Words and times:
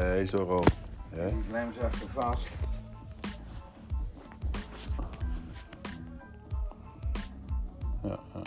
Nee, 0.00 0.26
zo 0.26 0.36
rood. 0.36 0.76
Ja. 1.14 1.26
Die 1.26 1.44
lijm 1.50 1.72
ze 1.72 1.86
even 1.86 2.08
vast. 2.08 2.48
Ja, 8.02 8.18
ja. 8.34 8.42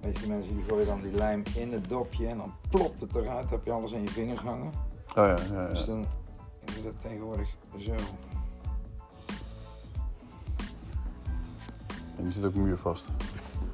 Weet 0.00 0.18
je 0.18 0.26
mensen 0.26 0.54
die 0.56 0.64
gooien 0.64 0.86
dan 0.86 1.02
die 1.02 1.12
lijm 1.12 1.42
in 1.56 1.72
het 1.72 1.88
dopje 1.88 2.26
en 2.26 2.36
dan 2.36 2.54
plopt 2.70 3.00
het 3.00 3.14
eruit. 3.14 3.42
Dan 3.42 3.50
heb 3.50 3.64
je 3.64 3.72
alles 3.72 3.92
in 3.92 4.02
je 4.02 4.08
vinger 4.08 4.40
hangen. 4.40 4.72
Oh 5.08 5.14
ja, 5.14 5.36
ja, 5.52 5.68
Dus 5.68 5.84
dan 5.84 6.06
is 6.64 6.82
dat 6.82 6.92
tegenwoordig 7.02 7.48
zo. 7.78 7.94
En 12.16 12.24
die 12.24 12.32
zit 12.32 12.44
ook 12.44 12.54
muurvast. 12.54 13.04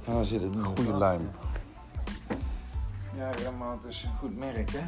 En 0.06 0.12
dan 0.12 0.24
zit 0.24 0.42
het 0.42 0.54
nu 0.54 0.62
Goede 0.62 0.96
lijm. 0.96 1.30
Ja, 3.16 3.30
Remount 3.30 3.84
is 3.84 4.02
een 4.02 4.16
goed 4.18 4.36
merk 4.38 4.70
hè. 4.70 4.82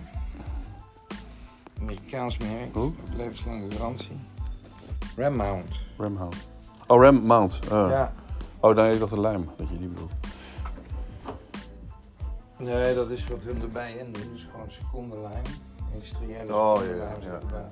Amerikaans 1.81 2.37
merk. 2.39 2.75
Hoe? 2.75 2.93
Levenslange 3.17 3.71
garantie. 3.71 4.19
Remount. 5.17 5.71
Ramhout. 5.99 6.37
Oh, 6.87 7.03
ram 7.03 7.21
mount. 7.27 7.59
Oh, 7.73 7.89
Ja. 7.91 8.13
oh 8.61 8.75
nee, 8.75 8.93
ik 8.93 8.99
dacht 8.99 9.11
de 9.11 9.21
lijm, 9.21 9.51
dat 9.57 9.69
je 9.69 9.79
die 9.79 9.89
bedoelt. 9.89 10.13
Nee, 12.59 12.95
dat 12.95 13.11
is 13.11 13.27
wat 13.29 13.43
hun 13.43 13.63
erbij 13.63 13.93
in 13.93 14.13
doen. 14.13 14.33
Dus 14.33 14.49
gewoon 14.51 14.71
secondenlijm. 14.71 15.43
Industriële 15.93 16.55
Oh 16.55 16.77
ja, 16.85 16.95
ja, 16.95 17.39
ja. 17.51 17.69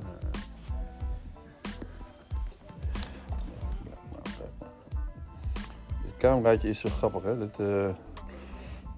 Cameraatje 6.29 6.69
is 6.69 6.79
zo 6.79 6.89
grappig, 6.89 7.23
hè? 7.23 7.39
Dit, 7.39 7.59
eh, 7.59 7.89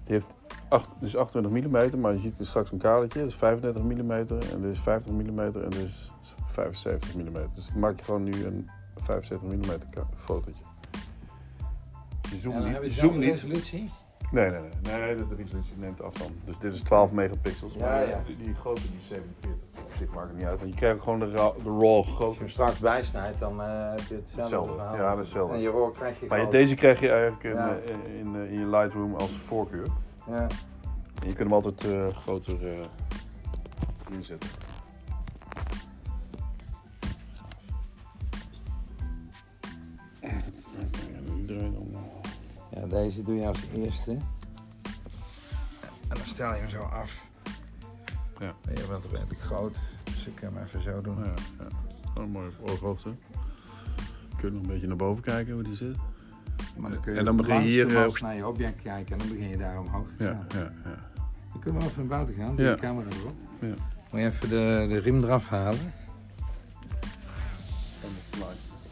die 0.03 0.13
heeft 0.13 0.27
is 1.01 1.15
28 1.15 1.51
mm, 1.51 1.99
maar 1.99 2.13
je 2.13 2.19
ziet 2.19 2.39
er 2.39 2.45
straks 2.45 2.71
een 2.71 2.77
kadertje. 2.77 3.19
Dat 3.19 3.27
is 3.27 3.35
35 3.35 3.83
mm 3.83 4.11
en 4.11 4.61
dit 4.61 4.71
is 4.71 4.79
50 4.79 5.11
mm 5.11 5.39
en 5.39 5.69
dit 5.69 5.73
is 5.73 6.11
75 6.45 7.15
mm. 7.15 7.33
Dus 7.53 7.67
ik 7.67 7.75
maak 7.75 7.97
je 7.97 8.03
gewoon 8.03 8.23
nu 8.23 8.45
een 8.45 8.69
75 8.95 9.49
mm 9.49 9.81
fotootje. 10.23 10.63
Je 12.29 12.39
zoomt 12.39 12.65
niet. 12.65 12.77
je 12.81 12.91
zoomt 12.91 13.17
niet. 13.17 13.29
resolutie. 13.29 13.91
Nee, 14.31 14.49
nee, 14.49 14.59
nee. 14.59 14.99
Nee, 14.99 15.15
de 15.15 15.35
resolutie 15.35 15.77
neemt 15.77 16.03
af 16.03 16.17
van. 16.17 16.31
Dus 16.45 16.57
dit 16.57 16.73
is 16.73 16.81
12 16.81 17.11
megapixels. 17.11 17.73
Ja, 17.73 17.79
maar 17.79 18.07
ja. 18.07 18.23
Die, 18.25 18.37
die 18.37 18.55
grote 18.55 18.81
die 18.81 18.99
is 18.99 19.07
47. 19.07 19.76
Maakt 20.13 20.27
het 20.27 20.37
niet 20.37 20.45
uit. 20.45 20.59
Want 20.59 20.73
je 20.73 20.79
krijgt 20.79 21.01
gewoon 21.03 21.19
de, 21.19 21.31
ra- 21.31 21.51
de 21.63 21.69
raw 21.69 21.83
Als 21.95 22.07
je 22.07 22.13
grote. 22.13 22.39
hem 22.39 22.49
straks 22.49 22.79
bijsnijdt, 22.79 23.39
dan 23.39 23.61
eh, 23.61 23.89
heb 23.89 23.99
je 23.99 24.15
hetzelfde. 24.15 24.41
Hetzelfde. 24.41 24.73
verhaal. 24.73 24.95
Ja, 24.95 25.17
hetzelfde. 25.17 25.53
En 25.55 25.61
je 25.61 25.89
krijg 25.93 26.19
je 26.19 26.25
Maar 26.27 26.41
je- 26.41 26.47
deze 26.47 26.75
krijg 26.75 26.99
je 26.99 27.09
eigenlijk 27.11 27.43
in, 27.43 27.51
Ja. 27.51 27.77
eh, 27.77 28.19
in, 28.19 28.35
eh, 28.35 28.51
in 28.51 28.59
je 28.59 28.65
Lightroom 28.65 29.15
als 29.15 29.31
voorkeur. 29.47 29.87
Ja. 30.27 30.47
En 31.21 31.27
je 31.27 31.33
kunt 31.33 31.37
hem 31.37 31.53
altijd 31.53 31.83
eh, 31.93 32.07
groter 32.15 32.67
eh, 32.67 32.85
inzetten. 34.11 34.49
Ja, 42.69 42.85
deze 42.87 43.21
doe 43.21 43.35
je 43.35 43.47
als 43.47 43.59
eerste. 43.75 44.11
En 44.11 44.21
dan 46.15 46.25
stel 46.25 46.53
je 46.53 46.59
hem 46.59 46.69
zo 46.69 46.81
af. 46.81 47.25
Ja. 48.39 48.55
Je 48.75 48.85
bent 48.89 49.05
redelijk 49.05 49.41
groot, 49.41 49.75
dus 50.03 50.25
ik 50.27 50.35
kan 50.35 50.53
hem 50.53 50.63
even 50.63 50.81
zo 50.81 51.01
doen. 51.01 51.17
Ja, 51.23 51.33
ja. 52.15 52.25
Mooi 52.25 52.47
op 52.47 52.69
ooghoogte. 52.69 53.09
Kun 54.37 54.49
je 54.49 54.53
nog 54.55 54.61
een 54.61 54.67
beetje 54.67 54.87
naar 54.87 54.95
boven 54.95 55.23
kijken 55.23 55.53
hoe 55.53 55.63
die 55.63 55.75
zit? 55.75 55.97
Maar 56.77 56.91
dan 56.91 56.99
kun 57.01 57.13
je 57.13 57.19
En 57.19 57.25
dan 57.25 57.35
begin 57.35 57.55
je 57.55 57.61
hier, 57.61 57.87
de 57.87 57.95
eh, 57.95 58.03
mast 58.03 58.21
naar 58.21 58.35
je 58.35 58.47
object 58.47 58.81
kijken 58.81 59.11
en 59.11 59.17
dan 59.17 59.27
begin 59.29 59.49
je 59.49 59.57
daar 59.57 59.79
omhoog 59.79 60.07
te 60.17 60.23
Ja, 60.23 60.29
gaan. 60.29 60.45
ja, 60.49 60.71
ja. 60.89 60.95
Dan 61.51 61.61
kunnen 61.61 61.81
we 61.81 61.87
even 61.87 61.99
naar 62.07 62.07
buiten 62.17 62.35
gaan, 62.35 62.55
doe 62.55 62.65
Ja. 62.65 62.73
de 62.73 62.79
camera 62.81 63.09
erop. 63.09 63.35
Ja. 63.59 63.67
Moet 64.11 64.21
je 64.21 64.25
even 64.25 64.49
de, 64.49 64.85
de 64.89 64.97
riem 64.99 65.23
eraf 65.23 65.47
halen. 65.49 65.93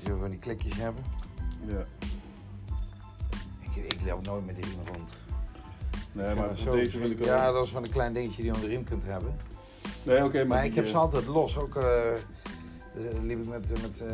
Je 0.03 0.11
wil 0.11 0.19
van 0.19 0.29
die 0.29 0.39
klikjes 0.39 0.75
hebben. 0.75 1.03
Ja. 1.67 1.85
Ik, 3.59 3.75
ik 3.75 4.01
loop 4.05 4.25
nooit 4.25 4.45
met 4.45 4.55
die 4.55 4.65
riem 4.65 4.79
rond. 4.93 5.11
Nee, 6.15 6.29
Ik 6.31 6.35
maar 6.37 6.47
dat 6.47 6.73
deze 6.73 6.99
wil 6.99 7.09
ik 7.11 7.19
ook. 7.19 7.25
Ja, 7.25 7.51
dat 7.51 7.65
is 7.65 7.71
van 7.71 7.83
een 7.83 7.89
klein 7.89 8.13
dingetje 8.13 8.41
die 8.41 8.51
je 8.51 8.53
om 8.57 8.61
de 8.61 8.67
riem 8.67 8.83
kunt 8.83 9.03
hebben. 9.03 9.35
Nee, 10.03 10.23
oké, 10.23 10.43
maar, 10.43 10.65
ik 10.65 10.75
heb 10.75 10.83
eh, 10.85 10.89
ze 10.91 10.97
altijd 10.97 11.25
los. 11.25 11.57
Ook 11.57 11.75
eh, 11.75 12.11
eh, 12.11 12.17
liep 13.21 13.39
ik 13.41 13.47
met, 13.47 13.69
met 13.69 14.01
eh, 14.01 14.13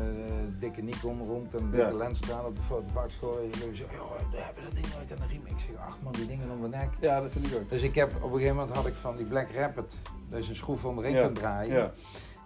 dikke 0.60 0.82
Nikon 0.82 1.20
rond 1.28 1.56
en 1.56 1.72
dikke 1.72 1.86
Ja. 1.92 1.94
lens 1.98 2.18
staan 2.18 2.46
op 2.46 2.56
de 2.56 2.62
fotovakschool. 2.64 3.40
En 3.40 3.50
jullie 3.60 3.76
zeggen, 3.76 3.96
joh, 3.98 4.12
we 4.32 4.38
hebben 4.38 4.64
dat 4.64 4.74
ding 4.74 4.86
nooit 4.96 5.12
aan 5.12 5.18
de 5.18 5.28
riem. 5.34 5.42
Ik 5.46 5.60
zeg, 5.68 5.76
ach 5.88 5.98
man, 6.04 6.12
die 6.12 6.26
dingen 6.28 6.50
om 6.52 6.62
de 6.62 6.68
nek. 6.68 6.90
Ja, 7.00 7.22
dat 7.22 7.32
vind 7.32 7.48
ik 7.52 7.56
ook. 7.56 7.70
Dus 7.70 7.82
ik 7.82 7.96
heb, 7.96 8.16
op 8.16 8.24
een 8.24 8.38
gegeven 8.38 8.56
moment 8.56 8.76
had 8.76 8.86
ik 8.88 8.94
van 8.94 9.16
die 9.16 9.26
Black 9.26 9.52
Rapid, 9.56 9.94
dus 10.30 10.48
een 10.50 10.56
schroef 10.56 10.86
onderin 10.86 11.12
Ja, 11.14 11.22
kunt 11.22 11.36
draaien. 11.36 11.76
Ja. 11.76 11.92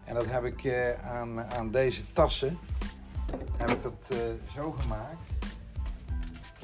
En 0.03 0.13
dat 0.15 0.25
heb 0.25 0.43
ik 0.43 0.63
eh, 0.63 1.05
aan, 1.11 1.53
aan 1.53 1.71
deze 1.71 2.01
tassen, 2.13 2.57
heb 3.57 3.69
ik 3.69 3.83
dat 3.83 4.07
eh, 4.09 4.17
zo 4.55 4.71
gemaakt. 4.71 5.15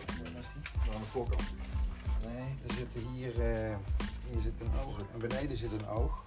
Waar 0.07 0.39
is 0.39 0.47
die? 0.53 0.93
Aan 0.93 0.99
de 1.01 1.05
voorkant. 1.11 1.41
Er 2.67 2.73
zit 2.73 3.03
hier, 3.11 3.31
eh, 3.41 3.75
hier 4.31 4.41
zit 4.41 4.53
een 4.59 4.71
oog 4.85 4.97
en 5.13 5.19
beneden 5.19 5.57
zit 5.57 5.71
een 5.71 5.87
oog. 5.87 6.23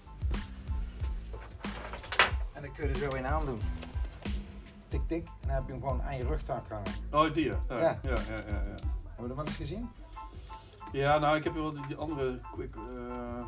En 2.52 2.62
dan 2.62 2.72
kun 2.72 2.88
je 2.88 2.94
er 2.94 2.98
zo 3.10 3.16
in 3.16 3.26
aandoen. 3.26 3.60
Tik 4.88 5.00
tik, 5.08 5.26
en 5.26 5.32
dan 5.46 5.50
heb 5.54 5.62
je 5.66 5.72
hem 5.72 5.80
gewoon 5.80 6.02
aan 6.02 6.16
je 6.16 6.26
rugzak 6.26 6.68
hangen. 6.68 6.92
Oh, 7.10 7.34
die 7.34 7.44
ja. 7.44 7.60
Ja, 7.68 7.76
Ja. 7.78 7.98
ja, 8.02 8.14
ja. 8.28 8.40
Hebben 9.16 9.16
we 9.16 9.26
dat 9.26 9.36
wel 9.36 9.46
eens 9.46 9.56
gezien? 9.56 9.88
Ja, 10.92 11.18
nou, 11.18 11.36
ik 11.36 11.44
heb 11.44 11.54
wel 11.54 11.72
die, 11.72 11.86
die 11.86 11.96
andere 11.96 12.40
quick 12.52 12.74
uh, 12.76 13.46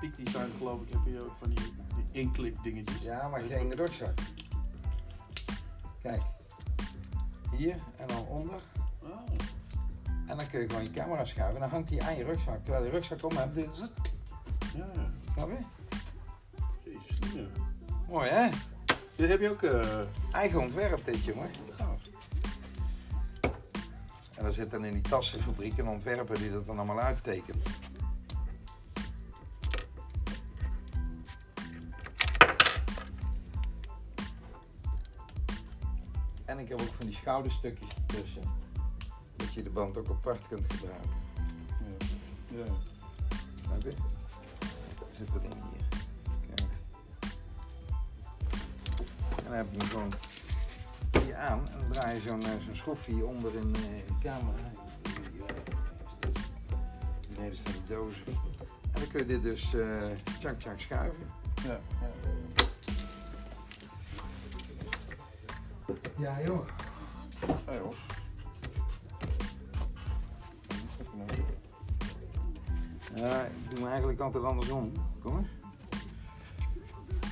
peak 0.00 0.16
design 0.16 0.50
geloof 0.58 0.80
ik. 0.82 0.88
Heb 0.92 1.00
je 1.04 1.22
ook 1.24 1.36
van 1.40 1.48
die, 1.48 1.72
die 1.96 2.20
inklik 2.20 2.62
dingetjes. 2.62 3.00
Ja, 3.02 3.28
maar 3.28 3.40
geen 3.40 3.74
rugzak. 3.74 4.18
Kijk, 6.02 6.22
hier 7.56 7.74
en 7.96 8.06
dan 8.06 8.26
onder. 8.26 8.60
En 10.32 10.38
dan 10.38 10.46
kun 10.46 10.60
je 10.60 10.68
gewoon 10.68 10.82
je 10.82 10.90
camera 10.90 11.24
schuiven 11.24 11.54
en 11.54 11.60
dan 11.60 11.70
hangt 11.70 11.88
die 11.88 12.02
aan 12.04 12.16
je 12.16 12.24
rugzak. 12.24 12.64
Terwijl 12.64 12.84
je 12.84 12.90
rugzak 12.90 13.24
om 13.24 13.36
hebt, 13.36 13.54
dus, 13.54 13.90
Ja, 14.76 14.86
ja. 14.94 15.10
snap 15.32 15.48
je? 15.48 15.56
Jezus, 16.90 17.32
ja. 17.32 17.46
Mooi 18.08 18.28
hè? 18.30 18.48
Dit 19.16 19.28
heb 19.28 19.40
je 19.40 19.50
ook. 19.50 19.62
eh 19.62 20.00
Eigen 20.32 20.60
ontwerp 20.60 21.04
dit 21.04 21.24
jongen. 21.24 21.50
gaaf. 21.76 22.00
En 24.34 24.44
er 24.44 24.52
zit 24.52 24.70
dan 24.70 24.84
in 24.84 24.92
die 24.92 25.02
tassenfabriek 25.02 25.78
een 25.78 25.88
ontwerper 25.88 26.38
die 26.38 26.52
dat 26.52 26.64
dan 26.66 26.76
allemaal 26.76 27.00
uittekent. 27.00 27.62
En 36.44 36.58
ik 36.58 36.68
heb 36.68 36.80
ook 36.80 36.94
van 36.98 37.06
die 37.06 37.14
schouderstukjes 37.14 37.94
ertussen. 37.94 38.42
Dat 39.42 39.54
je 39.54 39.62
de 39.62 39.70
band 39.70 39.98
ook 39.98 40.08
apart 40.08 40.48
kunt 40.48 40.72
gebruiken. 40.72 41.10
Ja. 42.48 42.58
ja. 42.58 42.64
Snap 43.64 43.82
je? 43.82 43.92
Zit 45.12 45.32
wat 45.32 45.42
in 45.42 45.50
hier. 45.50 46.00
Kijk. 46.54 46.68
En 49.36 49.44
dan 49.44 49.52
heb 49.52 49.66
je 49.72 49.78
hem 49.78 49.88
gewoon 49.88 50.12
hier 51.24 51.36
aan 51.36 51.68
en 51.68 51.78
dan 51.78 51.90
draai 51.92 52.14
je 52.14 52.20
zo'n 52.20 52.42
eh, 52.42 52.50
zo'n 52.64 52.74
schroefje 52.74 53.24
onder 53.24 53.54
in 53.54 53.74
eh, 53.74 53.82
de 54.06 54.18
camera. 54.22 54.70
Beneden 57.34 57.58
staan 57.58 57.72
die 57.72 57.96
dozen. 57.96 58.26
En 58.92 59.00
dan 59.00 59.08
kun 59.08 59.18
je 59.18 59.26
dit 59.26 59.42
dus 59.42 59.74
eh 59.74 60.10
tjak 60.38 60.58
tjak 60.58 60.80
schuiven. 60.80 61.26
ja. 61.62 61.80
Ja 66.18 66.40
joh. 66.42 66.66
Ja, 67.66 67.74
joh. 67.74 67.94
Ja, 73.14 73.42
ik 73.42 73.70
doe 73.70 73.84
me 73.84 73.90
eigenlijk 73.90 74.20
altijd 74.20 74.44
andersom. 74.44 74.92
Kom 75.22 75.38
eens. 75.38 75.48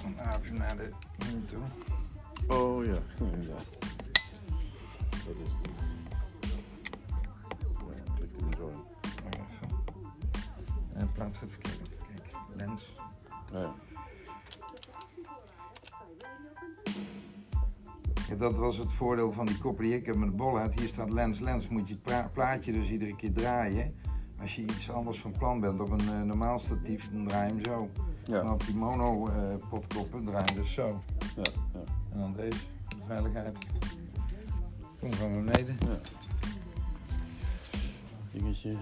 Dan 0.03 0.15
even 0.19 0.55
naar 0.55 0.77
de 0.77 0.91
muur 1.19 1.47
toe. 1.47 1.59
Oh 2.56 2.85
ja, 2.85 2.99
inderdaad. 3.19 3.69
Dat 5.11 5.37
is 5.44 5.50
het. 5.62 5.71
Ja, 7.73 8.12
klikt 8.15 8.37
er 8.37 8.47
niet 8.47 8.56
zo 8.56 8.69
in. 8.69 8.82
Maar 9.23 9.32
even. 9.32 9.77
En 10.93 11.12
plaats 11.12 11.41
het 11.41 11.50
verkeerd. 11.50 11.88
Kijk, 11.88 12.37
lens. 12.56 12.93
Ja. 13.53 13.75
Ja, 18.29 18.37
dat 18.37 18.55
was 18.55 18.76
het 18.76 18.93
voordeel 18.93 19.33
van 19.33 19.47
die 19.47 19.59
koppen 19.59 19.85
die 19.85 19.94
ik 19.94 20.06
heb 20.06 20.17
met 20.17 20.29
de 20.29 20.37
bolheid. 20.37 20.81
Hier 20.81 20.88
staat 20.88 21.11
lens, 21.11 21.38
lens. 21.38 21.69
Moet 21.69 21.88
je 21.88 21.97
het 22.05 22.33
plaatje 22.33 22.73
dus 22.73 22.88
iedere 22.91 23.17
keer 23.17 23.33
draaien. 23.33 23.94
Als 24.40 24.54
je 24.56 24.62
iets 24.62 24.90
anders 24.90 25.19
van 25.20 25.31
plan 25.38 25.60
bent 25.60 25.81
op 25.81 25.90
een 25.90 26.00
eh, 26.08 26.22
normaal 26.22 26.58
statief, 26.58 27.10
dan 27.12 27.26
draai 27.28 27.46
je 27.48 27.54
hem 27.54 27.64
zo. 27.64 27.88
En 28.26 28.32
Ja. 28.44 28.52
op 28.52 28.66
die 28.66 28.76
mono 28.76 29.26
eh, 29.28 29.34
potkoppen 29.69 30.25
draai 30.25 30.44
je 30.46 30.54
dus 30.60 30.72
zo. 30.72 31.02
Ja. 31.37 31.42
Ja. 31.72 31.81
En 32.12 32.19
dan 32.19 32.32
deze, 32.37 32.58
voor 32.58 32.98
de 32.98 33.04
veiligheid. 33.06 33.56
Kom 35.00 35.14
van 35.14 35.44
beneden. 35.44 35.78
Dingetje. 38.32 38.76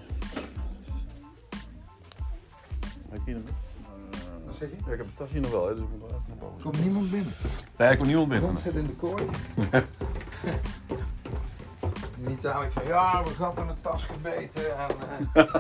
Heb 3.09 3.21
je 3.25 3.33
hier 3.33 3.35
nog? 3.35 3.55
Wat 4.47 4.55
zeg 4.55 4.69
je? 4.71 4.77
Ja, 4.87 4.93
ik 4.93 4.97
heb 4.99 4.99
mijn 4.99 5.15
tas 5.17 5.31
hier 5.31 5.41
nog 5.41 5.51
wel, 5.51 5.67
hè, 5.69 5.75
dus 5.75 5.83
ik 5.83 5.91
moet 5.91 6.11
naar 6.11 6.37
boven. 6.39 6.63
Komt 6.63 6.81
niemand 6.85 7.11
binnen. 7.11 7.33
Nee, 7.79 7.91
ik 7.91 7.99
kom 7.99 8.07
niemand 8.07 8.29
binnen. 8.29 8.47
Hond 8.49 8.61
zit 8.61 8.75
in 8.75 8.87
de 8.87 8.93
kooi. 8.97 9.25
Niet 12.39 12.47
dadelijk 12.47 12.73
van 12.73 12.87
ja, 12.87 13.23
we 13.25 13.31
hadden 13.39 13.65
mijn 13.67 13.79
tas 13.81 14.05
gebeten 14.05 14.79
en. 14.79 15.29
eh, 15.33 15.55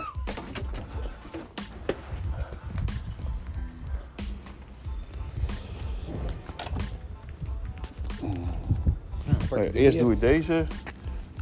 Nee, 9.50 9.64
je 9.64 9.72
eerst 9.72 9.98
doe 9.98 10.12
ik 10.12 10.20
deze. 10.20 10.64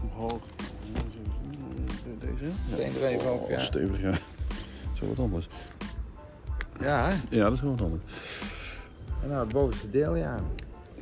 Omhoog. 0.02 0.40
Deze? 2.20 2.52
Steen 2.72 3.02
er 3.02 3.08
even 3.08 3.32
op, 3.32 3.40
Oh, 3.42 3.48
ja. 3.48 3.58
Stevig, 3.58 4.00
ja. 4.00 4.12
Zo 4.94 5.06
wat 5.08 5.18
anders. 5.18 5.48
Ja, 6.80 7.08
hè? 7.08 7.14
Ja, 7.36 7.44
dat 7.44 7.52
is 7.52 7.60
wel 7.60 7.70
wat 7.70 7.80
anders. 7.80 8.02
En 9.22 9.28
nou, 9.28 9.40
het 9.44 9.52
bovenste 9.52 9.90
deel, 9.90 10.14
ja. 10.14 10.38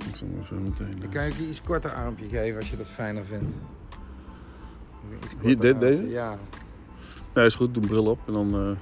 Ik 0.09 0.17
zal 0.17 0.29
hem 0.29 0.41
even 0.41 0.63
meteen... 0.63 1.01
Dan 1.01 1.09
kan 1.09 1.25
je 1.25 1.33
ook 1.33 1.39
een 1.39 1.49
iets 1.49 1.63
korter 1.63 1.95
armpje 1.95 2.29
geven 2.29 2.57
als 2.61 2.71
je 2.71 2.77
dat 2.77 2.89
fijner 2.89 3.25
vindt. 3.25 3.55
Hier, 5.41 5.59
dit- 5.59 5.81
deze? 5.81 6.09
Ja. 6.09 6.37
Nee, 7.35 7.47
is 7.47 7.55
goed. 7.55 7.75
Doe 7.75 7.83
een 7.83 7.89
bril 7.89 8.07
op 8.07 8.19
en 8.27 8.33
dan... 8.33 8.55
eh 8.55 8.77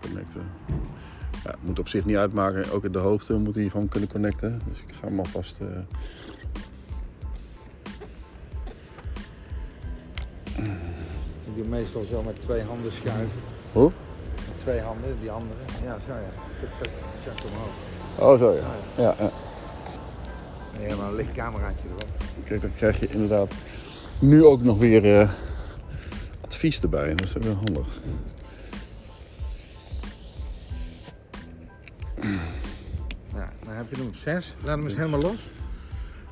connecten. 0.00 0.42
Ja, 1.44 1.50
het 1.50 1.62
moet 1.62 1.78
op 1.78 1.88
zich 1.88 2.04
niet 2.04 2.16
uitmaken. 2.16 2.70
Ook 2.72 2.84
in 2.84 2.92
de 2.92 2.98
hoogte 2.98 3.38
moet 3.38 3.54
hij 3.54 3.68
gewoon 3.68 3.88
kunnen 3.88 4.08
connecten. 4.08 4.60
Dus 4.68 4.78
ik 4.86 4.94
ga 4.94 5.06
hem 5.06 5.18
alvast... 5.18 5.58
eh 5.60 5.66
Ik 11.44 11.54
doe 11.58 11.64
meestal 11.66 12.02
zo 12.04 12.22
met 12.22 12.40
twee 12.40 12.62
handen 12.62 12.92
schuiven. 12.92 13.40
Hoe? 13.72 13.90
Met 14.34 14.58
twee 14.62 14.80
handen, 14.80 15.16
die 15.20 15.30
andere. 15.30 15.58
Ja, 15.84 15.98
zo 16.06 16.12
ja. 16.12 16.40
Check 17.24 17.50
omhoog. 17.52 18.32
Oh, 18.32 18.38
zo 18.38 18.52
ja. 18.52 19.02
Ja, 19.02 19.14
ja. 19.18 19.30
En 20.74 20.80
helemaal 20.80 21.08
een 21.08 21.16
licht 21.16 21.32
cameraatje 21.32 21.84
erop. 21.86 22.08
Kijk, 22.44 22.60
dan 22.60 22.72
krijg 22.72 23.00
je 23.00 23.08
inderdaad 23.08 23.52
nu 24.18 24.44
ook 24.44 24.62
nog 24.62 24.78
weer 24.78 25.20
eh, 25.20 25.30
advies 26.40 26.80
erbij. 26.80 27.14
Dat 27.14 27.26
is 27.26 27.32
wel 27.32 27.54
handig. 27.54 28.00
Nou, 33.32 33.48
dan 33.64 33.74
heb 33.74 33.90
je 33.90 33.96
hem 33.96 34.06
op 34.06 34.14
zes. 34.14 34.54
Laat 34.58 34.76
hem 34.76 34.84
eens 34.84 34.96
helemaal 34.96 35.20
los. 35.20 35.50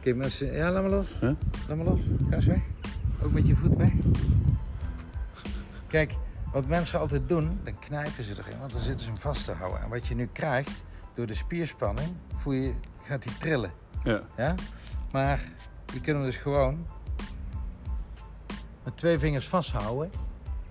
Kijk 0.01 0.17
mensen, 0.17 0.53
ja 0.53 0.71
laat 0.71 0.83
maar 0.83 0.91
los. 0.91 1.09
Huh? 1.21 1.33
Laat 1.69 1.77
maar 1.77 1.87
los. 1.87 2.01
Ga 2.29 2.35
eens 2.35 2.47
weg. 2.47 2.63
Ook 3.23 3.33
met 3.33 3.47
je 3.47 3.55
voet 3.55 3.77
weg. 3.77 3.93
Kijk, 5.87 6.13
wat 6.53 6.67
mensen 6.67 6.99
altijd 6.99 7.29
doen, 7.29 7.61
dan 7.65 7.79
knijpen 7.79 8.25
ze 8.25 8.33
erin, 8.39 8.59
want 8.59 8.73
dan 8.73 8.81
zitten 8.81 9.05
ze 9.05 9.13
hem 9.13 9.21
vast 9.21 9.45
te 9.45 9.53
houden. 9.53 9.83
En 9.83 9.89
wat 9.89 10.07
je 10.07 10.15
nu 10.15 10.29
krijgt, 10.33 10.85
door 11.15 11.27
de 11.27 11.35
spierspanning, 11.35 12.09
voel 12.37 12.53
je, 12.53 12.73
gaat 13.03 13.25
hij 13.25 13.33
trillen. 13.39 13.71
Ja. 14.05 14.21
Ja? 14.37 14.55
Maar 15.13 15.39
je 15.93 16.01
kunt 16.01 16.17
hem 16.17 16.23
dus 16.25 16.37
gewoon 16.37 16.87
met 18.85 18.97
twee 18.97 19.19
vingers 19.19 19.49
vasthouden 19.49 20.11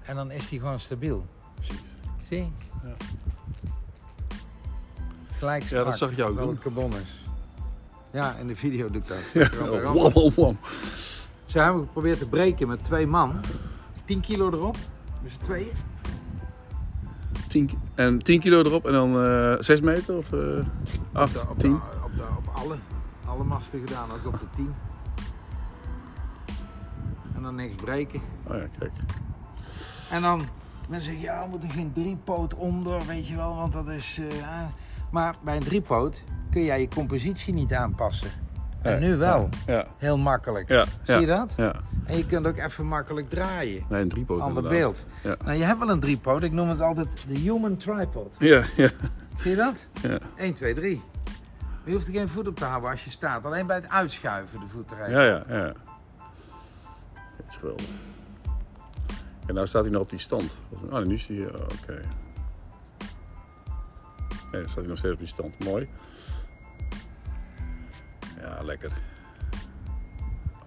en 0.06 0.16
dan 0.16 0.32
is 0.32 0.50
hij 0.50 0.60
gewoon 0.60 0.80
stabiel. 0.80 1.26
Precies. 1.56 1.82
Zie? 2.30 2.52
Ja. 2.84 2.96
Gelijk 5.38 5.64
strak, 5.64 5.86
dat 5.86 5.98
zag 5.98 6.20
ook 6.20 6.38
doen. 6.38 6.50
het 6.50 6.60
carbon 6.60 6.92
is. 6.94 7.26
Ja, 8.12 8.36
in 8.36 8.48
de 8.48 8.56
video 8.56 8.90
doe 8.92 9.02
ik 9.02 9.08
dat. 9.08 9.32
Ja. 9.34 9.50
Oh, 9.68 9.82
randen. 9.82 9.94
wow, 9.94 10.14
wow, 10.14 10.34
wow. 10.34 10.56
Ze 11.46 11.60
hebben 11.60 11.82
geprobeerd 11.84 12.20
te 12.20 12.28
breken 12.28 12.68
met 12.68 12.84
twee 12.84 13.08
man. 13.08 13.40
10 14.06 14.20
kilo 14.20 14.52
erop. 14.52 14.76
Dus 15.24 15.36
tweeën. 15.36 15.72
10, 17.48 17.66
ki- 17.66 17.78
en 17.96 18.18
10 18.20 18.40
kilo 18.40 18.60
erop 18.60 18.86
en 18.86 18.92
dan 18.92 19.24
eh 19.24 19.56
6 19.60 19.82
meter 19.82 20.18
of 20.18 20.34
eh 20.34 20.40
Op, 20.40 20.66
8, 21.14 21.34
de, 21.34 21.40
op, 21.50 21.60
10? 21.60 21.70
de, 21.70 21.76
op, 22.04 22.16
de, 22.16 22.24
op 22.38 22.56
alle, 22.56 22.76
alle 23.30 23.44
masten 23.44 23.80
gedaan, 23.88 24.12
ook 24.12 24.26
op 24.34 24.40
de 24.40 24.46
10. 24.56 24.74
En 27.36 27.42
dan 27.42 27.56
niks 27.56 27.76
breken. 27.76 28.22
Oh 28.48 28.56
ja, 28.56 28.66
kijk. 28.80 28.92
En 30.12 30.22
dan 30.22 30.42
mensen 30.90 31.12
zeggen, 31.12 31.32
ja, 31.34 31.44
we 31.44 31.50
moeten 31.50 31.70
geen 31.70 31.92
driepoot 31.94 32.56
onder, 32.56 33.06
weet 33.06 33.28
je 33.28 33.36
wel, 33.36 33.56
want 33.56 33.74
dat 33.74 33.88
is... 33.88 34.20
eh, 34.20 34.48
ah. 34.48 34.64
maar 35.12 35.36
bij 35.44 35.56
een 35.56 35.64
driepoot 35.64 36.24
kun 36.52 36.64
jij 36.64 36.82
je 36.82 36.88
compositie 36.88 37.54
niet 37.54 37.74
aanpassen. 37.74 38.30
En 38.82 38.92
Ja, 38.94 39.00
nu 39.00 39.16
wel. 39.16 39.50
Ja, 39.66 39.88
Heel 39.98 40.18
makkelijk. 40.18 40.70
ja. 40.70 40.86
Zie 41.04 41.20
je 41.20 41.26
dat? 41.26 41.54
Ja. 41.58 41.76
En 42.06 42.18
je 42.18 42.26
kunt 42.26 42.48
ook 42.48 42.58
even 42.58 42.86
makkelijk 42.86 43.30
draaien. 43.30 43.84
Nee, 43.90 44.02
een 44.02 44.10
driepoot 44.10 44.40
Ander 44.42 44.64
beeld. 44.64 45.06
Ja. 45.24 45.36
Nou, 45.46 45.58
je 45.58 45.64
hebt 45.64 45.80
wel 45.80 45.90
een 45.90 46.00
driepoot. 46.00 46.44
Ik 46.44 46.52
noem 46.52 46.70
het 46.70 46.82
altijd 46.82 47.08
de 47.28 47.38
human 47.40 47.78
tripod. 47.78 48.36
Ja, 48.40 48.64
ja, 48.76 48.90
Zie 49.38 49.50
je 49.52 49.56
dat? 49.58 49.88
ja. 50.02 50.18
1, 50.38 50.54
2, 50.54 50.74
3. 50.74 51.02
Je 51.90 51.96
hoeft 51.96 52.08
er 52.08 52.14
geen 52.14 52.30
voet 52.30 52.48
op 52.48 52.56
te 52.56 52.66
houden 52.66 52.90
als 52.90 53.04
je 53.04 53.10
staat. 53.10 53.46
Alleen 53.46 53.68
bij 53.68 53.76
het 53.76 53.90
uitschuiven 53.90 54.60
de 54.60 54.68
voet 54.68 54.92
eruit. 54.92 55.12
Ja, 55.12 55.24
ja, 55.24 55.44
ja. 55.48 55.74
Dat 57.38 57.46
is 57.50 57.56
geweldig. 57.56 57.86
En 59.46 59.54
nou 59.54 59.68
staat 59.68 59.84
hij 59.84 59.92
nog 59.92 60.02
op 60.02 60.10
die 60.10 60.20
stand. 60.20 60.60
Ah, 60.90 61.06
nu 61.06 61.14
is 61.14 61.28
hij... 61.28 61.38
oh, 61.38 61.62
Oké. 61.82 62.02
Nee, 64.52 64.62
dan 64.62 64.70
staat 64.70 64.76
hij 64.76 64.88
nog 64.88 64.98
steeds 64.98 65.14
op 65.14 65.20
die 65.20 65.28
stand. 65.28 65.64
Mooi. 65.64 65.90
Ja, 68.42 68.62
lekker. 68.64 68.92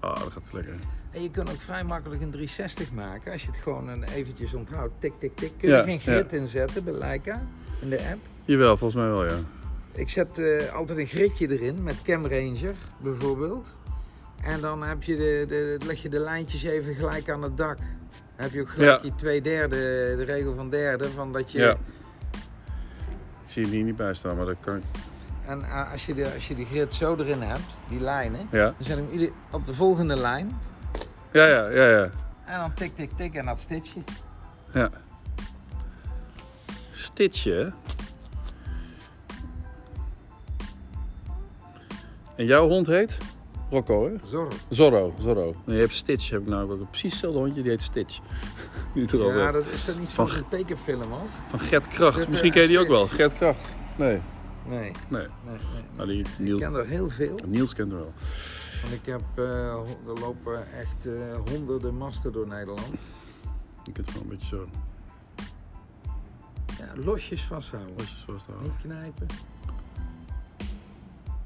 Ah, 0.01 0.19
dat 0.19 0.33
gaat 0.33 0.53
lekker. 0.53 0.75
En 1.11 1.23
je 1.23 1.31
kunt 1.31 1.51
ook 1.51 1.61
vrij 1.61 1.85
makkelijk 1.85 2.23
een 2.23 2.31
360 2.31 2.93
maken. 2.93 3.33
Als 3.33 3.43
je 3.43 3.51
het 3.51 3.61
gewoon 3.61 3.89
een 3.89 4.03
eventjes 4.03 4.55
onthoudt. 4.55 4.93
Tik, 4.99 5.13
tik, 5.19 5.37
tik. 5.37 5.53
Kun 5.59 5.69
je 5.69 5.75
Ja, 5.75 5.83
geen 5.83 6.01
grid 6.01 6.33
inzetten 6.33 6.85
bij 6.85 6.93
Leica. 6.93 7.43
In 7.81 7.89
de 7.89 8.09
app. 8.11 8.21
Jawel, 8.45 8.77
volgens 8.77 9.03
mij 9.03 9.11
wel, 9.11 9.25
ja. 9.25 9.39
Ik 9.94 10.09
zet 10.09 10.39
eh, 10.39 10.73
altijd 10.75 10.99
een 10.99 11.06
gridje 11.06 11.49
erin. 11.50 11.83
Met 11.83 12.03
Cam 12.03 12.27
Ranger 12.27 12.75
bijvoorbeeld. 13.00 13.79
En 14.43 14.61
dan 14.61 14.83
heb 14.83 15.03
je 15.03 15.17
de, 15.17 15.44
de, 15.49 15.87
leg 15.87 16.03
je 16.03 16.09
de 16.09 16.19
lijntjes 16.19 16.62
even 16.62 16.94
gelijk 16.94 17.31
aan 17.31 17.43
het 17.43 17.56
dak. 17.56 17.77
Dan 17.77 17.87
heb 18.37 18.53
je 18.53 18.61
ook 18.61 18.71
gelijk 18.71 19.03
Ja. 19.03 19.09
je 19.09 19.15
twee 19.15 19.43
derde, 19.43 19.77
de 20.17 20.23
regel 20.25 20.55
van 20.55 20.71
derde. 20.71 21.09
Van 21.09 21.33
dat 21.33 21.53
je, 21.53 21.59
Ja. 21.59 21.71
Ik 23.44 23.59
zie 23.59 23.62
hem 23.62 23.73
hier 23.73 23.85
niet 23.85 23.97
bij 23.97 24.15
staan, 24.15 24.37
maar 24.37 24.47
dat 24.47 24.56
kan 24.61 24.77
ik... 24.77 24.83
En 25.46 25.63
eh, 25.63 25.91
als, 25.93 26.06
je 26.06 26.15
de, 26.15 26.32
als 26.34 26.49
je 26.49 26.55
die 26.55 26.67
grid 26.67 26.94
zo 26.94 27.17
erin 27.17 27.41
hebt, 27.43 27.77
die 27.89 28.01
lijnen. 28.01 28.49
Ja, 28.51 28.65
Dan 28.65 28.75
zet 28.79 28.96
hem 28.96 29.08
ieder 29.13 29.31
op 29.51 29.67
de 29.67 29.75
volgende 29.75 30.17
lijn. 30.17 30.58
ja, 31.32 31.46
ja, 31.46 31.69
ja. 31.69 31.89
ja. 31.89 32.11
En 32.44 32.58
dan 32.58 32.75
tik, 32.75 32.94
tik, 32.96 33.11
tik 33.17 33.34
en 33.34 33.46
dat 33.46 33.58
stitchje. 33.58 34.01
ja. 34.72 34.91
Stitchen, 36.91 37.75
En 42.36 42.44
jouw 42.46 42.69
hond 42.69 42.86
heet? 42.86 43.19
Rocco, 43.70 44.06
hè? 44.06 44.12
Zorro. 44.24 44.48
Zorro, 44.69 45.15
Zorro. 45.20 45.55
Nee, 45.65 45.77
je 45.77 45.82
hebt 45.82 45.94
Stitch, 45.94 46.31
heb 46.31 46.41
ik 46.41 46.48
nou 46.48 46.70
ook 46.72 46.91
precies 46.91 47.10
hetzelfde 47.12 47.39
hondje, 47.39 47.62
die 47.62 47.70
heet 47.70 47.82
Stitch. 47.82 48.19
Nu 48.94 49.03
het 49.03 49.12
erover 49.12 49.39
Ja, 49.39 49.51
dat 49.53 49.67
is 49.67 49.84
dat 49.84 49.98
niet 49.98 50.15
Van 50.15 50.31
een 50.31 50.48
tekenfilm 50.48 51.12
ook? 51.12 51.29
Van 51.48 51.60
Gert 51.60 51.89
Kracht. 51.89 52.29
Misschien 52.29 52.48
eh, 52.48 52.55
ken 52.55 52.62
je 52.62 52.69
die 52.69 52.79
ook 52.79 52.89
wel. 52.89 53.06
Gert 53.06 53.34
Kracht. 53.34 53.72
Nee, 53.96 54.20
Nee, 54.69 54.79
nee. 54.81 54.93
nee, 55.08 55.27
nee. 55.46 55.82
Nou, 55.96 56.08
die 56.08 56.53
Ik 56.55 56.58
ken 56.58 56.74
er 56.74 56.86
heel 56.86 57.10
veel. 57.10 57.34
Niels 57.46 57.74
kent 57.74 57.91
hem 57.91 57.98
wel. 58.01 58.12
Want 58.82 58.94
ik 58.94 59.06
heb, 59.06 59.22
ho- 59.36 60.12
er 60.15 60.20
lopen 60.20 60.72
echt 60.79 61.06
eh, 61.06 61.12
honderden 61.51 61.96
masten 61.96 62.32
door 62.32 62.48
Nederland. 62.48 62.91
Kunt 63.82 63.96
het 63.96 64.12
wel 64.12 64.22
een 64.22 64.29
beetje 64.29 64.56
zo. 64.56 64.67
Ja, 66.79 67.03
losjes 67.05 67.43
vasthouden. 67.44 67.94
Losjes 67.96 68.24
vasthouden. 68.27 68.69
Niet 68.69 68.81
knijpen. 68.82 69.27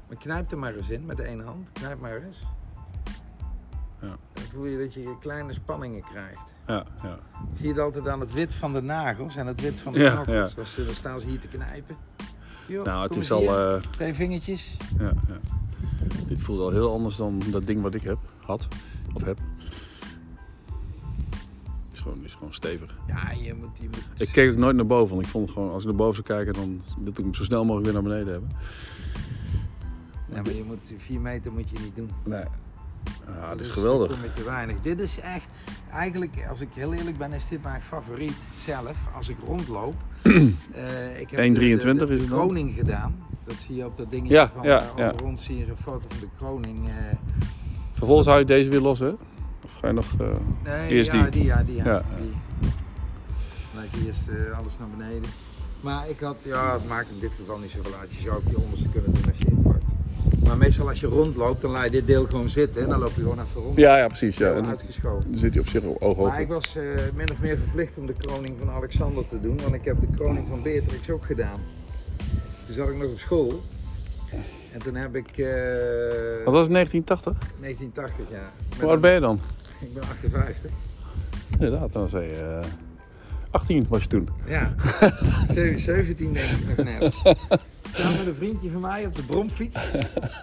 Maar 0.07 0.17
knijp 0.17 0.51
er 0.51 0.57
maar 0.57 0.75
eens 0.75 0.89
in 0.89 1.05
met 1.05 1.19
één 1.19 1.39
hand. 1.39 1.71
Knijp 1.71 1.99
maar 1.99 2.21
eens. 2.23 2.43
Ja. 4.01 4.15
Dan 4.33 4.43
voel 4.53 4.65
je 4.65 4.77
dat 4.77 4.93
je 4.93 5.15
kleine 5.19 5.53
spanningen 5.53 6.03
krijgt. 6.11 6.39
Ja, 6.67 6.85
ja. 7.03 7.19
Zie 7.55 7.63
je 7.67 7.71
het 7.73 7.79
altijd 7.81 8.07
aan 8.07 8.19
het 8.19 8.33
wit 8.33 8.55
van 8.55 8.73
de 8.73 8.81
nagels 8.81 9.35
en 9.35 9.47
het 9.47 9.61
wit 9.61 9.79
van 9.79 9.93
de 9.93 9.99
Ja, 9.99 10.11
knokkels. 10.11 10.53
ja. 10.53 10.59
Als 10.61 10.75
Dan 10.85 10.93
staan 10.95 11.19
ze 11.19 11.27
hier 11.27 11.39
te 11.39 11.47
knijpen. 11.47 11.95
Nou, 12.83 13.03
het 13.03 13.15
is 13.15 13.31
al. 13.31 13.41
eh, 13.75 13.81
Twee 13.81 14.13
vingertjes. 14.13 14.77
ja, 14.99 15.13
ja. 15.27 15.37
Dit 16.27 16.41
voelt 16.41 16.59
al 16.59 16.69
heel 16.71 16.91
anders 16.93 17.15
dan 17.15 17.41
dat 17.51 17.65
ding 17.67 17.81
wat 17.81 17.93
ik 17.93 18.01
heb. 18.03 18.17
Had. 18.45 18.67
Of 19.13 19.23
heb. 19.23 19.37
Is 21.93 22.01
gewoon, 22.01 22.23
is 22.23 22.33
gewoon 22.35 22.53
stevig. 22.53 22.97
Ja, 23.07 23.31
je 23.31 23.53
moet... 23.53 23.69
Je 23.79 23.87
moet... 23.91 24.21
Ik 24.21 24.29
keek 24.31 24.51
ook 24.51 24.57
nooit 24.57 24.75
naar 24.75 24.85
boven, 24.85 25.13
want 25.15 25.25
ik 25.25 25.31
vond 25.31 25.51
gewoon, 25.51 25.71
als 25.71 25.81
ik 25.81 25.87
naar 25.87 25.97
boven 25.97 26.23
zou 26.25 26.27
kijken, 26.37 26.53
dan 26.53 26.81
wil 26.99 27.07
ik 27.11 27.17
hem 27.17 27.33
zo 27.33 27.43
snel 27.43 27.65
mogelijk 27.65 27.85
weer 27.85 27.93
naar 28.01 28.11
beneden 28.11 28.31
hebben. 28.33 28.49
Ja, 30.37 30.43
maar 30.43 30.53
je 30.53 30.63
moet, 30.67 30.91
vier 30.97 31.19
meter 31.19 31.51
moet 31.51 31.69
je 31.69 31.75
niet 31.83 31.95
doen. 31.95 32.09
Nee. 32.25 32.43
Ja, 33.25 33.51
is 33.51 33.57
Dus 33.57 33.69
geweldig. 33.69 34.09
dan 34.09 34.17
kom 34.19 34.27
je 34.27 34.33
te 34.33 34.43
weinig. 34.43 34.81
Dit 34.81 34.99
is 34.99 35.19
echt, 35.19 35.49
eigenlijk, 35.93 36.33
als 36.49 36.61
ik 36.61 36.67
heel 36.73 36.93
eerlijk 36.93 37.17
ben, 37.17 37.33
is 37.33 37.47
dit 37.47 37.63
mijn 37.63 37.81
favoriet 37.81 38.35
zelf. 38.57 38.97
Als 39.15 39.29
ik 39.29 39.37
rondloop. 39.45 39.93
Eh, 40.73 41.19
ik 41.19 41.29
heb 41.29 41.39
1,23 41.39 41.53
de, 41.53 41.59
de, 41.59 41.77
is 41.77 41.87
de 41.87 41.93
het 42.05 42.07
dan? 42.07 42.27
kroning 42.27 42.73
gedaan. 42.75 43.15
Dat 43.45 43.55
zie 43.55 43.75
je 43.75 43.85
op 43.85 43.97
dat 43.97 44.11
dingetje 44.11 44.33
Ja, 44.33 44.49
van 44.55 44.63
ja, 44.63 44.79
eh, 44.81 44.87
ja. 44.97 45.11
rond 45.23 45.39
zie 45.39 45.57
je 45.57 45.65
zo'n 45.65 45.75
foto 45.77 46.05
van 46.07 46.19
de 46.19 46.27
kroning. 46.37 46.87
eh. 46.87 46.93
Vervolgens 47.93 48.27
hou 48.27 48.39
je 48.39 48.45
deze 48.45 48.69
weer 48.69 48.81
los, 48.81 48.99
hè? 48.99 49.07
Of 49.63 49.73
ga 49.79 49.87
je 49.87 49.93
nog... 49.93 50.05
eh, 50.19 50.27
nee, 50.63 50.89
Eerst 50.89 51.11
ja, 51.11 51.21
die. 51.21 51.31
die. 51.31 51.43
ja, 51.43 51.63
die, 51.63 51.75
ja, 51.75 51.83
Ja. 51.85 52.03
die. 52.19 52.31
ik 53.91 54.05
eerst 54.07 54.21
alles 54.57 54.77
naar 54.79 54.87
beneden. 54.97 55.29
Maar 55.81 56.09
ik 56.09 56.19
had, 56.19 56.37
ja, 56.43 56.73
het 56.73 56.87
maakt 56.87 57.09
in 57.09 57.19
dit 57.19 57.31
geval 57.39 57.57
niet 57.57 57.71
zoveel 57.71 57.93
uit. 57.99 58.13
Je 58.13 58.21
zou 58.21 58.35
ook 58.35 58.49
je 58.49 58.57
onderste 58.57 58.89
kunnen 58.89 59.13
doen 59.13 59.23
als 59.31 59.37
je. 59.37 59.56
Maar 60.47 60.57
meestal 60.57 60.87
als 60.89 60.99
je 60.99 61.07
rondloopt, 61.07 61.61
dan 61.61 61.71
laat 61.71 61.83
je 61.83 61.89
dit 61.89 62.07
deel 62.07 62.25
gewoon 62.25 62.49
zitten 62.49 62.81
en 62.83 62.89
dan 62.89 62.99
loop 62.99 63.11
je 63.15 63.21
gewoon 63.21 63.39
even 63.39 63.61
rond. 63.61 63.77
Ja, 63.77 63.97
ja, 63.97 64.07
precies. 64.07 64.37
Ja. 64.37 64.45
Zo 64.47 64.55
En 64.55 64.61
dan 64.63 64.71
uitgeschoven. 64.71 65.37
zit 65.37 65.53
hij 65.53 65.61
op 65.61 65.67
zich 65.69 65.81
op 65.83 65.99
Maar 65.99 66.09
ooghoogte. 66.09 66.41
ik 66.41 66.47
was 66.47 66.75
eh, 66.75 66.83
min 67.15 67.31
of 67.31 67.39
meer 67.39 67.57
verplicht 67.57 67.97
om 67.97 68.05
de 68.05 68.13
kroning 68.13 68.55
van 68.59 68.69
Alexander 68.69 69.27
te 69.27 69.41
doen, 69.41 69.59
want 69.61 69.73
ik 69.73 69.85
heb 69.85 69.99
de 70.01 70.07
kroning 70.15 70.47
van 70.49 70.61
Beatrix 70.61 71.09
ook 71.09 71.25
gedaan. 71.25 71.59
Toen 72.65 72.75
zat 72.75 72.89
ik 72.89 72.95
nog 72.97 73.11
op 73.11 73.17
school. 73.19 73.61
En 74.73 74.79
toen 74.83 74.95
heb 74.95 75.15
ik 75.15 75.27
eh, 75.37 75.45
Wat 76.45 76.53
was 76.53 76.63
het, 76.63 76.71
1980? 76.73 77.33
1980 77.59 78.25
jaar. 78.31 78.51
Met 78.69 78.79
Hoe 78.79 78.89
oud 78.89 79.01
ben 79.01 79.13
je 79.13 79.19
dan? 79.19 79.39
Ik 79.79 79.93
ben 79.93 80.03
58. 80.03 80.71
Inderdaad, 81.51 81.91
dan 81.93 82.09
zei 82.09 82.27
je... 82.27 82.59
eh, 82.61 82.67
18 83.51 83.85
was 83.89 84.01
je 84.01 84.07
toen. 84.07 84.29
Ja, 84.47 84.75
Ze- 85.53 85.73
17 85.77 86.33
denk 86.33 86.49
ik 86.49 86.77
nog 86.77 86.85
net. 86.85 87.13
Samen 87.97 88.17
met 88.17 88.27
een 88.27 88.35
vriendje 88.35 88.69
van 88.69 88.81
mij 88.81 89.05
op 89.05 89.15
de 89.15 89.23
bromfiets. 89.23 89.89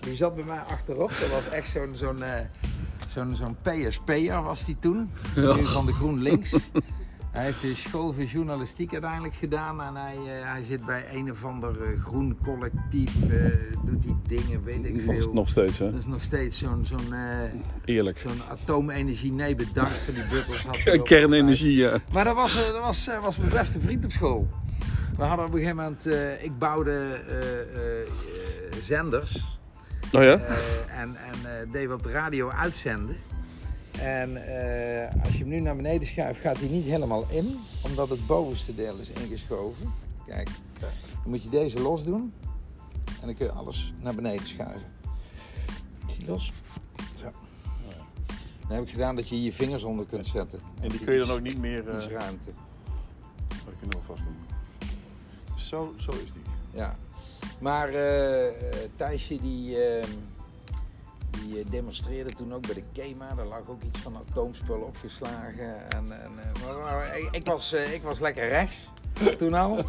Die 0.01 0.15
zat 0.15 0.35
bij 0.35 0.45
mij 0.45 0.59
achterop. 0.59 1.13
Dat 1.21 1.31
was 1.31 1.49
echt 1.49 1.71
zo'n 1.71 1.93
zo'n 1.95 2.23
eh, 2.23 2.41
zo'n 3.09 3.35
zo'n 3.37 3.57
PSP'er 3.63 4.43
was 4.43 4.65
die 4.65 4.77
toen. 4.81 5.11
Nu 5.37 5.65
van 5.65 5.87
de 5.87 5.93
GroenLinks. 5.93 6.55
Hij 7.31 7.45
heeft 7.45 7.61
de 7.61 7.75
school 7.75 8.13
voor 8.13 8.25
journalistiek 8.25 8.93
uiteindelijk 8.93 9.35
gedaan. 9.35 9.83
En 9.83 9.95
hij, 9.95 10.17
eh, 10.17 10.53
hij 10.53 10.63
zit 10.63 10.85
bij 10.85 11.05
een 11.13 11.31
of 11.31 11.45
ander 11.45 11.83
eh, 11.83 12.01
groen 12.01 12.37
collectief. 12.43 13.13
doet 13.85 14.03
die 14.03 14.17
dingen, 14.27 14.65
weet 14.65 14.85
ik 14.85 15.05
Nog, 15.05 15.15
veel. 15.23 15.33
nog 15.33 15.49
steeds, 15.49 15.79
hè? 15.79 15.91
Dat 15.91 16.01
is 16.01 16.07
nog 16.07 16.23
steeds 16.23 16.59
zo'n 16.59 16.85
zo'n 16.85 17.15
Eerlijk. 17.85 18.19
zo'n 18.19 18.43
atoomenergie 18.51 19.33
nee 19.33 19.55
bedacht 19.55 19.97
van 19.97 20.15
die 20.15 20.95
ook 20.99 21.05
Kernenergie, 21.07 21.77
ja. 21.77 21.99
maar 22.13 22.25
dat 22.25 22.35
was, 22.35 22.55
dat 22.55 22.81
was, 22.81 23.09
was 23.23 23.37
mijn 23.37 23.51
beste 23.51 23.81
vriend 23.81 24.05
op 24.05 24.11
school. 24.13 24.49
We 25.17 25.23
hadden 25.25 25.47
op 25.47 25.53
een 25.53 25.59
gegeven 25.59 25.77
moment, 25.77 26.07
eh, 26.07 26.45
ik 26.45 26.59
bouwde 26.59 27.21
eh, 27.29 27.61
eh, 27.61 28.09
zenders 28.83 29.55
Oh 30.15 30.23
ja? 30.23 30.39
en, 30.89 31.17
en 31.17 31.61
eh, 31.61 31.73
deed 31.73 32.03
de 32.03 32.11
radio 32.11 32.49
uitzenden. 32.49 33.17
En 34.01 34.37
eh, 34.37 35.23
als 35.25 35.33
je 35.33 35.39
hem 35.39 35.49
nu 35.49 35.61
naar 35.61 35.77
beneden 35.77 36.07
schuift, 36.07 36.41
gaat 36.41 36.59
hij 36.59 36.69
niet 36.69 36.85
helemaal 36.85 37.27
in, 37.29 37.59
omdat 37.85 38.09
het 38.09 38.27
bovenste 38.27 38.75
deel 38.75 38.97
is 38.97 39.09
ingeschoven. 39.09 39.93
Kijk, 40.27 40.49
dan 40.81 40.91
moet 41.25 41.43
je 41.43 41.49
deze 41.49 41.81
los 41.81 42.05
doen 42.05 42.33
en 43.21 43.27
dan 43.27 43.35
kun 43.35 43.47
je 43.47 43.53
alles 43.53 43.95
naar 44.01 44.15
beneden 44.15 44.47
schuiven. 44.47 44.93
Is 46.07 46.17
die 46.17 46.27
los? 46.27 46.53
Zo. 47.15 47.31
Dan 48.61 48.77
heb 48.77 48.83
ik 48.83 48.91
gedaan 48.91 49.17
dat 49.17 49.29
je 49.29 49.43
je 49.43 49.53
vingers 49.53 49.83
onder 49.83 50.07
kunt 50.07 50.27
zetten. 50.27 50.59
En 50.81 50.89
die 50.89 51.05
kun 51.05 51.13
je 51.13 51.19
dan 51.19 51.31
ook 51.31 51.43
niet 51.43 51.59
meer... 51.59 51.95
Iets 51.95 52.07
eh 52.07 52.13
ruimte. 52.13 52.51
dat 53.49 53.75
kun 53.79 53.89
je 53.89 53.97
nog 53.97 54.05
vast 54.05 54.25
doen. 54.25 54.54
Zo, 55.65 55.95
zo 55.99 56.11
is 56.11 56.33
die. 56.33 56.43
Ja. 56.71 56.97
Maar 57.61 57.89
eh, 57.89 58.53
Thijsje 58.97 59.41
die, 59.41 59.85
eh, 59.85 60.07
die 61.31 61.61
eh, 61.61 61.71
demonstreerde 61.71 62.35
toen 62.35 62.55
ook 62.55 62.67
bij 62.67 62.75
de 62.75 62.85
KEMA. 62.93 63.35
Daar 63.35 63.47
lag 63.47 63.69
ook 63.69 63.83
iets 63.83 63.99
van 63.99 64.17
atoomspul 64.17 64.81
opgeslagen. 64.81 65.91
En, 65.91 66.23
en, 66.23 66.31
maar, 66.81 67.19
ik, 67.19 67.29
ik 67.31 67.45
was, 67.47 67.73
ik 67.73 68.03
was 68.03 68.21
lekker 68.21 68.49
rechts 68.49 68.89
toen 69.39 69.55
al. 69.55 69.85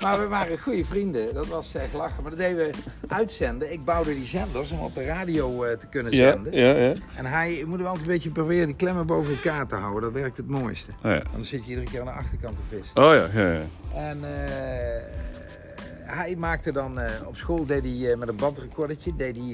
Maar 0.00 0.18
we 0.20 0.26
waren 0.28 0.58
goede 0.58 0.84
vrienden. 0.84 1.34
Dat 1.34 1.46
was 1.46 1.74
echt 1.74 1.92
lachen. 1.92 2.22
Maar 2.22 2.30
dat 2.30 2.40
deden 2.40 2.56
we 2.56 2.70
uitzenden. 3.08 3.72
Ik 3.72 3.84
bouwde 3.84 4.14
die 4.14 4.24
zenders 4.24 4.70
om 4.70 4.78
op 4.80 4.94
de 4.94 5.04
radio 5.04 5.64
eh, 5.64 5.76
te 5.78 5.86
kunnen 5.86 6.12
Ja, 6.12 6.30
zenden. 6.30 6.52
ja, 6.52 6.74
ja. 6.74 6.92
En 7.16 7.26
hij 7.26 7.64
moet 7.66 7.80
wel 7.80 7.94
een 7.94 8.02
beetje 8.06 8.30
proberen 8.30 8.66
die 8.66 8.76
klemmen 8.76 9.06
boven 9.06 9.34
elkaar 9.34 9.66
te 9.66 9.74
houden. 9.74 10.02
Dat 10.02 10.12
werkt 10.20 10.36
het 10.36 10.48
mooiste. 10.48 10.90
Oh 11.04 11.10
ja. 11.10 11.22
Anders 11.30 11.48
zit 11.48 11.64
je 11.64 11.68
iedere 11.70 11.86
keer 11.90 12.00
aan 12.00 12.06
de 12.06 12.12
achterkant 12.12 12.56
te 12.56 12.76
vissen. 12.76 12.96
Oh 12.96 13.14
ja, 13.14 13.28
ja, 13.42 13.52
ja. 13.52 13.62
En 13.94 14.18
eh, 14.24 15.02
hij 16.04 16.36
maakte 16.36 16.72
dan 16.72 17.00
eh, 17.00 17.10
op 17.26 17.36
school 17.36 17.66
deed 17.66 17.82
hij, 17.82 18.16
met 18.16 18.28
een 18.28 18.36
bandrecordertje 18.36 19.16
deed 19.16 19.36
hij, 19.36 19.46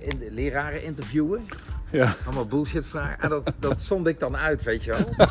in 0.00 0.18
de 0.18 0.28
leraren 0.30 0.82
interviewen. 0.82 1.46
Ja, 1.92 2.14
Allemaal 2.24 2.46
bullshit 2.46 2.86
vragen. 2.86 3.20
En 3.20 3.28
dat, 3.28 3.52
dat 3.58 3.80
zond 3.80 4.06
ik 4.06 4.20
dan 4.20 4.36
uit, 4.36 4.62
weet 4.62 4.84
je 4.84 4.90
wel. 4.90 5.28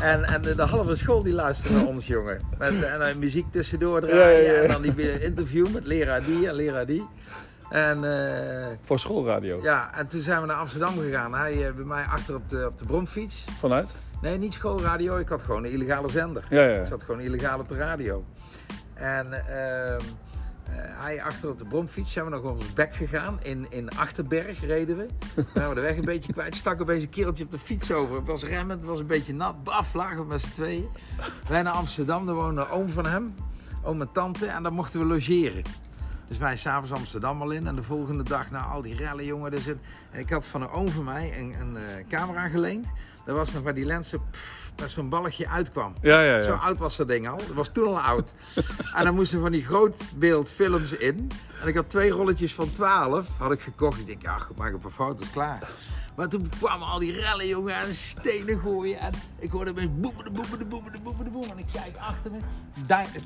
En, 0.00 0.24
en 0.24 0.42
de, 0.42 0.54
de 0.54 0.62
halve 0.62 0.94
school 0.94 1.22
die 1.22 1.32
luisterde 1.32 1.76
naar 1.76 1.86
ons, 1.86 2.06
jongen. 2.06 2.40
Met, 2.58 2.82
en 2.82 2.98
dan 2.98 3.18
muziek 3.18 3.50
tussendoor 3.50 4.00
draaien. 4.00 4.42
Ja, 4.42 4.50
ja, 4.50 4.52
ja. 4.52 4.62
En 4.62 4.68
dan 4.68 4.82
die 4.82 4.92
weer 4.92 5.22
interview 5.22 5.68
met 5.68 5.86
leraar 5.86 6.24
die 6.24 6.48
en 6.48 6.54
leraar 6.54 6.86
die. 6.86 7.06
En 7.70 8.04
eh, 8.04 8.66
voor 8.82 8.98
schoolradio. 8.98 9.60
ja, 9.62 9.90
en 9.94 10.06
toen 10.06 10.20
zijn 10.20 10.40
we 10.40 10.46
naar 10.46 10.56
Amsterdam 10.56 10.98
gegaan. 10.98 11.34
Hij 11.34 11.66
eh, 11.66 11.74
bij 11.74 11.84
mij 11.84 12.04
achter 12.04 12.34
op 12.34 12.48
de, 12.48 12.66
op 12.66 12.78
de 12.78 12.84
bromfiets. 12.84 13.44
Vanuit? 13.58 13.90
Nee, 14.22 14.38
niet 14.38 14.52
schoolradio. 14.52 15.16
Ik 15.16 15.28
had 15.28 15.42
gewoon 15.42 15.64
een 15.64 15.70
illegale 15.70 16.10
zender. 16.10 16.44
Ja, 16.50 16.64
ja. 16.64 16.80
Ik 16.80 16.86
zat 16.86 17.02
gewoon 17.02 17.20
illegaal 17.20 17.58
op 17.58 17.68
de 17.68 17.76
radio. 17.76 18.24
En 18.94 19.32
ehm, 19.32 19.94
eh, 19.94 19.96
hij 20.74 21.22
achter 21.22 21.48
op 21.50 21.58
de 21.58 21.64
bromfiets 21.64 22.12
zijn 22.12 22.24
we 22.24 22.30
nog 22.30 22.42
ons 22.42 22.72
bek 22.72 22.94
gegaan. 22.94 23.38
In, 23.42 23.66
in 23.70 23.90
Achterberg 23.90 24.60
reden 24.60 24.96
we. 24.96 25.06
We 25.34 25.44
waren 25.54 25.74
de 25.74 25.80
weg 25.80 25.96
een 25.96 26.04
beetje 26.04 26.32
kwijt. 26.32 26.54
Stak 26.54 26.80
opeens 26.80 27.02
een 27.02 27.10
kereltje 27.10 27.44
op 27.44 27.50
de 27.50 27.58
fiets 27.58 27.92
over. 27.92 28.16
Het 28.16 28.26
was 28.26 28.44
remmend, 28.44 28.80
het 28.80 28.90
was 28.90 29.00
een 29.00 29.06
beetje 29.06 29.34
nat. 29.34 29.64
Baf, 29.64 29.94
lagen 29.94 30.18
we 30.18 30.24
met 30.24 30.40
z'n 30.40 30.52
tweeën. 30.54 30.88
Wij 31.48 31.62
naar 31.62 31.72
Amsterdam, 31.72 32.26
daar 32.26 32.34
woonde 32.34 32.68
oom 32.68 32.88
van 32.88 33.06
hem. 33.06 33.34
Oom 33.82 34.00
en 34.00 34.12
tante. 34.12 34.46
En 34.46 34.62
daar 34.62 34.72
mochten 34.72 35.00
we 35.00 35.06
logeren. 35.06 35.62
Dus 36.28 36.38
wij 36.38 36.56
s'avonds 36.56 36.92
Amsterdam 36.92 37.42
al 37.42 37.50
in. 37.50 37.66
En 37.66 37.74
de 37.74 37.82
volgende 37.82 38.22
dag, 38.22 38.50
na 38.50 38.62
al 38.62 38.82
die 38.82 38.96
rellen, 38.96 39.24
jongen. 39.24 39.50
Dus 39.50 39.66
ik 40.12 40.30
had 40.30 40.46
van 40.46 40.62
een 40.62 40.70
oom 40.70 40.88
van 40.88 41.04
mij 41.04 41.38
een, 41.38 41.54
een 41.60 41.76
eh, 41.76 42.06
camera 42.08 42.48
geleend. 42.48 42.86
Dat 43.24 43.36
was 43.36 43.52
nog 43.52 43.62
waar 43.62 43.74
die 43.74 43.84
lenzen 43.84 44.20
pff, 44.30 44.72
met 44.80 44.90
zo'n 44.90 45.08
balkje 45.08 45.48
uitkwam. 45.48 45.94
Ja, 46.00 46.22
ja, 46.22 46.42
Zo 46.42 46.52
oud 46.52 46.78
was 46.78 46.96
dat 46.96 47.08
ding 47.08 47.28
al. 47.28 47.36
Dat 47.36 47.46
was 47.54 47.68
toen 47.68 47.86
al 47.86 48.00
oud. 48.00 48.32
en 48.96 49.04
dan 49.04 49.14
moesten 49.14 49.40
van 49.40 49.52
die 49.52 49.64
grootbeeldfilms 49.64 50.92
in. 50.92 51.30
En 51.62 51.68
ik 51.68 51.74
had 51.74 51.90
twee 51.90 52.10
rolletjes 52.10 52.54
van 52.54 52.72
12 52.72 53.26
had 53.38 53.52
ik 53.52 53.60
gekocht. 53.60 54.00
Ik 54.00 54.06
denk, 54.06 54.22
ja, 54.22 54.38
goed, 54.38 54.56
maak 54.56 54.72
een 54.72 54.78
paar 54.78 54.90
foto's, 54.90 55.30
klaar. 55.30 55.68
Maar 56.16 56.28
toen 56.28 56.48
kwamen 56.58 56.86
al 56.86 56.98
die 56.98 57.12
rellen, 57.12 57.46
jongen, 57.46 57.74
en 57.76 57.94
stenen 57.94 58.60
gooien. 58.60 58.98
En 58.98 59.12
ik 59.38 59.50
hoorde 59.50 59.70
opeens 59.70 59.90
boemen, 59.98 60.24
de 60.24 60.30
boemen, 60.30 60.58
de 60.58 60.64
boemen, 60.64 60.92
de 60.92 61.00
boemen, 61.00 61.24
de 61.24 61.30
boemen. 61.30 61.50
En 61.50 61.58
ik 61.58 61.66
kijk 61.72 61.96
achter 61.96 62.30
me. 62.30 62.38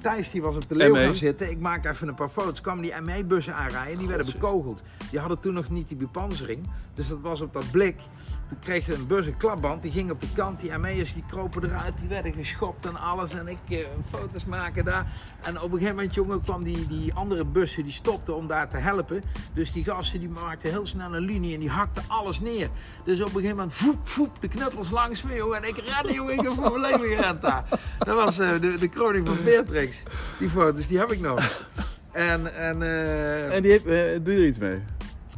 Thijs 0.02 0.30
die 0.30 0.42
was 0.42 0.56
op 0.56 0.68
de 0.68 0.76
leeuw 0.76 0.94
gaan 0.94 1.14
zitten. 1.14 1.50
Ik 1.50 1.58
maak 1.58 1.84
even 1.84 2.08
een 2.08 2.14
paar 2.14 2.28
foto's. 2.28 2.60
kwamen 2.60 2.82
die 2.82 3.00
ME-bussen 3.02 3.54
aanrijden 3.54 3.92
en 3.92 3.98
die 3.98 4.08
werden 4.08 4.32
bekogeld. 4.32 4.82
Die 5.10 5.18
hadden 5.18 5.40
toen 5.40 5.54
nog 5.54 5.70
niet 5.70 5.88
die 5.88 5.96
bepanzering. 5.96 6.70
Dus 6.94 7.08
dat 7.08 7.20
was 7.20 7.40
op 7.40 7.52
dat 7.52 7.70
blik. 7.70 8.00
Toen 8.48 8.58
kreeg 8.58 8.88
een 8.88 9.06
bus 9.06 9.26
een 9.26 9.36
klapband. 9.36 9.82
Die 9.82 9.90
ging 9.92 10.10
op 10.10 10.20
de 10.20 10.26
kant. 10.34 10.60
Die 10.60 10.78
ME'ers 10.78 11.14
die 11.14 11.24
kropen 11.28 11.64
eruit. 11.64 11.98
Die 11.98 12.08
werden 12.08 12.32
geschopt 12.32 12.86
en 12.86 12.96
alles. 12.96 13.32
En 13.32 13.48
ik 13.48 13.58
eh, 13.68 13.78
foto's 14.10 14.44
maken 14.44 14.84
daar. 14.84 15.06
En 15.42 15.56
op 15.56 15.62
een 15.64 15.70
gegeven 15.70 15.94
moment, 15.94 16.14
jongen, 16.14 16.40
kwam 16.40 16.64
die, 16.64 16.86
die 16.86 17.14
andere 17.14 17.44
bussen. 17.44 17.82
Die 17.82 17.92
stopten 17.92 18.36
om 18.36 18.46
daar 18.46 18.68
te 18.68 18.76
helpen. 18.76 19.22
Dus 19.54 19.72
die 19.72 19.84
gasten 19.84 20.20
die 20.20 20.28
maakten 20.28 20.70
heel 20.70 20.86
snel 20.86 21.14
een 21.14 21.22
linie. 21.24 21.54
En 21.54 21.60
die 21.60 21.70
hakten 21.70 22.02
alles 22.06 22.40
neer. 22.40 22.68
Dus 23.04 23.20
op 23.20 23.26
een 23.26 23.32
gegeven 23.32 23.56
moment, 23.56 23.74
voep, 23.74 24.08
voep, 24.08 24.40
de 24.40 24.48
knuppels 24.48 24.90
langs 24.90 25.22
me, 25.22 25.34
jongen. 25.34 25.62
En 25.62 25.68
ik 25.68 25.76
rende, 25.76 26.12
jongen. 26.12 26.34
Ik 26.34 26.40
heb 26.40 26.52
voor 26.52 26.80
mijn 26.80 26.92
leven 26.92 27.16
gerend 27.16 27.42
daar. 27.42 27.64
Dat 27.98 28.14
was 28.14 28.38
eh, 28.38 28.50
de, 28.60 28.74
de 28.78 28.88
kroning 28.88 29.26
van 29.26 29.44
Beatrix. 29.44 30.02
Die 30.38 30.48
foto's, 30.50 30.86
die 30.86 30.98
heb 30.98 31.12
ik 31.12 31.20
nog. 31.20 31.64
En, 32.12 32.54
en, 32.56 32.82
eh, 32.82 33.54
En 33.54 33.62
die 33.62 33.70
heeft, 33.70 33.84
eh, 33.86 34.24
doe 34.24 34.34
je 34.34 34.40
er 34.40 34.46
iets 34.46 34.58
mee? 34.58 34.78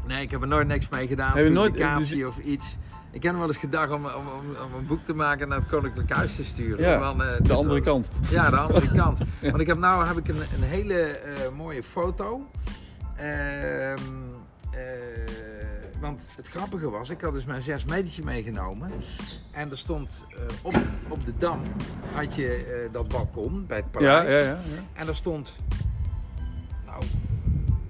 Nee, 0.06 0.22
ik 0.22 0.30
heb 0.30 0.42
er 0.42 0.48
nooit 0.48 0.66
niks 0.66 0.88
mee 0.88 1.06
gedaan. 1.06 1.36
Heb 1.36 1.44
je 1.46 1.50
nooit- 1.50 1.72
publicatie 1.72 2.16
dus- 2.16 2.26
of 2.26 2.38
iets. 2.38 2.76
Ik 3.18 3.24
heb 3.24 3.36
wel 3.36 3.46
eens 3.46 3.56
gedacht 3.56 3.90
om, 3.92 4.04
om, 4.06 4.26
om, 4.64 4.74
een 4.74 4.86
boek 4.86 5.04
te 5.04 5.14
maken 5.14 5.48
naar 5.48 5.58
het 5.58 5.68
Koninklijk 5.68 6.10
Huis 6.10 6.36
te 6.36 6.44
sturen. 6.44 6.84
Ja, 6.84 7.00
eh, 7.00 7.18
de 7.18 7.42
dit- 7.42 7.52
andere 7.52 7.80
kant. 7.80 8.08
Ja, 8.30 8.50
de 8.50 8.56
andere 8.56 8.90
kant. 9.02 9.18
Want 9.40 9.60
ik 9.60 9.66
heb 9.66 9.78
nou 9.78 10.06
heb 10.06 10.16
ik 10.16 10.28
een, 10.28 10.40
een 10.56 10.62
hele 10.62 10.94
eh, 10.94 11.48
mooie 11.56 11.82
foto. 11.82 12.46
Ehm, 13.16 13.98
eh, 14.70 14.80
want 16.00 16.26
het 16.36 16.48
grappige 16.48 16.90
was, 16.90 17.10
ik 17.10 17.20
had 17.20 17.32
dus 17.32 17.44
mijn 17.44 17.62
zes 17.62 17.84
metertje 17.84 18.24
meegenomen. 18.24 18.90
En 19.50 19.70
er 19.70 19.78
stond 19.78 20.24
eh, 20.36 20.48
op, 20.62 20.74
op 21.08 21.24
de 21.24 21.32
dam, 21.38 21.60
had 22.14 22.34
je 22.34 22.54
eh, 22.54 22.92
dat 22.92 23.08
balkon 23.08 23.64
bij 23.66 23.76
het 23.76 23.90
paleis. 23.90 24.32
ja, 24.32 24.38
ja. 24.38 24.44
ja. 24.44 24.58
En 24.92 25.08
er 25.08 25.16
stond, 25.16 25.56
nou, 26.86 27.02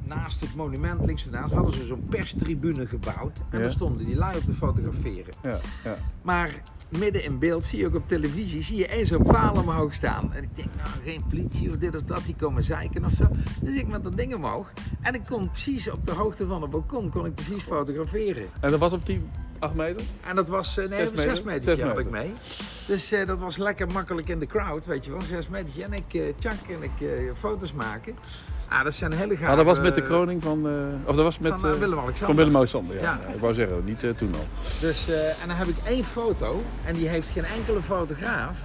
naast 0.08 0.40
het 0.40 0.54
monument 0.54 1.04
links 1.04 1.24
ernaast 1.26 1.52
hadden 1.54 1.74
ze 1.74 1.86
zo'n 1.86 2.06
perstribune 2.10 2.86
gebouwd. 2.86 3.38
En 3.38 3.44
Ja. 3.50 3.58
daar 3.58 3.70
stonden 3.70 4.06
die 4.06 4.16
lui 4.16 4.36
op 4.36 4.42
te 4.44 4.52
fotograferen. 4.52 5.34
ja, 5.42 5.58
ja. 5.84 5.96
Maar 6.22 6.50
midden 6.88 7.24
in 7.24 7.38
beeld 7.38 7.64
zie 7.64 7.78
je 7.78 7.86
ook 7.86 7.94
op 7.94 8.08
televisie, 8.08 8.62
zie 8.62 8.76
je 8.76 8.86
één 8.86 9.06
zo'n 9.06 9.22
paal 9.22 9.54
omhoog 9.54 9.94
staan. 9.94 10.32
En 10.32 10.42
ik 10.42 10.56
denk, 10.56 10.68
nou, 10.76 10.88
geen 11.04 11.24
politie 11.28 11.70
of 11.70 11.76
dit 11.76 11.96
of 11.96 12.02
dat, 12.02 12.22
die 12.24 12.34
komen 12.36 12.64
zeiken 12.64 13.04
of 13.04 13.12
zo. 13.12 13.26
Dus 13.62 13.74
ik 13.74 13.88
met 13.88 14.02
dat 14.04 14.16
ding 14.16 14.34
omhoog. 14.34 14.70
En 15.00 15.14
ik 15.14 15.22
kon 15.26 15.50
precies 15.50 15.90
op 15.90 16.06
de 16.06 16.12
hoogte 16.12 16.46
van 16.46 16.62
het 16.62 16.70
balkon, 16.70 17.10
kon 17.10 17.26
ik 17.26 17.34
precies 17.34 17.62
fotograferen. 17.62 18.46
En 18.60 18.70
dat 18.70 18.80
was 18.80 18.92
op 18.92 19.06
die 19.06 19.20
8 19.58 19.74
meter? 19.74 20.02
En 20.26 20.36
dat 20.36 20.48
was, 20.48 20.76
eh, 20.78 20.88
nee, 20.88 20.98
Zes 20.98 21.08
een 21.08 21.14
meter? 21.16 21.30
zes 21.30 21.42
meter 21.42 21.86
had 21.88 21.98
ik 21.98 22.10
mee. 22.10 22.32
Dus 22.86 23.12
eh, 23.12 23.26
dat 23.26 23.38
was 23.38 23.56
lekker 23.56 23.86
makkelijk 23.92 24.28
in 24.28 24.38
de 24.38 24.46
crowd, 24.46 24.86
weet 24.86 25.04
je 25.04 25.10
wel. 25.10 25.20
Zes 25.22 25.48
meter. 25.48 25.82
En 25.82 25.92
ik, 25.92 26.34
tjank, 26.38 26.60
en 26.68 26.82
ik 26.82 27.08
foto's 27.38 27.72
maken. 27.72 28.14
Ah, 28.68 28.84
dat 28.84 28.94
zijn 28.94 29.12
hele 29.12 29.36
gave... 29.36 29.50
Ah, 29.50 29.56
dat 29.56 29.64
was 29.64 29.80
met 29.80 29.94
de 29.94 30.02
kroning 30.02 30.42
van... 30.42 30.68
eh, 30.68 30.72
of 31.08 31.14
dat 31.16 31.24
was 31.24 31.38
met... 31.38 31.52
Van, 31.52 31.64
eh, 31.64 31.72
eh, 31.74 31.78
Willem-Alexander. 31.78 32.26
Van 32.26 32.36
Willem-Alexander, 32.36 32.96
ja. 32.96 33.02
Ja. 33.02 33.18
Ja, 33.26 33.34
Ik 33.34 33.40
wou 33.40 33.54
zeggen, 33.54 33.84
niet 33.84 34.00
toen 34.16 34.34
al. 34.34 34.46
Dus, 34.80 35.08
en 35.42 35.48
dan 35.48 35.56
heb 35.56 35.66
ik 35.66 35.76
één 35.84 36.04
foto. 36.04 36.62
En 36.84 36.94
die 36.94 37.08
heeft 37.08 37.28
geen 37.28 37.44
enkele 37.44 37.82
fotograaf. 37.82 38.58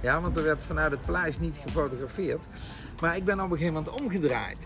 Ja, 0.00 0.20
want 0.20 0.36
er 0.36 0.42
werd 0.42 0.62
vanuit 0.66 0.90
het 0.90 1.04
paleis 1.04 1.38
niet 1.38 1.56
gefotografeerd. 1.66 2.44
Maar 3.00 3.16
ik 3.16 3.24
ben 3.24 3.40
op 3.40 3.50
een 3.50 3.56
gegeven 3.56 3.74
moment 3.74 4.00
omgedraaid. 4.00 4.58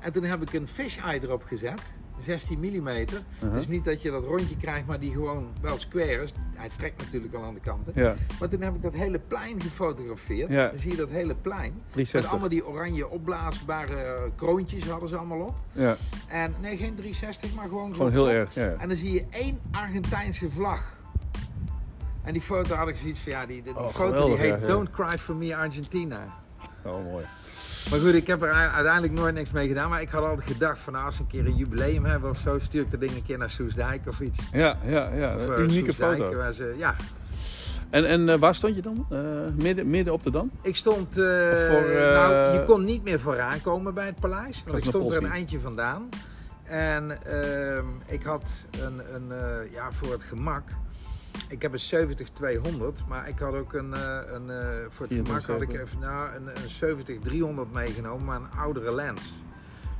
En 0.00 0.12
toen 0.12 0.22
heb 0.24 0.42
ik 0.42 0.52
een 0.52 0.68
fisheye 0.68 1.22
erop 1.22 1.42
gezet. 1.46 1.80
16 2.24 2.58
mm. 2.58 2.66
Uh-huh. 2.88 3.06
Dus 3.52 3.68
niet 3.68 3.84
dat 3.84 4.02
je 4.02 4.10
dat 4.10 4.24
rondje 4.24 4.56
krijgt, 4.56 4.86
maar 4.86 5.00
die 5.00 5.12
gewoon 5.12 5.48
wel 5.60 5.78
square 5.78 6.22
is. 6.22 6.32
Hij 6.54 6.68
trekt 6.76 6.98
natuurlijk 7.02 7.34
al 7.34 7.42
aan 7.42 7.54
de 7.54 7.60
kanten. 7.60 7.92
Ja, 7.96 8.14
Maar 8.40 8.48
toen 8.48 8.60
heb 8.62 8.74
ik 8.74 8.82
dat 8.82 8.92
hele 8.92 9.18
plein 9.18 9.60
gefotografeerd. 9.62 10.50
Ja. 10.50 10.68
Dan 10.68 10.78
zie 10.78 10.90
je 10.90 10.96
dat 10.96 11.08
hele 11.08 11.34
plein. 11.34 11.72
Met 11.72 11.92
360. 11.92 12.30
allemaal 12.30 12.48
die 12.48 12.66
oranje 12.66 13.08
opblaasbare 13.08 13.94
eh, 13.94 14.22
kroontjes 14.36 14.88
hadden 14.88 15.08
ze 15.08 15.16
allemaal 15.16 15.40
op. 15.40 15.54
Ja, 15.72 15.96
En 16.28 16.54
nee, 16.60 16.76
geen 16.76 16.94
360, 16.94 17.54
maar 17.54 17.68
gewoon 17.68 17.88
zo 17.88 17.94
gewoon 17.94 18.10
heel 18.10 18.22
op. 18.24 18.28
erg. 18.28 18.54
Ja. 18.54 18.74
En 18.78 18.88
dan 18.88 18.96
zie 18.96 19.12
je 19.12 19.24
één 19.30 19.58
Argentijnse 19.70 20.50
vlag. 20.50 20.96
En 22.22 22.32
die 22.32 22.42
foto 22.42 22.74
had 22.74 22.88
ik 22.88 22.96
zoiets 22.96 23.20
van, 23.20 23.32
ja, 23.32 23.46
die, 23.46 23.62
die 23.62 23.78
Oh, 23.78 23.88
foto 23.88 24.26
die 24.26 24.36
heet. 24.36 24.60
Don't 24.66 24.90
Cry 24.90 25.18
For 25.18 25.36
Me 25.36 25.56
Argentina. 25.56 26.34
Oh, 26.84 27.04
mooi. 27.04 27.24
Maar 27.90 27.98
goed, 27.98 28.14
ik 28.14 28.26
heb 28.26 28.42
er 28.42 28.52
uiteindelijk 28.52 29.12
nooit 29.12 29.34
niks 29.34 29.50
mee 29.50 29.68
gedaan. 29.68 29.90
Maar 29.90 30.00
ik 30.00 30.08
had 30.08 30.24
altijd 30.24 30.46
gedacht 30.50 30.78
van, 30.80 30.92
nou, 30.92 31.04
als 31.04 31.16
we 31.16 31.22
een 31.22 31.28
keer 31.28 31.46
een 31.46 31.56
jubileum 31.56 32.04
hebben 32.04 32.30
of 32.30 32.38
zo, 32.38 32.58
stuur 32.58 32.82
ik 32.82 32.90
dat 32.90 33.00
ding 33.00 33.12
een 33.14 33.24
keer 33.24 33.38
naar 33.38 33.50
Soesdijk 33.50 34.08
of 34.08 34.20
iets. 34.20 34.38
Ja, 34.52 34.76
ja, 34.86 35.10
ja. 35.14 35.34
Of, 35.34 35.42
Een 35.46 35.52
eh, 35.54 35.58
unieke 35.62 35.84
Soesdijk, 35.84 36.18
foto. 36.18 36.36
waar 36.36 36.52
ze- 36.52 36.74
ja, 36.78 36.94
En, 37.90 38.04
en 38.08 38.28
eh, 38.28 38.38
waar 38.38 38.54
stond 38.54 38.74
je 38.74 38.82
dan? 38.82 39.06
Eh, 39.10 39.18
midden, 39.62 39.90
midden 39.90 40.12
op 40.14 40.22
de 40.22 40.30
Dam? 40.30 40.50
Ik 40.62 40.76
stond, 40.76 41.14
Voor, 41.14 41.24
nou, 41.24 42.52
je 42.52 42.62
kon 42.66 42.84
niet 42.84 43.02
meer 43.04 43.20
vooraan 43.20 43.60
komen 43.60 43.94
bij 43.94 44.06
het 44.06 44.20
paleis, 44.20 44.62
want 44.66 44.78
ik 44.78 44.84
stond 44.84 45.10
er 45.10 45.16
een 45.24 45.30
eindje 45.30 45.60
vandaan. 45.60 46.08
En 46.64 47.24
ehm, 47.26 47.84
ik 48.06 48.22
had 48.22 48.42
een, 48.80 49.00
een 49.14 49.32
ja, 49.70 49.92
voor 49.92 50.12
het 50.12 50.22
gemak, 50.22 50.68
ik 51.48 51.62
heb 51.62 51.72
een 51.72 52.08
70-200, 53.02 53.06
maar 53.08 53.28
ik 53.28 53.38
had 53.38 53.54
ook 53.54 53.72
een, 53.72 53.94
eh, 53.94 54.20
een 54.26 54.50
eh, 54.50 54.66
voor 54.88 55.06
het 55.06 55.14
gemak 55.14 55.42
had 55.44 55.62
ik 55.62 55.68
24. 55.68 55.80
even 55.80 55.98
nou, 55.98 56.28
een, 56.34 56.48
een 56.48 57.66
70-300 57.68 57.72
meegenomen, 57.72 58.24
maar 58.24 58.36
een 58.36 58.58
oudere 58.58 58.94
lens. 58.94 59.32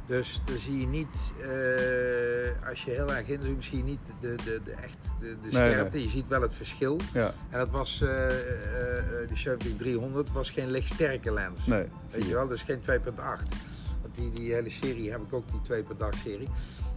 Dus 0.06 0.42
dan 0.44 0.58
zie 0.58 0.78
je 0.80 0.86
niet, 0.86 1.32
eh, 1.40 2.68
als 2.68 2.84
je 2.84 2.90
heel 2.90 3.14
erg 3.14 3.26
inzoomt, 3.26 3.64
zie 3.64 3.78
je 3.78 3.84
niet 3.84 4.12
de, 4.20 4.34
de, 4.44 4.60
de, 4.64 4.70
echt 4.70 4.96
de, 5.20 5.36
de 5.42 5.48
Nee, 5.58 5.70
scherpte. 5.70 6.02
Je 6.02 6.08
ziet 6.08 6.28
wel 6.28 6.42
het 6.42 6.54
verschil. 6.54 7.00
Ja, 7.12 7.34
En 7.50 7.58
dat 7.58 7.70
was, 7.70 8.04
die 9.28 9.98
70-300 9.98 10.32
was 10.32 10.50
geen 10.50 10.70
lichtsterke 10.70 11.32
lens. 11.32 11.66
nee. 11.66 11.86
Weet 12.10 12.26
je 12.26 12.32
wel, 12.34 12.48
dus 12.48 12.62
geen 12.62 12.80
2.8. 12.80 12.88
Want 14.02 14.14
die, 14.14 14.32
die 14.32 14.52
hele 14.52 14.70
serie 14.70 15.10
heb 15.10 15.20
ik 15.20 15.32
ook, 15.32 15.44
die 15.50 15.84
2.8 15.84 16.18
serie. 16.22 16.48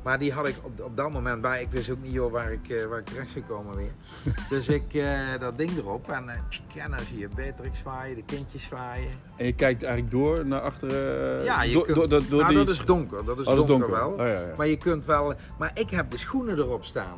Maar 0.03 0.19
die 0.19 0.33
had 0.33 0.47
ik 0.47 0.55
op, 0.61 0.81
op 0.81 0.97
dat 0.97 1.11
moment 1.11 1.41
bij. 1.41 1.61
Ik 1.61 1.67
wist 1.71 1.89
ook 1.89 2.01
niet 2.03 2.11
joh, 2.13 2.31
waar, 2.31 2.51
ik, 2.51 2.69
eh, 2.69 2.85
waar 2.85 2.99
ik 2.99 3.05
terecht 3.05 3.31
zou 3.31 3.43
komen 3.47 3.75
weer. 3.75 3.91
Dus 4.49 4.67
ik 4.67 4.93
eh, 4.93 5.19
dat 5.39 5.57
ding 5.57 5.77
erop 5.77 6.09
en 6.09 6.29
eh, 6.29 6.35
tsk, 6.49 6.61
ja, 6.73 6.87
dan 6.87 6.99
zie 6.99 7.17
je 7.17 7.27
Beatrix 7.35 7.79
zwaaien, 7.79 8.15
de 8.15 8.23
kindjes 8.25 8.63
zwaaien. 8.63 9.09
En 9.35 9.45
je 9.45 9.53
kijkt 9.53 9.83
eigenlijk 9.83 10.13
door 10.13 10.45
naar 10.45 10.61
achteren. 10.61 11.43
ja, 11.43 11.63
je 11.63 11.73
door, 11.73 11.85
kunt, 11.85 12.09
door 12.09 12.41
nou, 12.41 12.47
die 12.47 12.57
dat 12.57 12.69
is 12.69 12.85
donker, 12.85 13.25
dat 13.25 13.39
is 13.39 13.47
Oh, 13.47 13.55
dat 13.55 13.67
donker, 13.67 13.89
is 13.89 13.99
donker. 13.99 14.17
wel. 14.17 14.27
Oh, 14.27 14.33
ja, 14.33 14.47
ja. 14.47 14.55
Maar 14.57 14.67
je 14.67 14.77
kunt 14.77 15.05
wel, 15.05 15.33
maar 15.59 15.71
ik 15.73 15.89
heb 15.89 16.11
de 16.11 16.17
schoenen 16.17 16.57
erop 16.57 16.85
staan. 16.85 17.17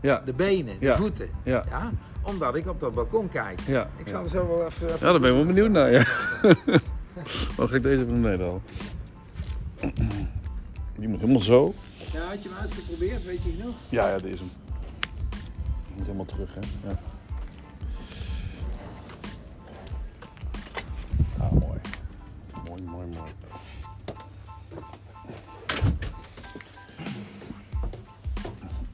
Ja, 0.00 0.22
De 0.24 0.32
benen, 0.32 0.80
de 0.80 0.92
voeten. 0.92 1.28
ja, 1.42 1.64
omdat 2.22 2.56
ik 2.56 2.68
op 2.68 2.80
dat 2.80 2.94
balkon 2.94 3.28
kijk. 3.28 3.60
ja. 3.60 3.88
Ik 3.96 4.08
zal 4.08 4.22
er 4.22 4.28
zo 4.28 4.46
wel 4.48 4.66
even... 4.66 4.86
even 4.86 5.06
Ja, 5.06 5.12
daar 5.12 5.20
ben 5.20 5.30
ik 5.30 5.36
wel 5.36 5.46
benieuwd 5.46 5.70
naar. 5.70 5.90
Ja. 5.90 6.04
Dan 7.56 7.68
ga 7.68 7.74
ik 7.76 7.82
deze 7.82 8.02
even 8.02 8.20
naar 8.20 8.36
beneden. 8.36 8.62
Die 10.98 11.08
moet 11.08 11.20
helemaal 11.20 11.42
zo. 11.42 11.74
Ja, 12.16 12.22
had 12.22 12.42
je 12.42 12.48
hem 12.48 12.58
uitgeprobeerd, 12.58 13.24
weet 13.24 13.42
je 13.42 13.50
genoeg? 13.50 13.74
Ja, 13.88 14.08
ja, 14.08 14.16
deze 14.16 14.32
is 14.32 14.38
hem. 14.38 14.50
Die 15.84 15.94
moet 15.94 16.04
helemaal 16.04 16.24
terug, 16.24 16.54
hè. 16.54 16.60
Ja. 16.88 16.98
Ah, 21.38 21.52
mooi. 21.52 21.80
Mooi, 22.68 22.82
mooi, 22.82 23.06
mooi. 23.06 23.30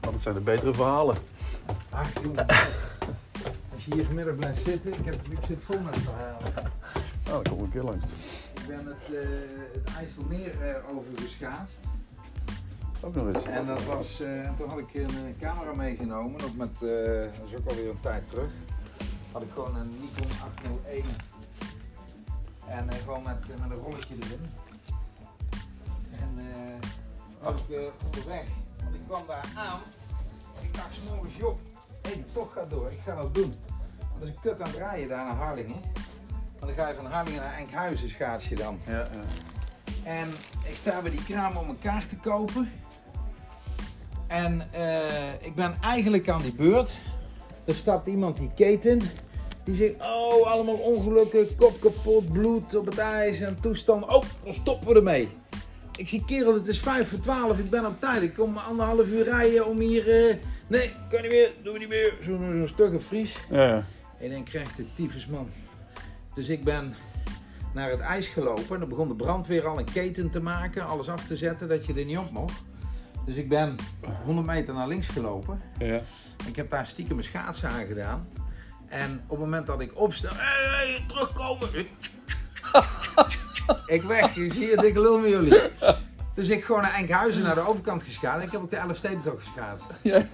Oh, 0.05 0.11
dat 0.11 0.21
zijn 0.21 0.35
de 0.35 0.41
betere 0.41 0.73
verhalen. 0.73 1.17
Ach 1.89 2.13
jongen, 2.23 2.47
als 3.73 3.85
je 3.85 3.93
hier 3.93 4.05
vanmiddag 4.05 4.35
blijft 4.35 4.63
zitten, 4.63 4.93
ik, 4.93 5.05
heb, 5.05 5.27
ik 5.29 5.45
zit 5.47 5.59
vol 5.63 5.79
met 5.79 5.97
verhalen. 5.97 6.71
Oh, 7.27 7.31
dan 7.31 7.43
kom 7.43 7.57
ik 7.57 7.63
een 7.63 7.69
keer 7.69 7.83
langs. 7.83 8.05
Ik 8.53 8.67
ben 8.67 8.85
het, 8.85 9.15
eh, 9.15 9.29
het 9.73 9.95
IJsselmeer 9.95 10.61
eh, 10.61 10.95
overgeschaatst. 10.95 11.79
Ook 13.05 13.15
nog 13.15 13.27
eens. 13.27 13.43
En 13.43 13.65
dat 13.65 13.83
was, 13.85 14.19
eh, 14.19 14.45
en 14.45 14.55
toen 14.57 14.69
had 14.69 14.79
ik 14.79 14.93
een 14.93 15.09
eh, 15.09 15.39
camera 15.39 15.73
meegenomen, 15.73 16.41
ook 16.43 16.55
met, 16.55 16.73
eh, 16.73 17.39
dat 17.39 17.47
is 17.47 17.55
ook 17.55 17.69
alweer 17.69 17.89
een 17.89 17.99
tijd 17.99 18.29
terug. 18.29 18.51
Had 19.31 19.41
ik 19.41 19.47
gewoon 19.53 19.75
een 19.75 19.89
Nikon 19.99 20.31
801 20.43 21.03
en 22.67 22.91
gewoon 22.91 23.23
met, 23.23 23.47
met 23.47 23.71
een 23.71 23.77
rolletje 23.77 24.15
erin. 24.21 24.45
En 26.19 26.29
was 27.41 27.61
ik 27.67 27.91
onderweg, 28.05 28.45
want 28.83 28.95
ik 28.95 29.01
kwam 29.07 29.23
daar 29.27 29.45
aan. 29.55 29.79
Ik 30.61 30.73
dacht 30.73 30.93
s'morgens, 30.93 31.35
joh, 31.35 31.57
hé, 32.01 32.13
die 32.13 32.25
toch 32.33 32.53
gaat 32.53 32.69
door, 32.69 32.91
ik 32.91 32.99
ga 33.05 33.15
dat 33.15 33.33
doen. 33.33 33.55
Want 33.97 34.19
dat 34.19 34.27
is 34.27 34.35
een 34.35 34.41
kut 34.41 34.61
aan 34.61 34.67
het 34.67 34.77
rijden 34.77 35.09
daar 35.09 35.25
naar 35.25 35.35
Harlingen. 35.35 35.81
Want 36.59 36.75
dan 36.75 36.85
ga 36.85 36.87
je 36.87 36.95
van 36.95 37.05
Harlingen 37.05 37.41
naar 37.41 37.57
Enkhuizen 37.57 38.09
schaats 38.09 38.49
je 38.49 38.55
dan. 38.55 38.79
Ja, 38.85 38.93
ja. 38.93 39.07
En 40.03 40.29
ik 40.63 40.75
sta 40.75 41.01
bij 41.01 41.11
die 41.11 41.23
kraam 41.23 41.57
om 41.57 41.69
een 41.69 41.79
kaart 41.79 42.09
te 42.09 42.15
kopen. 42.15 42.71
En 44.27 44.67
eh, 44.71 45.33
ik 45.39 45.55
ben 45.55 45.75
eigenlijk 45.81 46.29
aan 46.29 46.41
die 46.41 46.53
beurt. 46.53 46.93
Er 47.65 47.75
stapt 47.75 48.07
iemand 48.07 48.37
die 48.37 48.49
keten. 48.55 49.01
Die 49.63 49.75
zegt, 49.75 49.93
oh, 50.01 50.51
allemaal 50.51 50.75
ongelukken, 50.75 51.55
kop 51.55 51.79
kapot, 51.81 52.31
bloed 52.31 52.75
op 52.75 52.85
het 52.85 52.97
ijs 52.97 53.39
en 53.39 53.57
toestand. 53.61 54.03
Oh, 54.03 54.23
dan 54.43 54.53
stoppen 54.53 54.87
we 54.87 54.95
ermee. 54.95 55.29
Ik 55.97 56.07
zie, 56.07 56.25
kerel, 56.25 56.53
het 56.53 56.67
is 56.67 56.79
vijf 56.79 57.09
voor 57.09 57.19
twaalf, 57.19 57.59
ik 57.59 57.69
ben 57.69 57.85
op 57.85 57.99
tijd. 57.99 58.21
Ik 58.21 58.33
kom 58.33 58.57
anderhalf 58.57 59.07
uur 59.07 59.23
rijden 59.23 59.67
om 59.67 59.79
hier... 59.79 60.29
eh, 60.29 60.35
nee, 60.67 60.91
kan 61.09 61.21
niet 61.21 61.31
meer, 61.31 61.51
doen 61.63 61.73
we 61.73 61.79
niet 61.79 61.87
meer. 61.87 62.17
Zo'n 62.21 62.39
zo'n 62.39 62.67
stugge 62.67 62.99
Fries. 62.99 63.35
ja, 63.49 63.67
ja. 63.67 63.85
En 64.19 64.31
dan 64.31 64.43
krijgt 64.43 64.77
de 64.77 64.85
tyfusman. 64.93 65.47
Dus 66.35 66.49
ik 66.49 66.63
ben 66.63 66.95
naar 67.73 67.89
het 67.89 67.99
ijs 67.99 68.27
gelopen. 68.27 68.73
En 68.73 68.79
dan 68.79 68.89
begon 68.89 69.07
de 69.07 69.15
brandweer 69.15 69.67
al 69.67 69.79
een 69.79 69.91
keten 69.93 70.29
te 70.29 70.39
maken, 70.39 70.87
alles 70.87 71.09
af 71.09 71.27
te 71.27 71.37
zetten 71.37 71.67
dat 71.67 71.85
je 71.85 71.93
er 71.93 72.05
niet 72.05 72.17
op 72.17 72.31
mocht. 72.31 72.63
Dus 73.25 73.35
ik 73.35 73.49
ben 73.49 73.75
100 74.25 74.47
meter 74.47 74.73
naar 74.73 74.87
links 74.87 75.07
gelopen. 75.07 75.61
ja. 75.77 76.01
Ik 76.45 76.55
heb 76.55 76.69
daar 76.69 76.87
stiekem 76.87 77.15
mijn 77.15 77.27
schaatsen 77.27 77.69
aan 77.69 77.85
gedaan. 77.85 78.27
En 78.87 79.21
op 79.23 79.29
het 79.29 79.39
moment 79.39 79.65
dat 79.65 79.81
ik 79.81 79.99
opsta, 79.99 80.29
hey, 80.33 80.87
hey, 80.87 81.03
terugkomen. 81.07 81.69
ik 83.85 84.03
weg, 84.03 84.35
je 84.35 84.53
ziet 84.53 84.71
het, 84.71 84.83
ik 84.83 84.95
lul 84.95 85.19
met 85.19 85.29
jullie. 85.29 85.61
Dus 86.33 86.49
ik 86.49 86.63
gewoon 86.63 86.81
naar 86.81 86.93
Enkhuizen, 86.93 87.43
naar 87.43 87.55
de 87.55 87.67
overkant 87.67 88.03
geschaatst. 88.03 88.45
Ik 88.45 88.51
heb 88.51 88.61
ook 88.61 88.69
de 88.69 88.75
Elfstedentocht 88.75 89.45
geschaatst. 89.45 89.93
ja. 90.01 90.25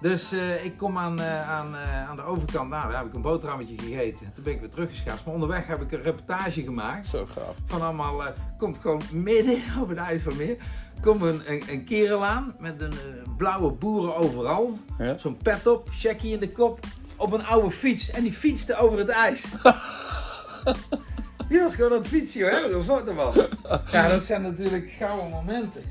Dus 0.00 0.32
eh, 0.32 0.64
ik 0.64 0.76
kom 0.76 0.98
aan, 0.98 1.20
eh, 1.20 1.50
aan, 1.50 1.76
eh, 1.76 2.08
aan 2.08 2.16
de 2.16 2.22
overkant, 2.22 2.68
nou, 2.70 2.90
daar 2.90 2.98
heb 2.98 3.06
ik 3.06 3.14
een 3.14 3.22
boterhammetje 3.22 3.78
gegeten. 3.78 4.32
Toen 4.34 4.44
ben 4.44 4.52
ik 4.52 4.60
weer 4.60 4.70
teruggeschaatst. 4.70 5.24
Maar 5.24 5.34
onderweg 5.34 5.66
heb 5.66 5.80
ik 5.80 5.92
een 5.92 6.02
reportage 6.02 6.62
gemaakt. 6.62 7.08
Zo 7.08 7.26
gaaf. 7.26 7.56
Van 7.66 7.82
allemaal, 7.82 8.22
komt 8.58 8.78
gewoon 8.80 9.02
midden 9.12 9.62
op 9.82 9.88
het 9.88 9.98
IJsselmeer. 9.98 10.56
Komt 11.02 11.22
een, 11.22 11.52
een, 11.52 11.62
een 11.68 11.84
kerel 11.84 12.24
aan 12.24 12.54
met 12.58 12.80
een 12.80 12.92
eh, 12.92 12.98
blauwe 13.36 13.72
boeren 13.72 14.16
overal. 14.16 14.78
Ja? 14.98 15.18
Zo'n 15.18 15.36
pet 15.36 15.66
op, 15.66 15.88
checkie 15.90 16.32
in 16.32 16.40
de 16.40 16.50
kop. 16.50 16.78
Op 17.16 17.32
een 17.32 17.44
oude 17.44 17.70
fiets. 17.70 18.10
En 18.10 18.22
die 18.22 18.32
fietste 18.32 18.76
over 18.76 18.98
het 18.98 19.08
ijs. 19.08 19.42
Die 21.48 21.60
was 21.60 21.74
gewoon 21.74 21.92
aan 21.92 21.98
het 21.98 22.06
fietsen, 22.06 22.40
hoor. 22.40 22.70
Een 22.74 22.84
foto 22.84 23.14
van. 23.14 23.46
Ja, 23.92 24.08
dat 24.08 24.24
zijn 24.24 24.42
natuurlijk 24.42 24.90
gouden 24.90 25.28
momenten. 25.28 25.82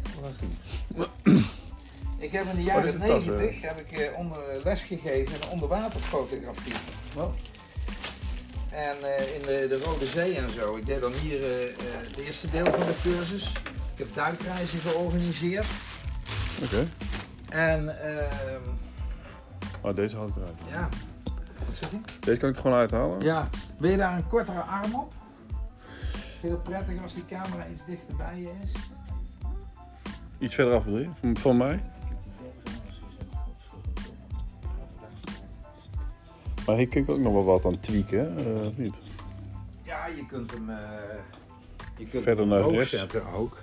Ik 2.20 2.32
heb 2.32 2.44
in 2.44 2.56
de 2.56 2.64
jaren 2.64 3.00
tas, 3.00 3.26
90 3.26 3.62
heb 3.62 3.80
ik 3.80 3.92
eh, 3.92 4.18
onder, 4.18 4.38
les 4.64 4.82
gegeven 4.82 5.36
in 5.36 5.50
onderwaterfotografie. 5.50 6.74
Oh. 7.18 7.34
En 8.76 8.96
eh, 9.02 9.36
in 9.36 9.42
de, 9.42 9.66
de 9.70 9.80
Rode 9.84 10.06
Zee 10.06 10.36
en 10.36 10.50
zo. 10.50 10.76
Ik 10.76 10.86
deed 10.86 11.02
dan 11.02 11.14
hier 11.14 11.44
eh, 11.44 11.64
eh, 11.64 11.76
het 12.08 12.18
eerste 12.18 12.50
deel 12.50 12.66
van 12.66 12.80
de 12.80 12.96
cursus. 13.04 13.52
Ik 13.96 14.02
heb 14.06 14.14
duikreizen 14.16 14.80
georganiseerd. 14.80 15.66
Oké. 16.64 16.88
En 17.50 18.02
ehm, 18.18 18.62
Oh, 19.82 19.96
deze 19.96 20.16
haal 20.16 20.28
ik 20.28 20.36
eruit. 20.36 20.62
ja. 20.70 20.90
Wat 21.66 21.76
zeg 21.76 21.92
je? 21.92 21.98
Deze 22.20 22.40
kan 22.40 22.50
ik 22.50 22.56
er 22.56 22.62
gewoon 22.62 22.78
uithalen? 22.78 23.20
Ja. 23.22 23.50
Wil 23.78 23.90
je 23.92 23.98
daar 23.98 24.18
een 24.18 24.28
kortere 24.28 24.60
arm 24.62 24.96
op? 24.96 25.14
Het 26.42 26.64
prettig 26.64 27.02
als 27.04 27.14
die 27.14 27.26
camera 27.26 27.68
iets 27.72 27.86
dichterbij 27.86 28.40
je 28.40 28.52
is? 28.64 28.72
Iets 30.40 30.56
verder 30.56 30.74
af, 30.74 30.84
bedoel 30.84 31.00
je? 31.00 31.10
Van, 31.20 31.38
van 31.38 31.58
mij? 31.58 31.84
Maar 36.66 36.76
hier 36.76 36.88
kun 36.88 37.02
ik 37.02 37.10
ook 37.10 37.20
nog 37.20 37.34
wel 37.34 37.44
wat 37.44 37.66
aan 37.66 37.80
tweaken, 37.80 38.20
hè? 38.20 38.64
Eh, 38.66 38.68
niet? 38.76 38.94
Ja, 39.84 40.06
je 40.08 40.26
kunt 40.26 40.52
hem, 40.52 40.70
eh, 40.70 40.78
je 41.98 42.06
kunt 42.06 42.24
Verder 42.24 42.46
hem 42.46 42.48
naar 42.48 42.70
rechts. 42.70 42.98
zetten 43.00 43.26
ook. 43.34 43.58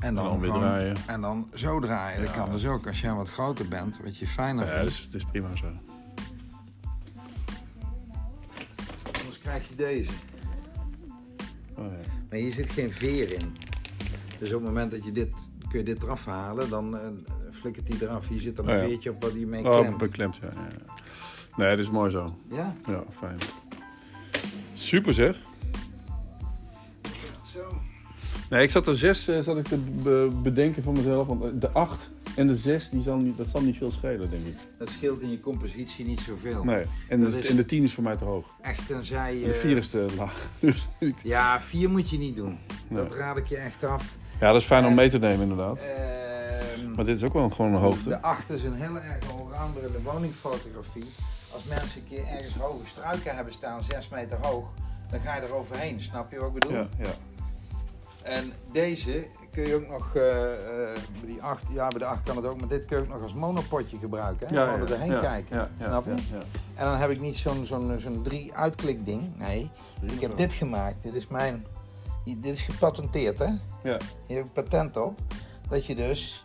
En 0.00 0.14
dan, 0.14 0.24
En 0.24 0.30
dan 0.30 0.40
weer 0.40 0.50
gewoon- 0.50 0.62
draaien. 0.68 0.96
En 1.06 1.20
dan 1.20 1.48
zo 1.54 1.80
draaien. 1.80 2.24
Dat 2.24 2.32
kan 2.34 2.50
dus 2.50 2.66
ook 2.66 2.86
als 2.86 3.00
jij 3.00 3.12
wat 3.12 3.28
groter 3.28 3.68
bent, 3.68 3.96
wat 4.02 4.16
je 4.16 4.26
fijner 4.26 4.64
Ja, 4.64 4.70
dat 4.70 4.78
vindt. 4.80 4.94
is, 4.94 5.04
dat 5.04 5.14
is 5.14 5.24
prima 5.30 5.56
zo. 5.56 5.66
Anders 9.20 9.38
krijg 9.42 9.68
je 9.68 9.74
deze. 9.74 10.10
Oh, 11.76 11.84
ja. 11.84 12.10
Maar 12.30 12.38
hier 12.38 12.52
zit 12.52 12.70
geen 12.70 12.92
veer 12.92 13.34
in. 13.34 13.56
Dus 14.38 14.48
op 14.52 14.54
het 14.60 14.68
moment 14.68 14.90
dat 14.90 15.04
je 15.04 15.12
dit, 15.12 15.32
kun 15.68 15.78
je 15.78 15.84
dit 15.84 16.02
eraf 16.02 16.24
halen, 16.24 16.70
dan 16.70 16.98
eh, 16.98 17.06
flikkert 17.50 17.86
die 17.86 17.96
eraf. 18.02 18.28
Hier 18.28 18.40
zit 18.40 18.56
dan 18.56 18.68
een 18.68 18.74
Oh 18.74 18.80
ja. 18.82 18.86
veertje 18.88 19.10
op 19.10 19.22
waar 19.22 19.32
die 19.32 19.46
mee 19.46 19.64
Oh, 19.68 19.78
klemt. 19.80 19.98
beklemd, 19.98 20.36
ja. 20.36 20.48
ja. 20.52 20.94
Nee, 21.56 21.68
dat 21.70 21.78
is 21.78 21.90
mooi 21.90 22.10
zo. 22.10 22.36
Ja? 22.50 22.74
Ja, 22.86 23.02
fijn. 23.10 23.38
Super 24.72 25.14
zeg. 25.14 25.38
Nee, 28.50 28.62
ik 28.62 28.70
zat 28.70 28.86
er 28.86 28.96
zes 28.96 29.28
eh, 29.28 29.40
zat 29.40 29.56
ik 29.58 29.66
te 29.68 29.76
be- 29.76 30.30
bedenken 30.42 30.82
van 30.82 30.92
mezelf. 30.92 31.26
Want 31.26 31.42
eh, 31.44 31.50
de 31.54 31.70
acht 31.70 32.10
en 32.36 32.46
de 32.46 32.56
zes, 32.56 32.90
die 32.90 33.02
zal 33.02 33.16
niet, 33.16 33.36
dat 33.36 33.46
zal 33.48 33.60
niet 33.60 33.76
veel 33.76 33.90
schelen, 33.90 34.30
denk 34.30 34.42
ik. 34.46 34.56
Dat 34.78 34.88
scheelt 34.88 35.20
in 35.20 35.30
je 35.30 35.40
compositie 35.40 36.06
niet 36.06 36.20
zoveel. 36.20 36.64
Nee. 36.64 36.84
En 37.08 37.20
Dat 37.20 37.32
de, 37.32 37.38
is- 37.38 37.46
en 37.48 37.56
de 37.56 37.64
tien 37.64 37.82
is 37.82 37.94
voor 37.94 38.02
mij 38.02 38.16
te 38.16 38.24
hoog. 38.24 38.46
Echt, 38.62 38.86
tenzij 38.86 39.36
je... 39.36 39.44
En 39.44 39.50
de 39.50 39.56
vier 39.56 39.76
is 39.76 39.88
te 39.88 40.06
laag. 40.16 40.48
Dus 40.60 40.86
Ja, 41.22 41.60
vier 41.60 41.90
moet 41.90 42.10
je 42.10 42.18
niet 42.18 42.36
doen. 42.36 42.58
Nee. 42.88 43.02
Dat 43.04 43.16
raad 43.16 43.36
ik 43.36 43.46
je 43.46 43.56
echt 43.56 43.84
af. 43.84 44.14
ja, 44.40 44.52
dat 44.52 44.60
is 44.60 44.66
fijn 44.66 44.84
om 44.86 44.94
mee 44.94 45.10
te 45.10 45.18
nemen, 45.18 45.40
inderdaad. 45.40 45.78
Ehm, 45.78 46.90
Maar 46.94 47.04
dit 47.04 47.16
is 47.16 47.22
ook 47.24 47.32
wel 47.32 47.50
gewoon 47.50 47.72
een 47.74 47.80
hoogte. 47.80 48.08
De 48.08 48.20
acht 48.22 48.50
is 48.50 48.62
een 48.62 48.74
heel 48.74 48.96
erg 48.96 49.32
allrounder 49.40 49.82
in 49.82 49.92
de 49.92 50.02
woningfotografie. 50.02 51.04
Als 51.52 51.64
mensen 51.68 52.00
een 52.00 52.08
keer 52.08 52.26
ergens 52.26 52.56
hoge 52.56 52.86
struiken 52.86 53.34
hebben 53.36 53.52
staan, 53.52 53.80
6 53.88 54.08
meter 54.08 54.38
hoog, 54.40 54.64
dan 55.10 55.20
ga 55.20 55.34
je 55.34 55.40
er 55.40 55.54
overheen. 55.54 56.00
Snap 56.00 56.30
je 56.30 56.38
wat 56.38 56.46
ik 56.46 56.52
bedoel? 56.54 56.72
Ja, 56.72 56.88
ja. 56.98 57.10
En 58.22 58.52
deze 58.72 59.26
kun 59.50 59.66
je 59.66 59.74
ook 59.74 59.88
nog, 59.88 60.12
bij 60.12 61.26
die 61.26 61.42
acht, 61.42 61.62
ja 61.72 61.88
bij 61.88 61.98
de 61.98 62.04
acht 62.04 62.22
kan 62.22 62.36
het 62.36 62.44
ook, 62.44 62.58
maar 62.60 62.68
dit 62.68 62.84
kun 62.84 62.96
je 62.96 63.02
ook 63.02 63.08
nog 63.08 63.22
als 63.22 63.34
monopotje 63.34 63.98
gebruiken. 63.98 64.48
Hè? 64.48 64.54
Ja, 64.54 64.72
Gewoon 64.72 64.86
ja, 64.86 64.94
erheen 64.94 65.10
ja, 65.10 65.20
kijken. 65.20 65.56
Ja, 65.56 65.70
ja, 65.78 65.86
Snap 65.86 66.04
je? 66.04 66.10
ja, 66.10 66.16
ja. 66.16 66.42
En 66.74 66.84
dan 66.84 66.96
heb 66.96 67.10
ik 67.10 67.20
niet 67.20 67.36
zo'n 67.36 67.66
zo'n 67.66 67.94
zo'n 67.98 68.22
drie 68.22 68.54
uitklik 68.54 69.06
ding. 69.06 69.38
Nee, 69.38 69.70
ik 70.00 70.20
heb 70.20 70.36
dit 70.36 70.52
gemaakt. 70.52 71.02
Dit 71.02 71.14
is 71.14 71.26
mijn, 71.26 71.66
dit 72.24 72.44
is 72.44 72.60
gepatenteerd 72.60 73.38
hè. 73.38 73.50
Ja. 73.82 73.96
Hier 74.26 74.36
heb 74.36 74.46
ik 74.46 74.52
patent 74.52 74.96
op. 74.96 75.18
Dat 75.68 75.86
je 75.86 75.94
dus 75.94 76.44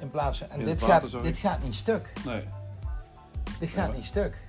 in 0.00 0.10
plaats 0.10 0.38
van, 0.38 0.50
en 0.50 0.64
dit 0.64 0.82
gaat, 0.82 1.22
dit 1.22 1.36
gaat 1.36 1.62
niet 1.62 1.74
stuk. 1.74 2.12
Nee. 2.24 2.42
Dit 3.58 3.68
gaat 3.68 3.94
niet 3.94 4.04
stuk. 4.04 4.42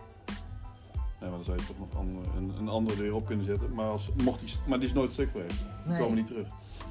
Nee, 1.19 1.30
maar 1.30 1.38
dan 1.38 1.43
zou 1.43 1.58
je 1.58 1.65
toch 1.65 1.80
nog 1.80 1.95
andere, 1.97 2.19
een, 2.38 2.54
een 2.60 2.69
andere 2.69 3.01
weer 3.01 3.13
op 3.13 3.25
kunnen 3.25 3.45
zetten. 3.45 3.73
Maar, 3.73 3.86
als, 3.89 4.10
mocht 4.23 4.39
die, 4.39 4.49
maar 4.67 4.80
die 4.80 4.88
is 4.88 4.93
nooit 4.93 5.13
stuk 5.13 5.32
geweest. 5.32 5.58
Die 5.58 5.91
Nee. 5.91 5.99
komen 6.01 6.15
niet 6.15 6.25
terug. 6.28 6.47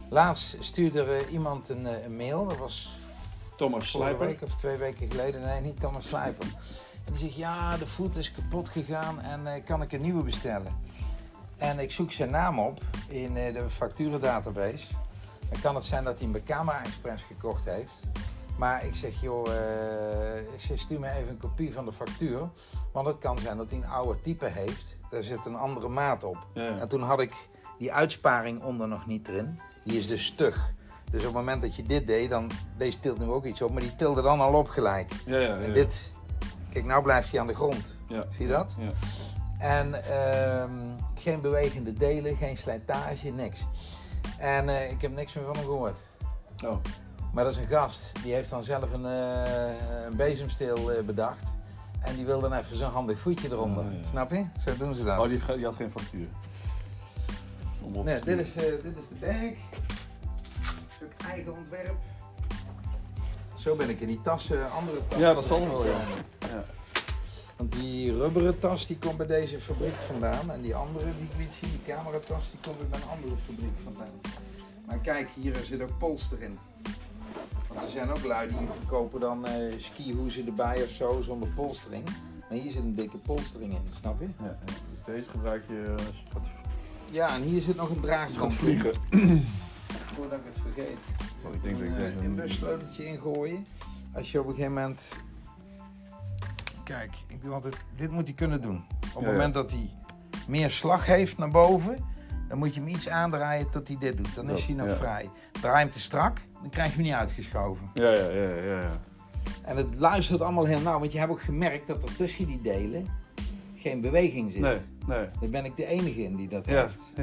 Laatst 0.08 0.56
stuurde 0.60 1.02
er 1.02 1.28
iemand 1.28 1.68
een, 1.68 1.87
eh, 1.87 2.04
een 2.04 2.16
mail. 2.16 2.46
Dat 2.46 2.56
was 2.58 2.90
Thomas 3.56 3.90
Slijper. 3.90 4.26
week 4.26 4.42
of 4.42 4.54
twee 4.54 4.76
weken 4.76 5.10
geleden. 5.10 5.40
Nee, 5.40 5.60
niet 5.60 5.80
Thomas 5.80 6.08
Slijper. 6.08 6.46
En 7.04 7.12
die 7.12 7.18
zegt, 7.20 7.34
ja, 7.34 7.76
de 7.76 7.87
voet 7.87 8.16
is 8.16 8.32
kapot 8.32 8.68
gegaan 8.68 9.20
en 9.20 9.46
eh, 9.54 9.64
kan 9.64 9.82
ik 9.82 9.92
een 9.92 10.00
nieuwe 10.00 10.22
bestellen? 10.22 10.76
En 11.56 11.78
ik 11.78 11.92
zoek 11.92 12.12
zijn 12.12 12.30
naam 12.30 12.58
op 12.58 12.80
in 13.08 13.37
eh, 13.37 13.54
de 13.54 13.70
facturendatabase. 13.70 14.87
Dan 15.50 15.60
kan 15.60 15.74
het 15.74 15.84
zijn 15.84 16.04
dat 16.04 16.12
hij 16.14 16.22
hem 16.22 16.32
bij 16.32 16.42
Camera 16.42 16.84
Express 16.84 17.22
gekocht 17.24 17.64
heeft. 17.64 18.02
Maar 18.56 18.84
ik 18.84 18.94
zeg, 18.94 19.20
joh, 19.20 19.48
eh, 19.48 20.38
ik 20.38 20.60
zeg, 20.60 20.78
stuur 20.78 21.00
me 21.00 21.10
even 21.10 21.28
een 21.28 21.38
kopie 21.38 21.72
van 21.72 21.84
de 21.84 21.92
factuur. 21.92 22.48
Want 22.92 23.06
het 23.06 23.18
kan 23.18 23.38
zijn 23.38 23.56
dat 23.56 23.70
hij 23.70 23.78
een 23.78 23.86
oude 23.86 24.20
type 24.20 24.46
heeft. 24.46 24.96
Daar 25.10 25.22
zit 25.22 25.46
een 25.46 25.56
andere 25.56 25.88
maat 25.88 26.24
op. 26.24 26.46
Ja. 26.54 26.78
En 26.78 26.88
toen 26.88 27.02
had 27.02 27.20
ik 27.20 27.48
die 27.78 27.92
uitsparing 27.92 28.62
onder 28.62 28.88
nog 28.88 29.06
niet 29.06 29.28
erin. 29.28 29.60
Die 29.84 29.98
is 29.98 30.06
dus 30.06 30.24
stug. 30.24 30.72
Dus 31.10 31.20
op 31.20 31.26
het 31.26 31.34
moment 31.34 31.62
dat 31.62 31.76
je 31.76 31.82
dit 31.82 32.06
deed, 32.06 32.30
dan 32.30 32.50
deze 32.76 32.98
tilt 32.98 33.18
nu 33.18 33.26
ook 33.26 33.44
iets 33.44 33.62
op, 33.62 33.72
maar 33.72 33.82
die 33.82 33.96
tilde 33.96 34.22
dan 34.22 34.40
al 34.40 34.54
op 34.54 34.68
gelijk. 34.68 35.12
Ja, 35.26 35.38
ja, 35.38 35.56
ja. 35.56 35.58
En 35.58 35.72
dit, 35.72 36.12
kijk, 36.72 36.84
nou 36.84 37.02
blijft 37.02 37.30
hij 37.30 37.40
aan 37.40 37.46
de 37.46 37.54
grond. 37.54 37.94
zie 38.08 38.46
je 38.46 38.48
dat? 38.48 38.74
Ja. 38.78 38.90
En 39.58 40.04
ehm, 40.04 40.70
geen 41.14 41.40
bewegende 41.40 41.92
delen, 41.92 42.36
geen 42.36 42.56
slijtage, 42.56 43.28
niks. 43.28 43.64
En 44.38 44.68
eh, 44.68 44.90
ik 44.90 45.00
heb 45.00 45.12
niks 45.12 45.34
meer 45.34 45.44
van 45.44 45.56
hem 45.56 45.64
gehoord. 45.64 45.98
Oh. 46.64 46.76
Maar 47.35 47.44
dat 47.44 47.53
is 47.53 47.59
een 47.59 47.66
gast, 47.66 48.12
die 48.23 48.33
heeft 48.35 48.51
dan 48.51 48.64
zelf 48.64 48.92
een, 48.92 49.07
eh, 49.07 50.05
een 50.07 50.16
bezemsteel 50.16 50.92
eh, 50.92 51.03
bedacht. 51.05 51.42
En 52.01 52.16
die 52.16 52.25
wil 52.25 52.40
dan 52.40 52.53
even 52.53 52.77
zo'n 52.77 52.90
handig 52.90 53.18
voetje 53.20 53.49
eronder. 53.51 53.85
Ja. 53.85 54.09
Snap 54.09 54.31
je? 54.31 54.44
Zo 54.64 54.77
doen 54.77 54.94
ze 54.94 55.05
dat. 55.05 55.16
oh, 55.18 55.23
die, 55.23 55.33
heeft 55.33 55.44
ge- 55.44 55.57
die 55.57 55.64
had 55.64 55.75
geen 55.75 55.90
factuur. 55.90 56.27
Nee, 58.05 58.20
dit 58.20 58.38
is, 58.38 58.57
eh, 58.57 58.62
dit 58.62 58.97
is 58.97 59.09
de 59.09 59.14
bag. 59.20 59.35
Ook 61.03 61.27
eigen 61.29 61.57
ontwerp. 61.57 61.94
Zo 63.59 63.77
ben 63.77 63.88
ik 63.90 64.01
in 64.01 64.07
die 64.07 64.20
tassen, 64.23 64.70
andere 64.73 64.99
tassen. 65.09 65.27
Ja, 65.27 65.35
dat 65.35 65.44
zal 65.44 65.61
wel, 65.68 65.85
ja. 65.87 65.97
Ja. 66.40 66.64
Want 67.57 67.73
die 67.73 68.12
rubberen 68.12 68.59
tas 68.59 68.87
die 68.87 68.99
komt 68.99 69.16
bij 69.16 69.27
deze 69.27 69.61
fabriek 69.61 69.94
vandaan. 69.94 70.51
En 70.51 70.61
die 70.61 70.75
andere 70.75 71.05
die 71.05 71.25
ik 71.25 71.37
liet 71.38 71.53
zien, 71.55 71.70
die 71.70 71.94
cameratas, 71.94 72.51
die 72.51 72.61
komt 72.73 72.90
bij 72.90 72.99
een 73.01 73.09
andere 73.09 73.35
fabriek 73.47 73.75
vandaan. 73.85 74.20
Maar 74.87 74.99
kijk, 74.99 75.29
hier 75.40 75.57
zit 75.64 75.83
ook 75.83 75.99
polster 75.99 76.42
in. 76.42 76.59
Want 77.68 77.81
er 77.87 77.90
zijn 77.90 78.11
ook 78.11 78.25
lui 78.25 78.49
die 78.49 78.66
verkopen 78.79 79.20
dan 79.20 79.47
eh 79.47 79.75
skihoezen 79.79 80.47
erbij 80.47 80.83
of 80.83 80.90
zo, 80.90 81.20
zonder 81.23 81.49
polstering. 81.49 82.05
Maar 82.49 82.59
hier 82.59 82.70
zit 82.70 82.83
een 82.83 82.94
dikke 82.94 83.16
polstering 83.16 83.73
in, 83.73 83.81
snap 84.01 84.20
je? 84.20 84.27
Ja, 84.42 84.59
Deze 85.07 85.31
gebruik 85.31 85.64
je 85.68 85.92
als 85.92 86.03
je 86.25 86.25
gaat, 86.33 86.47
Ja, 87.11 87.35
en 87.35 87.42
hier 87.42 87.61
zit 87.61 87.77
nog 87.77 87.88
een 87.88 87.94
gaat 87.94 88.05
draagband 88.05 88.51
in. 88.51 88.57
vliegen. 88.57 88.92
Voordat 90.14 90.38
ik 90.38 90.44
het 90.44 90.62
vergeet. 90.62 90.97
Oh, 91.44 91.55
ik 91.55 91.62
denk 91.62 91.79
dat 91.79 91.88
ik 91.88 92.25
een 92.25 92.40
eh, 93.01 93.12
ingooien. 93.12 93.66
Als 94.12 94.33
je 94.33 94.40
op 94.40 94.47
een 94.47 94.55
gegeven 94.55 94.73
moment... 94.75 95.09
Kijk, 96.83 97.12
ik 97.27 97.42
doe 97.42 97.53
altijd... 97.55 97.77
dit 97.97 98.11
moet 98.11 98.25
hij 98.27 98.35
kunnen 98.35 98.61
doen. 98.61 98.77
Op 98.77 99.03
het 99.03 99.12
Ja, 99.14 99.20
ja. 99.20 99.33
moment 99.33 99.55
dat 99.55 99.70
hij 99.70 99.90
meer 100.49 100.70
slag 100.70 101.07
heeft 101.07 101.38
naar 101.38 101.51
boven... 101.51 102.12
dan 102.48 102.59
moet 102.59 102.74
je 102.74 102.80
hem 102.80 102.88
iets 102.88 103.09
aandraaien 103.09 103.70
tot 103.70 103.88
hij 103.88 103.96
dit 103.98 104.16
doet. 104.16 104.35
Dan 104.35 104.50
is 104.50 104.66
hij 104.66 104.74
nog 104.74 104.96
vrij. 104.96 105.30
Draai 105.61 105.78
hem 105.83 105.90
te 105.90 106.00
strak, 106.00 106.40
dan 106.61 106.70
krijg 106.70 106.88
je 106.88 106.94
hem 106.94 107.04
niet 107.04 107.12
uitgeschoven. 107.14 107.90
Ja, 107.94 108.11
ja, 108.11 108.28
ja, 108.30 108.48
ja, 108.54 108.80
ja. 108.80 109.00
En 109.62 109.76
het 109.76 109.94
luistert 109.98 110.40
allemaal 110.40 110.64
heel 110.64 110.80
nauw. 110.80 110.98
Want 110.98 111.12
je 111.12 111.18
hebt 111.18 111.30
ook 111.30 111.42
gemerkt 111.42 111.87
dat 111.87 112.02
er 112.02 112.16
tussen 112.16 112.46
die 112.46 112.62
delen... 112.62 113.07
geen 113.76 114.00
beweging 114.00 114.52
zit. 114.52 114.61
Nee, 114.61 114.78
nee. 115.07 115.28
Daar 115.40 115.48
ben 115.50 115.64
ik 115.64 115.76
de 115.76 115.87
enige 115.87 116.22
in 116.22 116.37
die 116.37 116.48
dat 116.48 116.66
Ja, 116.66 116.83
heeft. 116.83 117.00
ja. 117.16 117.22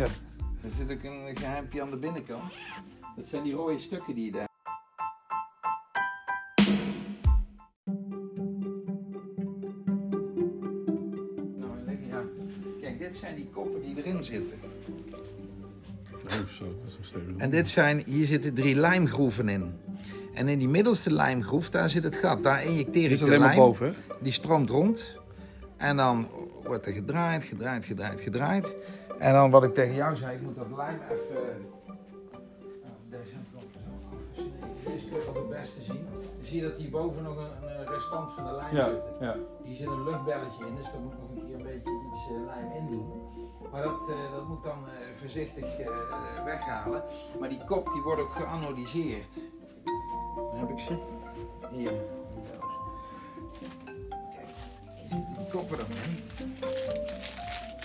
Er 0.63 0.69
zit 0.69 0.91
ook 0.91 1.03
een 1.03 1.37
geheimpje 1.37 1.81
aan 1.81 1.89
de 1.89 1.97
binnenkant. 1.97 2.53
Dat 3.15 3.27
zijn 3.27 3.43
die 3.43 3.53
rode 3.53 3.79
stukken 3.79 4.15
die 4.15 4.25
je 4.25 4.31
daar. 4.31 4.47
Nou, 11.57 11.97
ja. 12.09 12.21
Kijk, 12.81 12.99
dit 12.99 13.15
zijn 13.15 13.35
die 13.35 13.49
koppen 13.49 13.81
die 13.81 13.97
erin 13.97 14.23
zitten. 14.23 14.59
En 17.37 17.49
dit 17.49 17.69
zijn, 17.69 18.03
hier 18.05 18.25
zitten 18.25 18.53
drie 18.53 18.75
lijmgroeven 18.75 19.49
in. 19.49 19.73
En 20.33 20.47
in 20.47 20.59
die 20.59 20.69
middelste 20.69 21.13
lijmgroef, 21.13 21.69
daar 21.69 21.89
zit 21.89 22.03
het 22.03 22.15
gat. 22.15 22.43
Daar 22.43 22.65
injecteer 22.65 23.05
ik 23.05 23.11
is 23.11 23.19
de 23.19 23.37
lijm. 23.39 23.55
boven, 23.55 23.87
hè? 23.87 23.93
Die 24.19 24.31
stroomt 24.31 24.69
rond. 24.69 25.19
En 25.77 25.97
dan 25.97 26.27
wordt 26.63 26.85
er 26.85 26.93
gedraaid, 26.93 27.43
gedraaid, 27.43 27.85
gedraaid, 27.85 28.19
gedraaid. 28.21 28.75
En 29.19 29.33
dan 29.33 29.49
wat 29.51 29.63
ik 29.63 29.73
tegen 29.73 29.95
jou 29.95 30.15
zei, 30.15 30.35
ik 30.35 30.41
moet 30.41 30.55
dat 30.55 30.67
lijm 30.75 30.99
even... 31.11 31.35
Nou, 32.83 32.95
deze 33.09 33.31
heb 33.33 33.41
ik 33.51 33.55
ook 33.55 33.69
zo 33.73 33.79
afgesneden. 34.17 35.21
Je 35.21 35.27
op 35.27 35.35
het 35.35 35.49
beste 35.49 35.81
zien. 35.81 36.05
Dan 36.11 36.45
zie 36.45 36.55
je 36.61 36.63
dat 36.63 36.77
hierboven 36.77 37.23
nog 37.23 37.37
een, 37.37 37.87
restant 37.87 38.31
van 38.31 38.45
de 38.45 38.51
lijm 38.55 38.75
Ja, 38.75 38.85
zit. 38.85 39.01
ja. 39.19 39.35
Hier 39.63 39.75
zit 39.75 39.87
een 39.87 40.03
luchtbelletje 40.03 40.65
in, 40.67 40.75
dus 40.75 40.91
daar 40.91 41.01
moet 41.01 41.13
ik 41.13 41.19
nog 41.19 41.29
een 41.35 41.45
keer 41.47 41.55
een 41.55 41.63
beetje 41.63 41.91
iets 42.07 42.27
eh, 42.29 42.45
lijm 42.45 42.71
in 42.79 42.87
doen. 42.91 43.20
Maar 43.71 43.83
dat, 43.83 44.09
eh, 44.09 44.31
dat 44.35 44.47
moet 44.47 44.63
dan 44.63 44.77
eh, 44.87 45.15
voorzichtig 45.15 45.79
eh, 45.79 46.43
weghalen. 46.45 47.03
Maar 47.39 47.49
die 47.49 47.63
kop 47.65 47.91
die 47.93 48.01
wordt 48.01 48.21
ook 48.21 48.31
geanodiseerd. 48.31 49.33
Dan 50.35 50.59
heb 50.59 50.69
ik 50.69 50.79
ze. 50.79 50.97
Hier. 51.71 51.91
Kijk, 54.09 54.47
zitten 55.09 55.35
die 55.37 55.45
koppen 55.51 55.77
erin. 55.77 56.17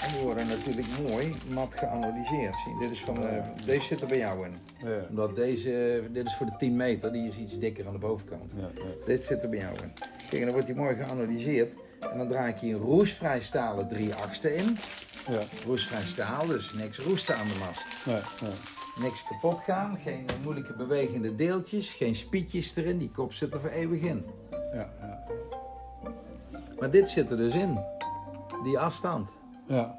En 0.02 0.12
die 0.12 0.20
worden 0.22 0.46
natuurlijk 0.46 0.86
mooi 1.10 1.34
mat 1.50 1.74
geanodiseerd. 1.74 2.54
Zie, 2.64 2.78
dit 2.78 2.90
is 2.90 3.00
van, 3.00 3.16
deze 3.64 3.86
zit 3.86 4.00
er 4.00 4.06
bij 4.06 4.18
jou 4.18 4.44
in. 4.44 4.58
Ja, 4.88 5.06
Omdat 5.08 5.36
deze, 5.36 6.02
dit 6.12 6.26
is 6.26 6.36
voor 6.36 6.46
de 6.46 6.56
10 6.58 6.76
meter, 6.76 7.12
die 7.12 7.28
is 7.28 7.36
iets 7.36 7.58
dikker 7.58 7.86
aan 7.86 7.92
de 7.92 7.98
bovenkant. 7.98 8.52
ja, 8.56 8.70
ja. 8.74 9.04
Dit 9.04 9.24
zit 9.24 9.42
er 9.42 9.48
bij 9.48 9.58
jou 9.58 9.74
in. 9.82 9.92
Kijk, 10.16 10.32
en 10.32 10.40
dan 10.40 10.50
wordt 10.50 10.66
die 10.66 10.76
mooi 10.76 10.96
geanalyseerd. 10.96 11.74
En 12.00 12.18
dan 12.18 12.28
draai 12.28 12.52
ik 12.52 12.58
hier 12.60 12.74
een 12.74 12.80
roestvrij 12.80 13.40
stalen 13.40 13.88
3 13.88 14.14
achtste 14.14 14.54
in. 14.54 14.76
ja. 15.30 15.40
Roestvrij 15.66 16.02
staal, 16.02 16.46
dus 16.46 16.72
niks 16.72 16.98
roesten 16.98 17.36
aan 17.36 17.46
de 17.46 17.56
mast. 17.58 18.06
Nee, 18.06 18.20
nee. 18.42 18.58
Niks 19.00 19.24
kapot 19.28 19.60
gaan, 19.60 19.98
geen 19.98 20.26
moeilijke 20.42 20.72
bewegende 20.72 21.36
deeltjes, 21.36 21.90
geen 21.90 22.16
spietjes 22.16 22.76
erin. 22.76 22.98
Die 22.98 23.10
kop 23.10 23.32
zit 23.32 23.52
er 23.52 23.60
voor 23.60 23.70
eeuwig 23.70 24.00
in. 24.00 24.24
Ja, 24.50 24.92
ja. 25.00 25.24
Maar 26.80 26.90
dit 26.90 27.08
zit 27.10 27.30
er 27.30 27.36
dus 27.36 27.54
in. 27.54 27.78
Die 28.64 28.78
afstand. 28.78 29.28
ja. 29.66 29.98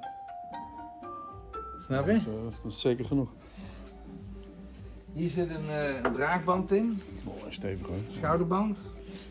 Snap 1.79 2.05
Dat, 2.05 2.15
je? 2.15 2.21
is, 2.21 2.25
eh, 2.25 2.33
dat 2.63 2.71
is 2.71 2.79
zeker 2.79 3.05
genoeg. 3.05 3.29
Hier 5.13 5.29
zit 5.29 5.49
een, 5.49 5.69
eh, 5.69 5.95
een 6.03 6.12
in, 6.71 7.01
Oh, 7.25 7.33
stevig 7.49 7.88
hoor. 7.88 7.95
schouderband. 8.17 8.77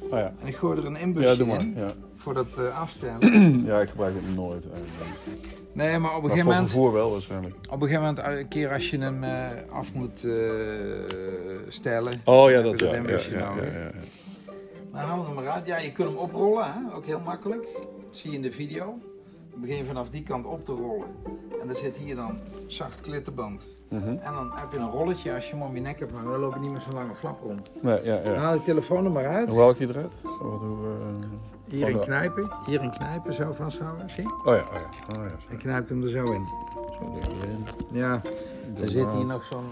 Oh 0.02 0.10
ja. 0.10 0.32
En 0.40 0.46
ik 0.46 0.56
gooi 0.56 0.78
er 0.78 0.84
een 0.86 0.92
Ja, 0.92 0.98
inbusje 0.98 1.36
doe 1.36 1.46
maar. 1.46 1.60
in 1.60 1.74
Ja. 1.74 1.92
Voor 2.26 2.34
dat 2.34 2.58
eh, 2.58 2.80
afstellen. 2.80 3.64
ja, 3.70 3.80
ik 3.80 3.88
gebruik 3.88 4.14
het 4.14 4.34
nooit 4.34 4.64
eigenlijk. 4.70 4.94
Nee, 5.72 5.98
maar 5.98 6.16
op 6.16 6.22
een 6.22 6.28
Maar 6.28 6.30
gegeven 6.30 6.42
voor 6.42 6.52
moment... 6.52 6.70
vervoer 6.70 6.92
wel 6.92 7.10
waarschijnlijk. 7.10 7.54
Op 7.70 7.82
een 7.82 7.88
gegeven 7.88 8.00
moment, 8.02 8.38
een 8.38 8.48
keer 8.48 8.72
als 8.72 8.90
je 8.90 8.98
hem 8.98 9.24
eh, 9.24 9.46
af 9.70 9.94
moet 9.94 10.24
eh, 10.24 10.34
stellen. 11.68 12.20
Oh 12.24 12.50
ja, 12.50 12.62
dat 12.62 12.78
ja. 12.78 12.94
een 12.94 13.02
Ja, 13.02 13.10
ja, 13.10 13.38
ja, 13.38 13.48
nodig. 13.48 13.72
ja, 13.72 13.78
ja. 13.80 13.90
Nou, 14.92 15.08
hou 15.08 15.26
hem 15.26 15.34
maar 15.34 15.48
uit. 15.48 15.66
Ja, 15.66 15.78
je 15.78 15.92
kunt 15.92 16.08
hem 16.08 16.18
oprollen, 16.18 16.64
hè? 16.64 16.94
ook 16.94 17.06
heel 17.06 17.20
makkelijk. 17.20 17.62
Dat 17.72 18.16
zie 18.16 18.30
je 18.30 18.36
in 18.36 18.42
de 18.42 18.52
video. 18.52 18.98
Dan 19.50 19.60
begin 19.60 19.76
je 19.76 19.84
vanaf 19.84 20.10
die 20.10 20.22
kant 20.22 20.46
op 20.46 20.64
te 20.64 20.72
rollen. 20.72 21.08
En 21.60 21.66
dan 21.66 21.76
zit 21.76 21.96
hier 21.96 22.16
dan 22.16 22.38
zacht 22.66 23.00
klittenband. 23.00 23.66
Mhm. 23.88 24.08
En 24.08 24.32
dan 24.32 24.50
heb 24.54 24.72
je 24.72 24.78
een 24.78 24.90
rolletje 24.90 25.34
als 25.34 25.46
je 25.48 25.52
hem 25.52 25.62
om 25.62 25.74
je 25.74 25.80
nek 25.80 25.98
hebt 25.98 26.12
hangen. 26.12 26.30
Dan 26.30 26.40
loop 26.40 26.54
je 26.54 26.60
niet 26.60 26.72
met 26.72 26.82
zo'n 26.82 26.94
lange 26.94 27.14
flap 27.14 27.40
rond. 27.42 27.70
Nee, 27.82 28.04
ja, 28.04 28.18
Dan 28.22 28.32
ja. 28.32 28.38
haal 28.38 28.54
je 28.54 28.62
telefoon 28.62 29.04
er 29.04 29.10
maar 29.10 29.26
uit. 29.26 29.48
Hoe 29.48 29.58
haal 29.58 29.70
ik 29.70 29.76
die 29.76 29.88
eruit? 29.88 30.12
Wat, 30.22 30.32
hoe, 30.60 30.86
eh, 30.86 31.14
Hierin 31.68 31.94
Oh, 31.94 32.00
ja. 32.00 32.06
knijpen. 32.06 32.50
Hierin 32.66 32.90
knijpen, 32.90 33.32
zo 33.32 33.52
vasthouden. 33.52 34.08
Zie? 34.08 34.24
Oh 34.24 34.44
ja, 34.44 34.52
oh 34.52 34.54
ja. 34.72 35.18
Oh 35.18 35.24
ja, 35.24 35.30
En 35.50 35.56
knijpt 35.58 35.88
hem 35.88 36.02
er 36.02 36.08
zo 36.10 36.24
in. 36.32 36.46
zo 36.98 37.18
erin. 37.42 37.64
Ja. 37.92 38.20
Er 38.80 38.88
zit 38.88 39.10
hier 39.12 39.24
nog 39.26 39.44
zo'n. 39.44 39.64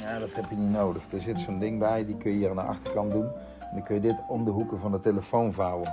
Ja, 0.00 0.18
dat 0.18 0.28
heb 0.32 0.50
je 0.50 0.56
niet 0.56 0.70
nodig. 0.72 1.12
Er 1.12 1.20
zit 1.20 1.38
zo'n 1.38 1.58
ding 1.58 1.78
bij, 1.78 2.06
die 2.06 2.16
kun 2.16 2.30
je 2.30 2.36
hier 2.36 2.50
aan 2.50 2.56
de 2.56 2.62
achterkant 2.62 3.12
doen. 3.12 3.24
En 3.60 3.68
dan 3.76 3.82
kun 3.82 3.94
je 3.94 4.00
dit 4.00 4.16
om 4.28 4.44
de 4.44 4.50
hoeken 4.50 4.78
van 4.80 4.90
de 4.92 5.00
telefoon 5.00 5.52
vouwen. 5.52 5.88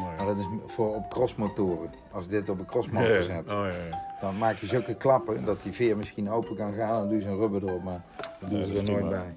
Mooi. 0.00 0.16
Maar 0.16 0.26
dat 0.26 0.36
is 0.36 0.46
voor 0.66 0.94
op 0.94 1.08
crossmotoren. 1.10 1.90
Als 2.12 2.28
dit 2.28 2.48
op 2.48 2.58
een 2.58 2.66
crossmotor 2.66 3.08
ja. 3.14 3.22
zet, 3.22 3.50
Oh 3.50 3.56
ja, 3.58 3.66
ja. 3.66 4.02
dan 4.20 4.38
maak 4.38 4.56
je 4.56 4.66
zulke 4.66 4.94
klappen 4.94 5.44
dat 5.44 5.62
die 5.62 5.72
veer 5.72 5.96
misschien 5.96 6.30
open 6.30 6.56
kan 6.56 6.72
gaan. 6.72 6.92
En 6.94 6.98
dan 6.98 7.08
doe 7.08 7.16
je 7.16 7.22
zo'n 7.22 7.36
rubber 7.36 7.62
erop, 7.68 7.82
maar 7.82 8.00
dat 8.40 8.50
doen 8.50 8.58
Ja, 8.58 8.64
ze 8.64 8.74
er 8.76 8.84
nooit 8.90 9.08
bij. 9.08 9.34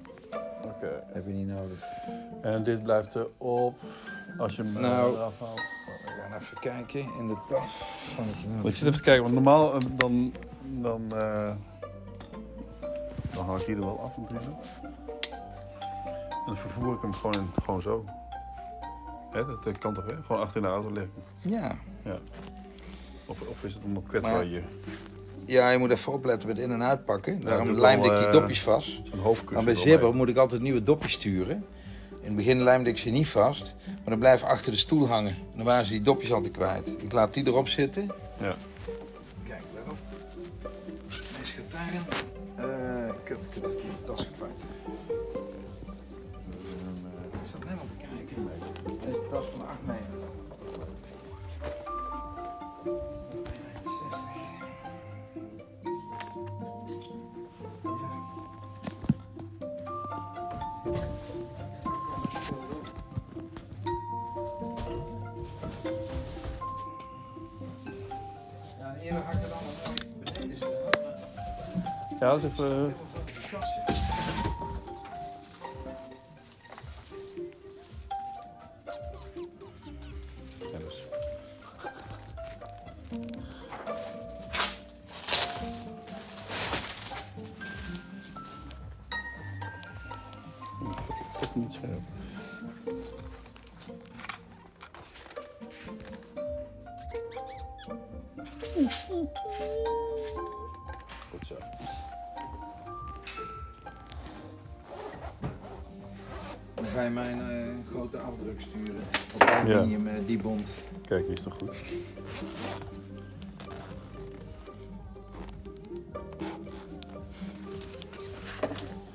Oké. 0.64 0.80
Dat 1.06 1.14
heb 1.14 1.26
je 1.26 1.32
niet 1.32 1.48
nodig. 1.48 1.84
En 2.42 2.62
dit 2.64 2.82
blijft 2.82 3.14
erop 3.14 3.74
als 4.38 4.56
je 4.56 4.62
hem 4.62 4.76
eh, 4.76 4.82
Nou. 4.82 5.14
eraf 5.14 5.40
haalt. 5.40 5.60
We 6.04 6.10
gaan 6.28 6.40
even 6.40 6.60
kijken 6.60 7.00
in 7.18 7.28
de 7.28 7.36
tas. 7.48 7.72
Ik 8.64 8.76
zit 8.76 8.86
even 8.86 8.92
te 8.92 9.02
kijken, 9.02 9.22
want 9.22 9.34
normaal 9.34 9.74
eh, 9.74 9.80
dan, 9.96 10.32
dan, 10.62 11.02
eh, 11.20 11.54
dan 13.34 13.44
haal 13.44 13.56
ik 13.56 13.66
die 13.66 13.74
er 13.74 13.80
wel 13.80 14.00
af 14.00 14.16
natuurlijk. 14.16 14.50
En 16.30 16.46
dan 16.46 16.56
vervoer 16.56 16.94
ik 16.94 17.00
hem 17.02 17.12
gewoon, 17.12 17.34
in, 17.34 17.50
gewoon 17.62 17.82
zo. 17.82 18.04
Hè, 19.30 19.46
dat 19.46 19.66
eh, 19.66 19.74
kan 19.78 19.94
toch, 19.94 20.06
hè? 20.06 20.14
Gewoon 20.26 20.42
achter 20.42 20.56
in 20.56 20.62
de 20.62 20.68
auto 20.68 20.92
leggen. 20.92 21.12
Ja. 21.40 21.74
Of, 23.26 23.40
of 23.40 23.64
is 23.64 23.74
het 23.74 23.92
nog 23.92 24.02
kwetsbaar 24.06 24.32
Maar- 24.34 24.42
hier? 24.44 24.62
ja, 25.44 25.70
je 25.70 25.78
moet 25.78 25.90
even 25.90 26.12
opletten 26.12 26.48
met 26.48 26.58
in- 26.58 26.70
en 26.72 26.82
uitpakken. 26.82 27.40
Daarom 27.44 27.66
doe 27.66 27.74
ik 27.74 27.80
lijmde 27.80 28.08
ik 28.08 28.16
die 28.16 28.26
eh, 28.26 28.32
dopjes 28.32 28.62
vast. 28.62 29.00
Zo'n 29.04 29.18
hoofdkussen. 29.18 29.54
Maar 29.64 29.74
bij. 29.74 29.82
Zibber 29.82 30.14
moet 30.14 30.28
ik 30.28 30.36
altijd 30.36 30.62
nieuwe 30.62 30.82
dopjes 30.82 31.12
sturen. 31.12 31.64
In 32.22 32.28
het 32.28 32.36
begin 32.36 32.62
lijmde 32.62 32.90
ik 32.90 32.98
ze 32.98 33.10
niet 33.10 33.28
vast, 33.28 33.74
maar 33.86 33.96
dan 34.04 34.18
blijven 34.18 34.48
achter 34.48 34.72
de 34.72 34.78
stoel 34.78 35.08
hangen. 35.08 35.30
En 35.30 35.56
dan 35.56 35.64
waren 35.64 35.84
ze 35.84 35.92
die 35.92 36.02
dopjes 36.02 36.32
altijd 36.32 36.52
kwijt. 36.52 36.88
Ik 36.88 37.12
laat 37.12 37.34
die 37.34 37.46
erop 37.46 37.68
zitten. 37.68 38.10
Ja. 38.40 38.56
Kijk, 39.48 39.62
let 39.74 39.84
op. 39.90 39.96
Hij 41.08 41.44
gaat 41.44 41.70
daarin. 41.72 42.02
Eh, 42.56 43.14
ik 43.22 43.28
heb, 43.28 43.38
maar- 72.22 72.30
Ja, 72.30 72.38
dat 72.38 72.42
is 72.42 73.11
ga 106.92 107.02
je 107.02 107.10
mijn 107.10 107.40
eh, 107.40 107.90
grote 107.90 108.18
afdruk 108.18 108.60
sturen. 108.60 109.02
Op 109.34 109.42
aluminium, 109.42 110.06
eh, 110.06 110.14
die 110.26 110.38
bond. 110.38 110.66
Kijk, 111.08 111.26
hier 111.26 111.36
is 111.36 111.42
toch 111.42 111.54
goed. 111.54 111.76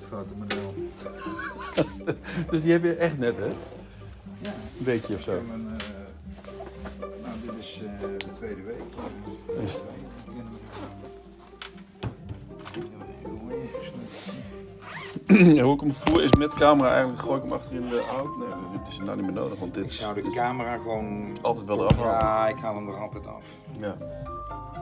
Fotomodel. 0.08 0.74
Dus 2.52 2.62
die 2.62 2.72
heb 2.72 2.84
je 2.84 2.96
echt 2.96 3.18
net, 3.18 3.38
hè? 3.38 3.46
Ja. 3.46 4.54
Een 4.80 4.86
weekje 4.86 5.14
of 5.14 5.22
zo. 5.22 5.42
hoe 15.64 15.74
ik 15.74 15.80
hem 15.80 15.94
voer 15.94 16.24
is 16.24 16.32
met 16.34 16.54
camera 16.54 16.90
eigenlijk 16.90 17.22
gooi 17.22 17.36
ik 17.38 17.44
hem 17.44 17.52
achter 17.54 17.76
in 17.76 17.88
de 17.88 18.04
auto. 18.16 18.38
Nee, 18.38 18.48
dit 18.80 18.88
is 18.88 18.98
nou 18.98 19.16
niet 19.16 19.26
meer 19.26 19.34
nodig, 19.36 19.60
want 19.60 19.74
dit 19.74 19.84
Ik 19.84 19.90
is, 19.90 19.98
zou 19.98 20.14
de 20.14 20.22
dit 20.22 20.32
is 20.32 20.38
camera 20.38 20.78
gewoon... 20.78 21.38
altijd 21.42 21.66
wel 21.66 21.80
eraf 21.80 21.98
halen. 21.98 22.12
Ja, 22.14 22.48
ik 22.48 22.58
haal 22.60 22.76
hem 22.76 22.88
er 22.90 22.96
altijd 22.98 23.28
af. 23.28 23.46
Ja. 23.80 23.96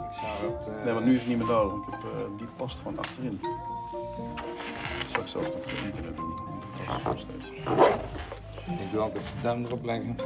Ik 0.10 0.22
zou 0.22 0.54
het... 0.54 0.68
eh, 0.68 0.84
Nee, 0.86 0.94
maar 0.94 1.04
nu 1.04 1.14
is 1.14 1.20
het 1.20 1.28
niet 1.30 1.38
meer 1.38 1.48
nodig, 1.48 1.72
want 1.72 1.88
ik 1.88 1.94
heb, 1.94 2.04
eh, 2.04 2.38
die 2.38 2.48
past 2.56 2.78
gewoon 2.78 2.98
achterin. 3.00 3.40
Dat 3.42 5.10
zou 5.12 5.24
ik 5.24 5.30
zelf 5.30 5.44
nog 5.46 5.54
op 5.56 5.72
internet 5.86 6.18
doen. 6.18 6.34
Dat 6.88 7.04
nog 7.04 7.20
steeds. 7.20 7.50
Ik 8.82 8.92
doe 8.92 9.02
altijd 9.02 9.24
even 9.24 9.36
de 9.38 9.42
duim 9.44 9.66
erop 9.66 9.84
leggen. 9.86 10.18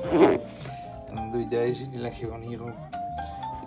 En 1.10 1.16
dan 1.16 1.32
doe 1.32 1.42
je 1.42 1.48
deze, 1.48 1.90
die 1.90 2.00
leg 2.00 2.20
je 2.20 2.26
gewoon 2.26 2.42
hierop. 2.42 2.74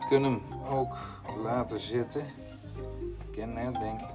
Je 0.00 0.06
kunt 0.08 0.24
hem 0.24 0.42
ook 0.70 0.94
laten 1.42 1.80
zitten. 1.80 2.24
Kennet, 3.32 3.74
denk 3.80 4.00
ik. 4.00 4.11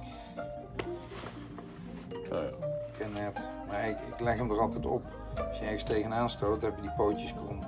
Maar 3.68 3.88
ik, 3.88 3.96
ik 4.14 4.20
leg 4.20 4.36
hem 4.36 4.50
er 4.50 4.60
altijd 4.60 4.86
op. 4.86 5.02
Als 5.48 5.58
je 5.58 5.64
ergens 5.64 5.82
tegenaan 5.84 6.30
stoot, 6.30 6.62
heb 6.62 6.76
je 6.76 6.82
die 6.82 6.90
pootjes 6.96 7.34
krom. 7.34 7.58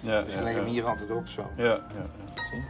Ja, 0.00 0.22
Dus 0.22 0.32
ja, 0.32 0.38
ik 0.38 0.44
leg 0.44 0.54
hem 0.54 0.64
hier 0.64 0.84
altijd 0.86 1.10
op 1.10 1.26
zo. 1.28 1.42
Ja, 1.56 1.64
ja, 1.64 1.78
ja. 1.92 2.62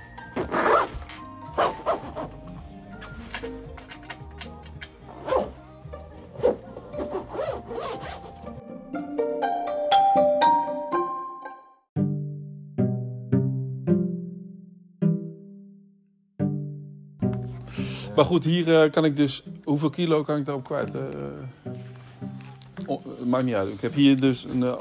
Maar 18.16 18.24
goed, 18.24 18.44
hier 18.44 18.82
eh, 18.82 18.90
kan 18.90 19.04
ik 19.04 19.16
dus... 19.16 19.44
Hoeveel 19.64 19.90
kilo 19.90 20.22
kan 20.22 20.36
ik 20.38 20.44
daarop 20.44 20.64
kwijt? 20.64 20.94
eh? 20.94 21.00
Oh, 22.86 23.04
maakt 23.26 23.44
niet 23.44 23.54
uit. 23.54 23.68
Ik 23.72 23.80
heb 23.80 23.92
hier 23.94 24.20
dus 24.20 24.44
een... 24.44 24.62
eh, 24.62 24.72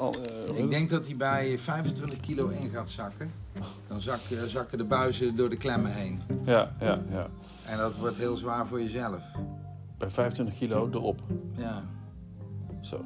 eh, 0.49 0.57
Ik 0.57 0.69
denk 0.69 0.89
dat 0.89 1.05
hij 1.05 1.15
bij 1.15 1.57
25 1.59 2.19
kilo 2.19 2.47
in 2.47 2.69
gaat 2.69 2.89
zakken. 2.89 3.31
Dan 3.87 4.01
zak, 4.01 4.19
eh, 4.21 4.43
zakken 4.43 4.77
de 4.77 4.83
buizen 4.83 5.35
door 5.35 5.49
de 5.49 5.57
klemmen 5.57 5.91
heen. 5.93 6.21
Ja, 6.45 6.75
ja, 6.79 6.99
ja. 7.09 7.27
En 7.65 7.77
dat 7.77 7.95
wordt 7.97 8.17
heel 8.17 8.37
zwaar 8.37 8.67
voor 8.67 8.81
jezelf. 8.81 9.23
Bij 9.97 10.09
25 10.09 10.55
kilo 10.55 10.89
erop. 10.93 11.21
Ja. 11.57 11.83
Zo. 12.81 13.05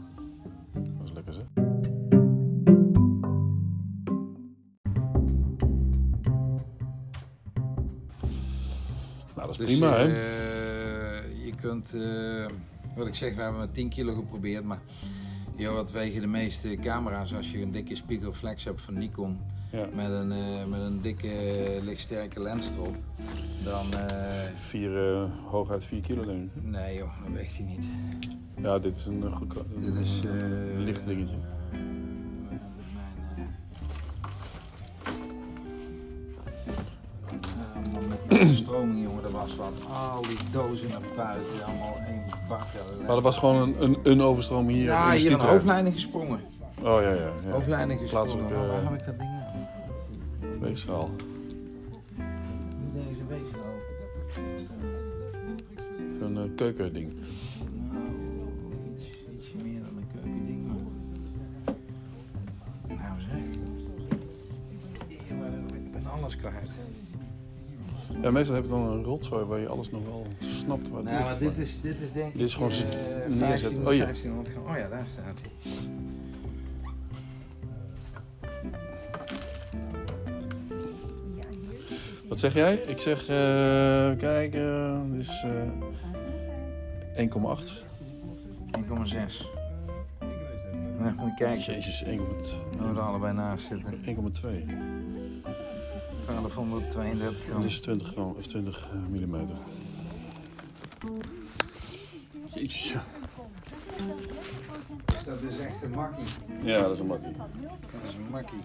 Dat 0.73 0.83
is 1.07 1.11
lekker 1.13 1.33
zeg. 1.33 1.43
Nou, 9.35 9.47
dat 9.47 9.49
is 9.49 9.57
Dus 9.57 9.65
prima, 9.65 9.97
hè? 9.97 10.03
je 11.45 11.51
kunt, 11.61 11.93
wat 12.97 13.07
ik 13.07 13.15
zeg, 13.15 13.35
we 13.35 13.41
hebben 13.41 13.59
met 13.59 13.73
10 13.73 13.89
kilo 13.89 14.13
geprobeerd, 14.15 14.63
maar 14.63 14.79
joh, 15.55 15.73
wat 15.73 15.91
wegen 15.91 16.21
de 16.21 16.27
meeste 16.27 16.75
camera's 16.81 17.33
als 17.33 17.51
je 17.51 17.61
een 17.61 17.71
dikke 17.71 17.95
spiegelflex 17.95 18.63
hebt 18.63 18.81
van 18.81 18.97
Nikon 18.97 19.37
Ja. 19.71 19.87
met 19.95 20.11
een, 20.11 20.31
eh, 20.31 20.65
met 20.65 20.79
een 20.81 21.01
dikke 21.01 21.29
lichtsterke 21.83 22.41
lens 22.41 22.75
erop, 22.75 22.95
dan 23.63 23.93
eh, 23.93 24.49
Vier, 24.55 25.11
eh, 25.13 25.23
hooguit 25.45 25.83
4 25.83 26.01
kilo, 26.01 26.25
denk 26.25 26.43
ik. 26.55 26.63
nee 26.63 26.97
joh, 26.97 27.09
dan 27.23 27.33
weegt 27.33 27.57
hij 27.57 27.65
niet. 27.65 27.87
Ja, 28.61 28.79
dit 28.79 28.97
is 28.97 29.05
een 29.05 29.31
goed 29.31 29.53
Dit 29.79 29.95
is 29.95 30.19
een 30.23 30.39
eh, 30.41 30.79
licht 30.83 31.05
dingetje. 31.05 31.35
Overstroming, 38.67 39.03
jongen, 39.03 39.23
dat 39.23 39.31
was 39.31 39.55
wat. 39.55 39.73
Al 39.89 40.21
die 40.21 40.37
dozen 40.51 40.89
naar 40.89 41.01
buiten, 41.15 41.65
allemaal 41.65 41.97
één 42.07 42.23
bak. 42.47 42.65
Maar 42.99 43.15
dat 43.15 43.23
was 43.23 43.37
gewoon 43.37 43.61
een, 43.61 43.83
een, 43.83 43.97
een 44.03 44.21
overstroming 44.21 44.77
hier. 44.77 44.85
Ja, 44.85 45.05
in 45.05 45.11
de 45.11 45.17
hier 45.17 45.31
een 45.31 45.47
hoofdleiding 45.47 45.95
gesprongen. 45.95 46.39
Oh 46.79 47.01
ja, 47.01 47.13
ja. 47.13 47.31
ja. 47.43 47.51
Hoofdleiding 47.51 47.99
gesprongen. 47.99 48.27
Plaatselijke, 48.27 48.67
Waar 48.67 48.81
eh, 48.81 48.89
heb 48.89 48.99
ik 48.99 49.05
dat 49.05 49.17
ding 49.17 49.29
aan? 49.29 50.59
Weegschaal. 50.59 51.09
Niet 52.83 52.93
deze 52.93 53.25
week 53.27 53.43
zo. 53.53 53.59
Zo'n 56.19 56.37
eh, 56.37 56.55
keukending. 56.55 57.11
Nou, 57.91 58.05
iets, 58.91 59.01
ietsje 59.37 59.55
meer 59.63 59.79
dan 59.79 59.97
een 59.97 60.07
keukending, 60.13 60.67
maar... 60.67 60.75
Nou 62.97 63.19
zeg. 63.19 63.59
Hier, 65.07 65.37
maar 65.37 65.77
ik 65.77 65.91
ben 65.91 66.05
alles 66.11 66.35
kwijt. 66.37 66.71
Ja, 68.21 68.31
meestal 68.31 68.55
heb 68.55 68.63
je 68.63 68.69
dan 68.69 68.81
een 68.87 69.03
rotzooi 69.03 69.45
waar 69.45 69.59
je 69.59 69.67
alles 69.67 69.91
nog 69.91 70.03
wel 70.05 70.25
snapt 70.39 70.81
het 70.81 70.91
Nou, 70.91 71.03
ligt, 71.05 71.19
maar 71.23 71.39
dit 71.39 71.57
is, 71.57 71.81
dit 71.81 71.95
is 72.01 72.11
denk 72.11 72.27
ik... 72.27 72.33
Dit 72.33 72.47
is 72.47 72.53
gewoon 72.53 72.69
eh, 72.69 72.75
zit- 72.75 72.95
15, 72.95 73.37
neerzetten. 73.37 73.87
Oh, 73.87 73.93
ja. 73.93 74.03
1500 74.03 74.49
gram. 74.49 74.65
Oh 74.71 74.77
ja, 74.77 74.87
daar 74.89 75.05
staat 75.07 75.23
hij. 75.41 75.71
Wat 82.27 82.39
zeg 82.39 82.53
jij? 82.53 82.75
Ik 82.75 82.99
zeg, 82.99 83.21
eh 83.27 84.11
kijk, 84.17 84.53
eh 84.55 84.99
dit 85.11 85.21
is 85.21 85.45
eh 87.15 87.27
1,8. 87.27 87.85
1,6. 88.71 89.45
Nou, 90.99 91.13
moet 91.15 91.25
je 91.25 91.33
kijken. 91.35 91.73
Jezus, 91.73 92.03
1,2. 92.03 92.09
We 92.77 92.85
er 92.85 92.99
allebei 92.99 93.33
naast 93.33 93.67
zitten. 93.67 93.93
1,2. 94.05 94.49
1232 96.49 97.43
gram. 97.45 97.61
Dat 97.61 97.69
is 97.69 97.79
20 97.79 98.07
gram 98.07 98.35
of 98.37 98.47
20 98.47 98.89
eh, 98.91 98.99
millimeter. 99.09 99.55
Dat 105.25 105.41
is 105.41 105.59
echt 105.59 105.83
een 105.83 105.91
makkie. 105.91 106.25
Ja, 106.63 106.81
dat 106.81 106.91
is 106.91 106.99
een 106.99 107.05
makkie. 107.05 107.35
Dat 107.35 108.01
is 108.09 108.15
een 108.15 108.29
makkie. 108.31 108.61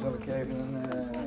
Zal 0.00 0.14
ik 0.14 0.26
even 0.26 0.58
een... 0.58 0.90
eh 0.90 1.26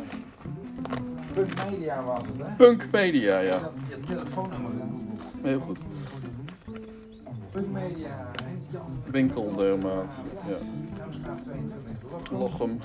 Punk 1.33 1.69
Media 1.69 2.03
was 2.03 2.21
het, 2.25 2.47
hè? 2.47 2.55
Punk 2.55 2.91
Media, 2.91 3.39
ja. 3.39 3.71
je 3.89 3.99
telefoonnummer 4.07 4.71
gegoogeld. 4.71 5.21
Heel 5.41 5.59
goed. 5.59 5.79
Punk 7.51 7.71
Media? 7.71 8.31
Jan. 8.71 9.01
Winkeldermaat. 9.11 10.11
Ja. 10.47 10.57
Damstraat 10.97 11.43
22. 11.43 12.31
Lochem. 12.31 12.79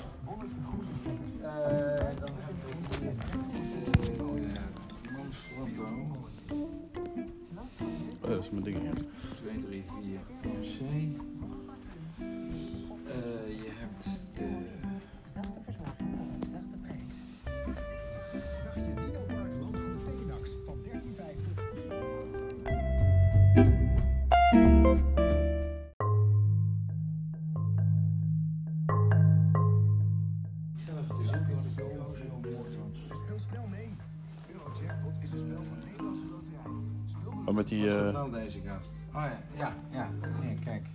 Was 37.85 37.93
dat 38.03 38.05
eh, 38.07 38.13
wel 38.13 38.29
deze 38.29 38.59
gast? 38.65 38.91
Oh 39.15 39.21
ja, 39.21 39.39
ja, 39.57 39.73
ja. 39.91 40.09
Hier, 40.41 40.57
kijk. 40.63 40.85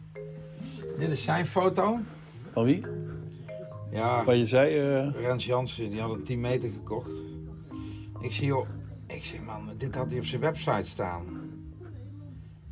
Dit 0.99 1.11
is 1.11 1.23
zijn 1.23 1.47
foto. 1.47 1.99
van 2.53 2.65
wie? 2.65 2.85
Ja, 3.91 4.25
Waar 4.25 4.35
je 4.37 4.45
zei... 4.45 4.79
eh, 4.79 5.21
Rens 5.21 5.45
Jansen, 5.47 5.91
die 5.91 6.01
had 6.01 6.11
een 6.11 6.23
10 6.25 6.41
meter 6.41 6.71
gekocht. 6.71 7.13
Ik 8.21 8.33
zie, 8.33 8.47
joh, 8.47 8.67
ik 9.07 9.25
zeg, 9.25 9.43
man, 9.43 9.69
dit 9.77 9.95
had 9.95 10.11
hij 10.11 10.19
op 10.19 10.25
zijn 10.25 10.41
website 10.41 10.85
staan. 10.89 11.23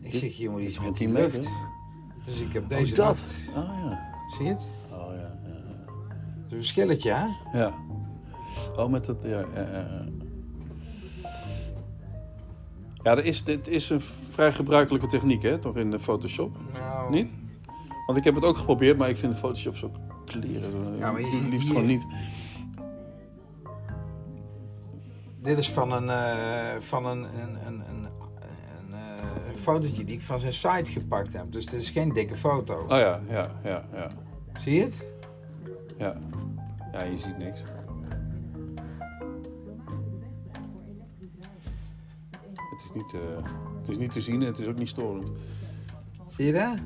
Ik 0.00 0.14
zeg, 0.14 0.36
jongen, 0.36 0.60
die 0.60 0.68
is 0.68 0.80
met 0.80 0.84
geen 0.84 0.94
die 0.94 1.06
10 1.06 1.12
lucht. 1.16 1.36
meter? 1.36 1.50
Dus 2.26 2.38
ik 2.40 2.52
heb 2.52 2.68
deze 2.68 2.90
oh, 2.92 2.96
dat. 2.96 3.06
nacht- 3.06 3.48
Oh 3.56 3.90
ja. 3.90 4.10
Zie 4.36 4.44
je 4.44 4.50
het? 4.50 4.60
Oh 4.92 5.12
ja. 5.14 5.20
ja. 5.20 5.28
Het 5.44 6.46
is 6.46 6.52
een 6.52 6.56
verschilletje, 6.58 7.12
hè? 7.12 7.58
Ja. 7.58 7.72
Oh, 8.76 8.88
met 8.88 9.04
dat... 9.04 9.22
Ja, 9.22 9.28
ja, 9.54 9.60
ja. 9.72 10.04
Ja 13.02 13.14
dat 13.14 13.24
is, 13.24 13.44
dit 13.44 13.68
is 13.68 13.90
een 13.90 14.00
vrij 14.00 14.52
gebruikelijke 14.52 15.06
techniek, 15.06 15.42
hè? 15.42 15.58
Toch 15.58 15.76
in 15.76 15.90
de 15.90 15.98
Photoshop? 15.98 16.56
Nou, 16.72 17.10
Niet? 17.10 17.30
Want 18.06 18.18
ik 18.18 18.24
heb 18.24 18.34
het 18.34 18.44
ook 18.44 18.56
geprobeerd, 18.56 18.98
maar 18.98 19.08
ik 19.08 19.16
vind 19.16 19.36
Photoshop 19.36 19.76
zo 19.76 19.90
kleren. 20.24 20.96
Ja, 20.98 21.12
maar 21.12 21.20
je 21.20 21.30
ziet 21.30 21.42
liefst 21.42 21.58
hier- 21.62 21.66
gewoon 21.66 21.86
niet. 21.86 22.06
Dit 25.42 25.58
is 25.58 25.70
van 25.70 25.92
een, 25.92 26.10
eh, 26.10 26.80
van 26.80 27.06
een, 27.06 27.18
een, 27.22 27.66
een, 27.66 27.82
een, 27.88 28.04
een, 28.04 28.92
eh, 28.92 29.52
een 29.52 29.58
fotootje 29.58 30.04
die 30.04 30.14
ik 30.14 30.22
van 30.22 30.40
zijn 30.40 30.52
site 30.52 30.90
gepakt 30.90 31.32
heb. 31.32 31.52
Dus 31.52 31.66
dit 31.66 31.80
is 31.80 31.90
geen 31.90 32.12
dikke 32.12 32.34
foto. 32.34 32.74
Oh 32.82 32.88
ja, 32.88 33.20
ja, 33.30 33.46
ja, 33.64 33.84
ja. 33.94 34.06
Zie 34.60 34.74
je 34.74 34.82
het? 34.82 34.96
Ja, 35.98 36.14
ja 36.92 37.04
je 37.04 37.18
ziet 37.18 37.38
niks. 37.38 37.60
Is, 42.88 42.94
niet, 42.94 43.14
eh, 43.14 43.50
het 43.78 43.88
is 43.88 43.96
niet 43.98 44.12
te 44.12 44.20
zien 44.20 44.40
en 44.40 44.46
het 44.46 44.58
is 44.58 44.66
ook 44.66 44.78
niet 44.78 44.88
storend. 44.88 45.28
Zie 46.28 46.46
je 46.46 46.52
dat? 46.52 46.76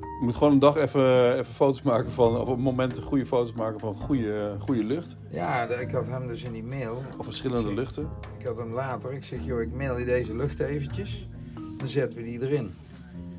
Je 0.00 0.24
moet 0.24 0.34
gewoon 0.34 0.52
een 0.52 0.58
dag 0.58 0.76
even, 0.76 1.32
even 1.32 1.52
foto's 1.54 1.82
maken 1.82 2.12
van, 2.12 2.36
of 2.36 2.48
op 2.48 2.58
momenten 2.58 3.02
goede 3.02 3.26
foto's 3.26 3.52
maken 3.52 3.80
van 3.80 3.94
goede, 3.94 4.56
goede 4.58 4.84
lucht. 4.84 5.16
Ja, 5.30 5.68
ik 5.68 5.90
had 5.90 6.08
hem 6.08 6.26
dus 6.26 6.42
in 6.42 6.52
die 6.52 6.64
mail. 6.64 7.02
Of 7.18 7.24
verschillende 7.24 7.74
luchten. 7.74 8.08
Ik 8.38 8.46
had 8.46 8.56
hem 8.58 8.72
later. 8.72 9.12
Ik 9.12 9.24
zeg, 9.24 9.44
joh, 9.44 9.60
ik 9.60 9.72
mail 9.72 9.98
je 9.98 10.04
deze 10.04 10.36
lucht 10.36 10.60
eventjes. 10.60 11.28
Dan 11.76 11.88
zetten 11.88 12.18
we 12.18 12.24
die 12.24 12.42
erin. 12.42 12.70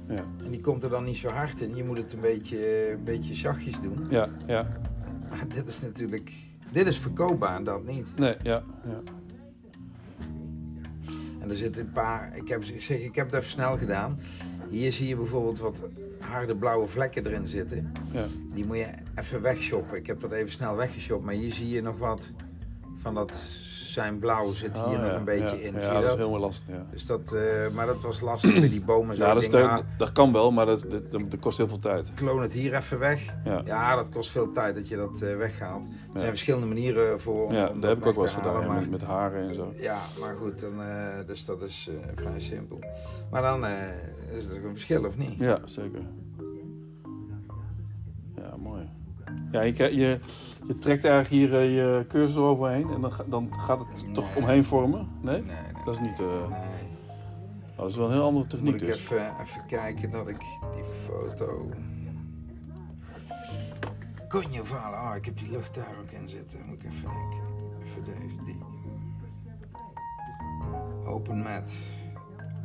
Ja, 0.07 0.23
En 0.43 0.51
die 0.51 0.61
komt 0.61 0.83
er 0.83 0.89
dan 0.89 1.03
niet 1.03 1.17
zo 1.17 1.29
hard 1.29 1.61
in. 1.61 1.75
Je 1.75 1.83
moet 1.83 1.97
het 1.97 2.13
een 2.13 2.19
beetje, 2.19 2.91
een 2.91 3.03
beetje 3.03 3.35
zachtjes 3.35 3.81
doen. 3.81 4.07
ja, 4.09 4.27
ja. 4.47 4.67
Maar 5.29 5.47
dit 5.47 5.67
is 5.67 5.81
natuurlijk... 5.81 6.31
Dit 6.71 6.87
is 6.87 6.97
verkoopbaar, 6.97 7.63
dat 7.63 7.85
niet. 7.85 8.07
Nee, 8.17 8.35
ja, 8.43 8.63
ja. 8.85 8.99
En 11.47 11.53
er 11.53 11.59
zitten 11.59 11.81
een 11.81 11.91
paar... 11.91 12.31
Ik, 12.33 12.47
heb, 12.47 12.63
ik 12.63 12.81
zeg, 12.81 12.99
ik 12.99 13.15
heb 13.15 13.25
het 13.25 13.35
even 13.35 13.49
snel 13.49 13.77
gedaan. 13.77 14.19
Hier 14.69 14.91
zie 14.91 15.07
je 15.07 15.15
bijvoorbeeld 15.15 15.59
wat 15.59 15.79
harde 16.19 16.55
blauwe 16.55 16.87
vlekken 16.87 17.25
erin 17.25 17.45
zitten. 17.45 17.91
ja. 18.11 18.25
Die 18.53 18.65
moet 18.65 18.77
je 18.77 18.87
even 19.15 19.41
wegshoppen. 19.41 19.97
Ik 19.97 20.07
heb 20.07 20.19
dat 20.19 20.31
even 20.31 20.51
snel 20.51 20.75
weggeshopt. 20.75 21.25
Maar 21.25 21.33
hier 21.33 21.51
zie 21.53 21.69
je 21.69 21.81
nog 21.81 21.97
wat 21.97 22.31
van 22.97 23.13
dat 23.13 23.31
zijn 23.97 24.19
blauw 24.19 24.53
zit 24.53 24.73
hier 24.77 24.83
Oh, 24.85 24.91
nog 25.01 25.05
ja, 25.05 25.15
een 25.15 25.23
beetje 25.23 25.57
ja. 25.59 25.67
in. 25.67 25.73
Ja, 25.79 26.01
dat 26.01 26.11
is 26.11 26.17
helemaal 26.17 26.39
lastig, 26.39 26.67
ja. 26.67 26.85
Dus 26.91 27.05
dat, 27.05 27.31
eh, 27.33 27.41
maar 27.73 27.85
dat 27.85 28.01
was 28.01 28.21
lastig 28.21 28.59
met 28.61 28.71
die 28.71 28.81
bomen. 28.81 29.15
Zo. 29.15 29.23
Ja, 29.57 29.81
dat, 29.97 30.11
kan 30.11 30.33
wel, 30.33 30.51
maar 30.51 30.65
dat, 30.65 30.85
dat, 31.09 31.39
kost 31.39 31.57
heel 31.57 31.67
veel 31.67 31.79
tijd. 31.79 32.13
kloon 32.15 32.41
het 32.41 32.53
hier 32.53 32.73
even 32.75 32.99
weg. 32.99 33.25
Ja, 33.43 33.61
Ja, 33.65 33.95
dat 33.95 34.09
kost 34.09 34.31
veel 34.31 34.51
tijd 34.51 34.75
dat 34.75 34.87
je 34.87 34.95
dat 34.95 35.21
eh, 35.21 35.35
weghaalt. 35.35 35.85
Er 35.85 35.91
zijn 36.19 36.27
verschillende 36.27 36.65
manieren 36.67 37.21
voor. 37.21 37.45
om- 37.45 37.53
ja 37.53 37.67
om 37.67 37.79
dat 37.81 37.89
heb 37.89 37.97
ik 37.99 38.05
ook 38.05 38.13
wel 38.15 38.23
eens 38.23 38.33
gedaan, 38.33 38.67
maar- 38.67 38.79
met, 38.79 38.89
met 38.89 39.01
haren 39.01 39.47
en 39.47 39.55
zo. 39.55 39.73
Ja, 39.77 39.99
maar 40.19 40.35
goed, 40.35 40.59
dan, 40.59 40.81
eh, 40.81 41.27
dus 41.27 41.45
dat 41.45 41.61
is 41.61 41.89
vrij 42.15 42.39
simpel. 42.39 42.79
Maar 43.31 43.41
dan 43.41 43.65
is 44.31 44.49
er 44.49 44.55
een 44.65 44.69
verschil, 44.71 45.05
of 45.05 45.17
niet? 45.17 45.35
Ja, 45.39 45.59
zeker. 45.65 46.01
Ja, 49.51 49.61
je, 49.61 49.71
krijgt- 49.71 49.93
je, 49.95 50.19
je 50.67 50.77
trekt 50.77 51.03
eigenlijk 51.03 51.33
hier 51.51 51.59
eh, 51.59 51.75
je 51.75 52.05
cursor 52.07 52.43
overheen 52.47 52.89
en 52.89 53.01
dan, 53.01 53.11
dan 53.27 53.53
gaat 53.59 53.79
het 53.79 54.13
toch 54.13 54.35
omheen 54.35 54.65
vormen. 54.65 55.07
Nee? 55.21 55.41
Nee, 55.41 55.55
nee. 55.55 55.83
Dat 55.85 55.93
is 55.95 55.99
niet... 56.01 56.19
eh, 56.19 56.49
nee. 56.49 56.87
dat 57.75 57.89
is 57.89 57.95
wel 57.95 58.05
een 58.05 58.11
heel 58.11 58.23
andere 58.23 58.39
Moet 58.41 58.49
techniek 58.49 58.73
ik 58.73 58.79
dus. 58.87 58.97
even, 58.99 59.31
even 59.41 59.65
kijken 59.67 60.09
dat 60.11 60.27
ik 60.27 60.37
die 60.73 60.85
foto. 60.85 61.69
Konje 64.27 64.63
valen. 64.65 64.99
Ah, 64.99 65.15
ik 65.15 65.25
heb 65.25 65.37
die 65.37 65.51
lucht 65.51 65.75
daar 65.75 65.95
ook 66.01 66.11
in 66.11 66.27
zitten. 66.27 66.59
Moet 66.67 66.83
ik 66.83 66.89
even 66.91 67.09
denken. 67.09 67.65
Even 67.83 68.03
deze, 68.03 68.45
die. 68.45 68.57
Open 71.05 71.37
Mat. 71.41 71.71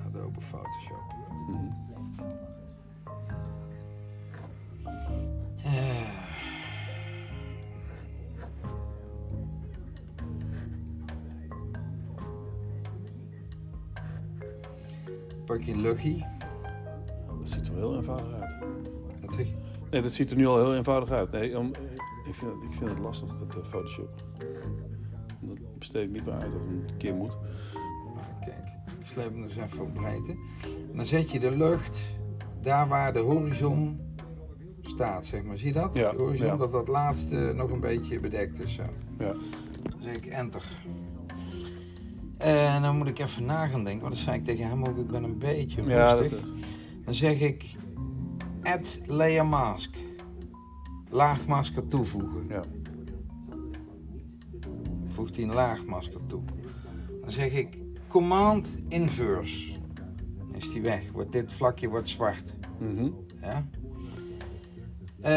Adobe 0.06 0.40
Photoshop. 0.40 1.14
Mhm. 1.48 1.54
Eh. 1.54 1.91
Pak 15.44 15.62
je 15.62 15.76
luchtje. 15.76 16.24
Dat 17.40 17.50
ziet 17.50 17.68
er 17.68 17.74
wel 17.74 17.88
heel 17.90 17.96
eenvoudig 17.98 18.40
uit. 18.40 18.54
Nee, 19.90 20.02
dat 20.02 20.12
ziet 20.12 20.30
er 20.30 20.36
nu 20.36 20.46
al 20.46 20.56
heel 20.56 20.74
eenvoudig 20.74 21.10
uit. 21.10 21.30
Nee, 21.30 21.58
om, 21.58 21.66
ik, 22.24 22.34
vind, 22.34 22.52
het- 22.52 22.62
ik 22.62 22.72
vind 22.74 22.90
het 22.90 22.98
lastig, 22.98 23.38
dat 23.38 23.54
eh, 23.56 23.64
Photoshop. 23.64 24.10
Dat 25.40 25.78
besteed 25.78 26.06
ik 26.06 26.12
liever 26.12 26.32
uit 26.32 26.42
als 26.44 26.52
het 26.52 26.90
een 26.90 26.96
keer 26.96 27.14
moet. 27.14 27.36
Kijk, 28.44 28.64
ik 29.00 29.06
sleep 29.06 29.32
hem 29.32 29.42
dus 29.42 29.56
even 29.56 29.82
op 29.82 29.94
breedte. 29.94 30.30
En 30.90 30.96
dan 30.96 31.06
zet 31.06 31.30
je 31.30 31.40
de 31.40 31.56
lucht 31.56 32.18
daar 32.60 32.88
waar 32.88 33.12
de 33.12 33.18
horizon 33.18 34.00
staat, 34.80 35.26
zeg 35.26 35.42
maar. 35.42 35.58
Zie 35.58 35.66
je 35.66 35.72
dat? 35.72 35.96
Ja, 35.96 36.12
De 36.12 36.18
horizon, 36.22 36.46
ja. 36.46 36.56
dat 36.56 36.72
dat 36.72 36.88
laatste 36.88 37.52
nog 37.56 37.70
een 37.70 37.80
beetje 37.80 38.20
bedekt 38.20 38.64
is. 38.64 38.74
Zo. 38.74 38.82
Ja. 39.18 39.32
Dan 39.90 40.02
zeg 40.02 40.16
ik 40.16 40.26
enter. 40.26 40.62
En 42.42 42.82
dan 42.82 42.96
moet 42.96 43.08
ik 43.08 43.18
even 43.18 43.44
na 43.44 43.66
gaan 43.66 43.84
denken, 43.84 44.02
want 44.02 44.14
dat 44.14 44.22
zei 44.22 44.38
ik 44.38 44.44
tegen 44.44 44.68
hem 44.68 44.84
ook, 44.84 44.96
ik 44.96 45.06
ben 45.06 45.24
een 45.24 45.38
beetje 45.38 45.82
rustig. 45.82 46.40
Dan 47.04 47.14
zeg 47.14 47.40
ik 47.40 47.64
add 48.62 49.00
layer 49.06 49.46
mask. 49.46 49.96
Laagmasker 51.10 51.88
toevoegen. 51.88 52.46
Ja. 52.48 52.62
Voegt 55.14 55.36
hij 55.36 55.44
een 55.44 55.54
laagmasker 55.54 56.20
toe. 56.26 56.42
Dan 57.20 57.30
zeg 57.30 57.52
ik 57.52 57.78
command 58.08 58.78
inverse. 58.88 59.72
Dan 60.38 60.54
is 60.54 60.72
die 60.72 60.82
weg. 60.82 61.10
Wordt 61.12 61.32
dit 61.32 61.52
vlakje 61.52 61.88
wordt 61.88 62.08
zwart. 62.08 62.54
Ja? 63.40 63.66
Eh, 65.20 65.32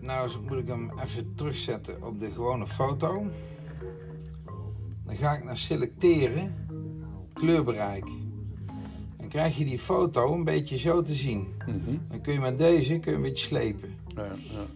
nou 0.00 0.30
moet 0.48 0.58
ik 0.58 0.66
hem 0.66 0.92
even 1.04 1.34
terugzetten 1.34 2.06
op 2.06 2.18
de 2.18 2.32
gewone 2.32 2.66
foto. 2.66 3.26
Dan 5.08 5.16
ga 5.16 5.32
ik 5.32 5.44
naar 5.44 5.56
selecteren, 5.56 6.54
kleurbereik. 7.32 8.04
Dan 9.16 9.28
krijg 9.28 9.56
je 9.56 9.64
die 9.64 9.78
foto 9.78 10.34
een 10.34 10.44
beetje 10.44 10.78
zo 10.78 11.02
te 11.02 11.14
zien. 11.14 11.48
Mhm. 11.66 11.96
Dan 12.08 12.20
kun 12.20 12.32
je 12.32 12.40
met 12.40 12.58
deze 12.58 12.98
kun 12.98 13.10
je 13.10 13.16
een 13.16 13.22
beetje 13.22 13.46
slepen. 13.46 13.94
Ja, 14.16 14.24
ja, 14.24 14.30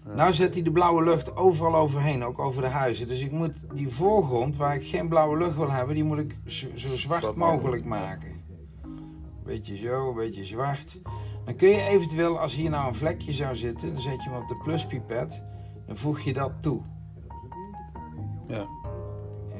ja. 0.06 0.14
Nou 0.14 0.32
zet 0.32 0.54
hij 0.54 0.62
de 0.62 0.72
blauwe 0.72 1.04
lucht 1.04 1.36
overal 1.36 1.76
overheen, 1.76 2.24
ook 2.24 2.38
over 2.38 2.62
de 2.62 2.68
huizen. 2.68 3.08
Dus 3.08 3.20
ik 3.20 3.30
moet 3.30 3.54
die 3.74 3.88
voorgrond, 3.88 4.56
waar 4.56 4.74
ik 4.74 4.86
geen 4.86 5.08
blauwe 5.08 5.38
lucht 5.38 5.56
wil 5.56 5.70
hebben, 5.70 5.94
die 5.94 6.04
moet 6.04 6.18
ik 6.18 6.36
zo, 6.46 6.66
zo 6.74 6.96
zwart 6.96 7.34
mogelijk. 7.36 7.84
maken. 7.84 8.32
Beetje 9.44 9.76
zo, 9.76 10.08
een 10.08 10.14
beetje 10.16 10.44
zwart. 10.44 11.00
Dan 11.44 11.56
kun 11.56 11.68
je 11.68 11.82
eventueel, 11.82 12.38
als 12.38 12.54
hier 12.54 12.70
nou 12.70 12.88
een 12.88 12.94
vlekje 12.94 13.32
zou 13.32 13.56
zitten, 13.56 13.92
dan 13.92 14.02
zet 14.02 14.22
je 14.22 14.30
hem 14.30 14.40
op 14.40 14.48
de 14.48 14.60
pluspipet. 14.64 15.42
Dan 15.86 15.96
voeg 15.96 16.20
je 16.20 16.32
dat 16.32 16.52
toe. 16.60 16.80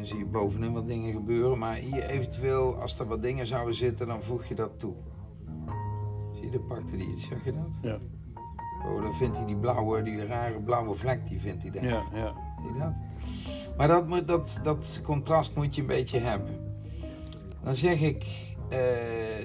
Dan 0.03 0.11
zie 0.11 0.18
je 0.18 0.30
bovenin 0.30 0.72
wat 0.72 0.88
dingen 0.88 1.12
gebeuren. 1.12 1.59
Maar 1.59 1.74
hier 1.74 2.05
eventueel, 2.05 2.74
als 2.80 2.98
er 2.98 3.07
wat 3.07 3.22
dingen 3.22 3.46
zouden 3.46 3.74
zitten, 3.74 4.07
dan 4.07 4.22
voeg 4.22 4.44
je 4.44 4.55
dat 4.55 4.78
toe. 4.80 4.94
Zie 6.32 6.44
je, 6.44 6.50
dan 6.50 6.66
pakte 6.66 6.96
hij 6.96 7.05
iets, 7.07 7.28
zag 7.28 7.44
je 7.44 7.53
dat? 7.53 7.68
Ja. 7.82 7.98
Oh, 8.86 9.03
dan 9.03 9.14
vindt 9.14 9.36
hij 9.36 9.46
die 9.46 9.57
blauwe, 9.57 10.03
die 10.03 10.26
rare 10.26 10.61
blauwe 10.61 10.94
vlek, 10.94 11.26
die 11.28 11.40
vindt 11.40 11.62
hij 11.62 11.70
daar. 11.70 11.84
Ja, 11.84 12.03
ja. 12.14 12.32
Zie 12.62 12.72
je 12.72 12.78
dat? 12.78 12.92
Maar 13.76 13.88
dat, 13.88 14.09
moet- 14.09 14.28
dat, 14.28 14.61
dat 14.62 15.00
contrast 15.05 15.57
moet 15.57 15.74
je 15.74 15.80
een 15.80 15.86
beetje 15.86 16.18
hebben. 16.18 16.74
Dan 17.64 17.74
zeg 17.74 18.00
ik, 18.00 18.24
eh, 18.68 18.78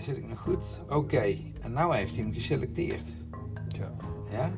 zit 0.01 0.17
ik 0.17 0.29
nog 0.29 0.39
goed? 0.39 0.81
Oké, 0.89 1.35
en 1.61 1.71
nou 1.71 1.95
heeft 1.95 2.15
hij 2.15 2.23
hem 2.23 2.33
geselecteerd. 2.33 3.05
ja. 3.67 3.91
Ja? 4.31 4.51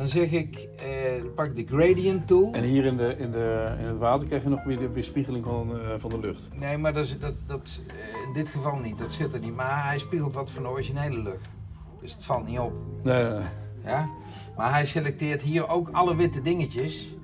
Dan 0.00 0.08
zeg 0.08 0.30
ik, 0.30 0.68
eh, 0.76 1.22
pak 1.34 1.56
de 1.56 1.64
gradient 1.66 2.26
tool. 2.26 2.52
En 2.52 2.64
hier 2.64 2.84
in, 2.84 2.96
de, 2.96 3.16
in, 3.18 3.30
de, 3.30 3.74
in 3.78 3.84
het 3.86 3.98
water 3.98 4.26
krijg 4.28 4.42
je 4.42 4.48
nog 4.48 4.64
weer 4.64 4.78
de 4.78 4.88
weerspiegeling 4.90 5.44
van, 5.44 5.80
eh, 5.80 5.94
van 5.96 6.10
de 6.10 6.18
lucht. 6.20 6.48
Nee, 6.54 6.76
maar 6.78 6.92
dat, 6.94 7.04
is- 7.04 7.18
dat, 7.18 7.34
dat, 7.46 7.82
eh, 7.88 8.26
in 8.26 8.32
dit 8.32 8.48
geval 8.48 8.76
niet, 8.78 8.98
dat 8.98 9.12
zit 9.12 9.32
er 9.34 9.40
niet. 9.40 9.54
Maar 9.54 9.84
hij 9.86 9.98
spiegelt 9.98 10.34
wat 10.34 10.50
van 10.50 10.62
de 10.62 10.68
originele 10.68 11.22
lucht. 11.22 11.54
Dus 12.00 12.12
het 12.12 12.24
valt 12.24 12.46
niet 12.46 12.58
op. 12.58 12.72
Nee, 13.02 13.22
nee, 13.22 13.32
nee. 13.32 13.42
Ja? 13.84 14.08
Maar 14.56 14.70
hij 14.72 14.86
selecteert 14.86 15.42
hier 15.42 15.68
ook 15.68 15.88
alle 15.92 16.16
witte 16.16 16.42
dingetjes. 16.42 17.14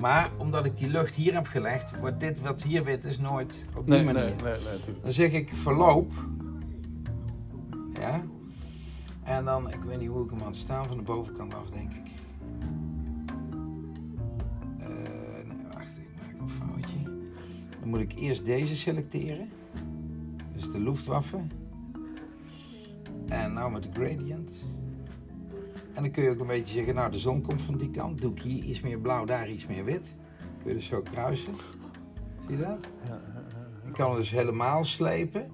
Maar 0.00 0.30
omdat 0.36 0.64
ik 0.64 0.76
die 0.76 0.88
lucht 0.88 1.14
hier 1.14 1.34
heb 1.34 1.46
gelegd, 1.46 1.98
wordt 2.00 2.20
dit 2.20 2.40
wat 2.40 2.62
hier 2.62 2.84
wit 2.84 3.04
is 3.04 3.18
nooit 3.18 3.66
op 3.76 3.86
die 3.86 3.94
Nee, 3.94 4.04
nee, 4.04 4.14
manier. 4.14 4.34
nee, 4.44 4.52
nee, 4.52 4.72
natuurlijk. 4.72 5.02
Dan 5.02 5.12
zeg 5.12 5.32
ik 5.32 5.50
verloop. 5.54 6.12
Ja. 8.00 8.22
En 9.24 9.44
dan, 9.44 9.68
ik 9.68 9.80
weet 9.86 9.98
niet 10.00 10.08
hoe 10.08 10.24
ik 10.24 10.30
hem 10.30 10.40
aan 10.40 10.46
het 10.46 10.56
staan 10.56 10.84
van 10.86 10.96
de 10.96 11.02
bovenkant 11.02 11.54
af, 11.54 11.70
denk 11.70 11.90
ik. 11.92 12.06
Dan 17.88 18.00
moet 18.00 18.12
ik 18.12 18.18
eerst 18.18 18.44
deze 18.44 18.76
selecteren. 18.76 19.48
Dus 20.54 20.70
de 20.72 20.80
Luftwaffe. 20.80 21.38
En 23.28 23.52
nou 23.52 23.70
met 23.70 23.82
de 23.82 23.88
gradient. 23.92 24.50
En 25.94 26.02
dan 26.02 26.10
kun 26.10 26.22
je 26.22 26.30
ook 26.30 26.40
een 26.40 26.46
beetje 26.46 26.74
zeggen, 26.74 26.94
nou 26.94 27.10
de 27.10 27.18
zon 27.18 27.42
komt 27.42 27.62
van 27.62 27.78
die 27.78 27.90
kant. 27.90 28.20
Doe 28.20 28.32
ik 28.32 28.42
hier 28.42 28.64
iets 28.64 28.80
meer 28.80 28.98
blauw, 28.98 29.24
daar 29.24 29.48
iets 29.50 29.66
meer 29.66 29.84
wit. 29.84 30.14
Kun 30.62 30.68
je 30.70 30.74
dus 30.74 30.86
zo 30.86 31.00
kruisen. 31.00 31.54
Zie 32.46 32.56
je 32.56 32.62
dat? 32.62 32.88
Ik 33.86 33.92
kan 33.92 34.08
het 34.08 34.18
dus 34.18 34.30
helemaal 34.30 34.84
slepen. 34.84 35.50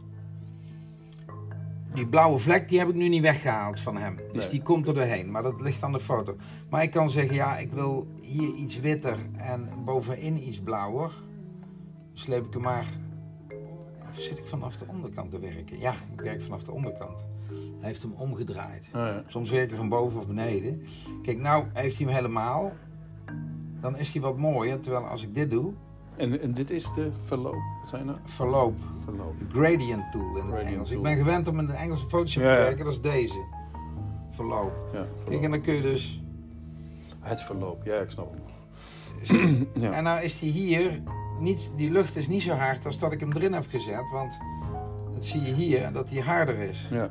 Die 1.94 2.06
blauwe 2.08 2.38
vlek 2.38 2.68
die 2.68 2.78
heb 2.78 2.88
ik 2.88 2.94
nu 2.94 3.08
niet 3.08 3.22
weggehaald 3.22 3.80
van 3.80 3.96
hem. 3.96 4.16
Dus 4.32 4.42
Nee. 4.42 4.48
die 4.50 4.62
komt 4.62 4.88
er 4.88 4.94
doorheen. 4.94 5.30
Maar 5.30 5.42
dat 5.42 5.60
ligt 5.60 5.82
aan 5.82 5.92
de 5.92 6.00
foto. 6.00 6.36
Maar 6.70 6.82
ik 6.82 6.90
kan 6.90 7.10
zeggen, 7.10 7.34
ja, 7.34 7.58
ik 7.58 7.72
wil 7.72 8.06
hier 8.20 8.54
iets 8.54 8.80
witter 8.80 9.18
en 9.36 9.68
bovenin 9.84 10.48
iets 10.48 10.60
blauwer. 10.60 11.10
Sleep 12.14 12.46
ik 12.46 12.52
hem 12.52 12.62
maar... 12.62 12.86
Of 14.10 14.20
zit 14.20 14.38
ik 14.38 14.46
vanaf 14.46 14.76
de 14.76 14.84
onderkant 14.88 15.30
te 15.30 15.38
werken? 15.38 15.78
Ja, 15.78 15.94
ik 16.12 16.20
werk 16.20 16.42
vanaf 16.42 16.62
de 16.64 16.72
onderkant. 16.72 17.24
Hij 17.80 17.88
heeft 17.88 18.02
hem 18.02 18.12
omgedraaid. 18.12 18.88
Ja, 18.92 19.06
ja. 19.08 19.22
Soms 19.26 19.50
werk 19.50 19.70
je 19.70 19.76
van 19.76 19.88
boven 19.88 20.20
of 20.20 20.26
beneden. 20.26 20.82
Kijk, 21.22 21.38
nou 21.38 21.64
heeft 21.72 21.96
hij 21.98 22.06
hem 22.06 22.14
helemaal. 22.14 22.72
Dan 23.80 23.96
is 23.96 24.12
hij 24.12 24.22
wat 24.22 24.36
mooier. 24.38 24.80
Terwijl 24.80 25.04
als 25.04 25.22
ik 25.22 25.34
dit 25.34 25.50
doe, 25.50 25.72
En, 26.16 26.40
en 26.40 26.52
dit 26.54 26.70
is 26.70 26.84
de 26.94 27.10
verloop. 27.24 27.62
Wat 27.80 27.88
zijn 27.88 28.06
nou? 28.06 28.18
verloop. 28.24 28.78
Verloop. 29.04 29.34
De 29.38 29.58
gradient 29.58 30.12
tool 30.12 30.28
in 30.28 30.34
het 30.34 30.44
Gradient 30.46 30.72
Engels. 30.72 30.88
tool. 30.88 30.96
Ik 30.98 31.02
ben 31.04 31.16
gewend 31.16 31.48
om 31.48 31.58
in 31.58 31.66
de 31.66 31.72
Engelse 31.72 32.06
Photoshop 32.08 32.42
Ja, 32.42 32.48
te 32.52 32.54
ja. 32.56 32.62
werken, 32.62 32.84
dat 32.84 32.92
is 32.92 33.00
deze. 33.00 33.44
Verloop. 34.30 34.72
Ja, 34.92 34.98
Kijk, 34.98 35.08
verloop. 35.22 35.42
en 35.42 35.50
dan 35.50 35.60
kun 35.60 35.74
je 35.74 35.82
dus... 35.82 36.22
Het 37.20 37.42
verloop, 37.42 37.84
ja, 37.84 37.94
ik 38.00 38.10
snap. 38.10 38.34
Ja. 39.74 39.92
En 39.92 40.02
nou 40.04 40.20
is 40.22 40.38
die 40.38 40.52
hier, 40.52 41.02
niet, 41.38 41.72
die 41.76 41.90
lucht 41.90 42.16
is 42.16 42.28
niet 42.28 42.42
zo 42.42 42.52
hard 42.52 42.86
als 42.86 42.98
dat 42.98 43.12
ik 43.12 43.20
hem 43.20 43.32
erin 43.32 43.52
heb 43.52 43.66
gezet. 43.68 44.10
Want 44.10 44.38
dat 45.14 45.24
zie 45.24 45.42
je 45.42 45.52
hier, 45.52 45.92
dat 45.92 46.08
die 46.08 46.22
harder 46.22 46.58
is. 46.58 46.86
Ja, 46.90 47.10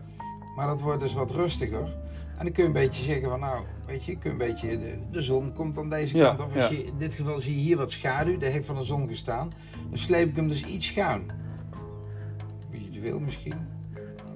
Maar 0.56 0.68
dat 0.68 0.82
wordt 0.82 1.00
dus 1.00 1.14
wat 1.14 1.32
rustiger. 1.32 2.02
En 2.38 2.44
dan 2.46 2.52
kun 2.52 2.64
je 2.64 2.70
een 2.70 2.86
beetje 2.86 3.04
zeggen 3.04 3.30
van 3.30 3.40
nou, 3.40 3.64
weet 3.86 4.06
je, 4.06 4.18
kun 4.18 4.22
je 4.24 4.44
een 4.44 4.48
beetje, 4.52 4.78
de, 4.78 5.00
de 5.12 5.22
zon 5.22 5.54
komt 5.54 5.78
aan 5.78 5.90
deze 5.90 6.18
Ja, 6.18 6.26
kant. 6.26 6.40
Of 6.40 6.56
als 6.56 6.70
ja. 6.70 6.78
je, 6.78 6.86
in 6.86 6.98
dit 6.98 7.14
geval 7.14 7.40
zie 7.40 7.56
je 7.56 7.62
hier 7.62 7.78
wat 7.78 7.92
schaduw, 7.92 8.38
daar 8.38 8.52
heeft 8.52 8.66
van 8.66 8.76
de 8.76 8.84
zon 8.84 9.08
gestaan. 9.08 9.52
Dan 9.90 9.98
sleep 9.98 10.30
ik 10.30 10.36
hem 10.36 10.48
dus 10.48 10.64
iets 10.66 10.86
schuin. 10.86 11.26
Beetje 12.72 12.90
te 12.90 13.00
veel 13.00 13.20
misschien. 13.20 13.54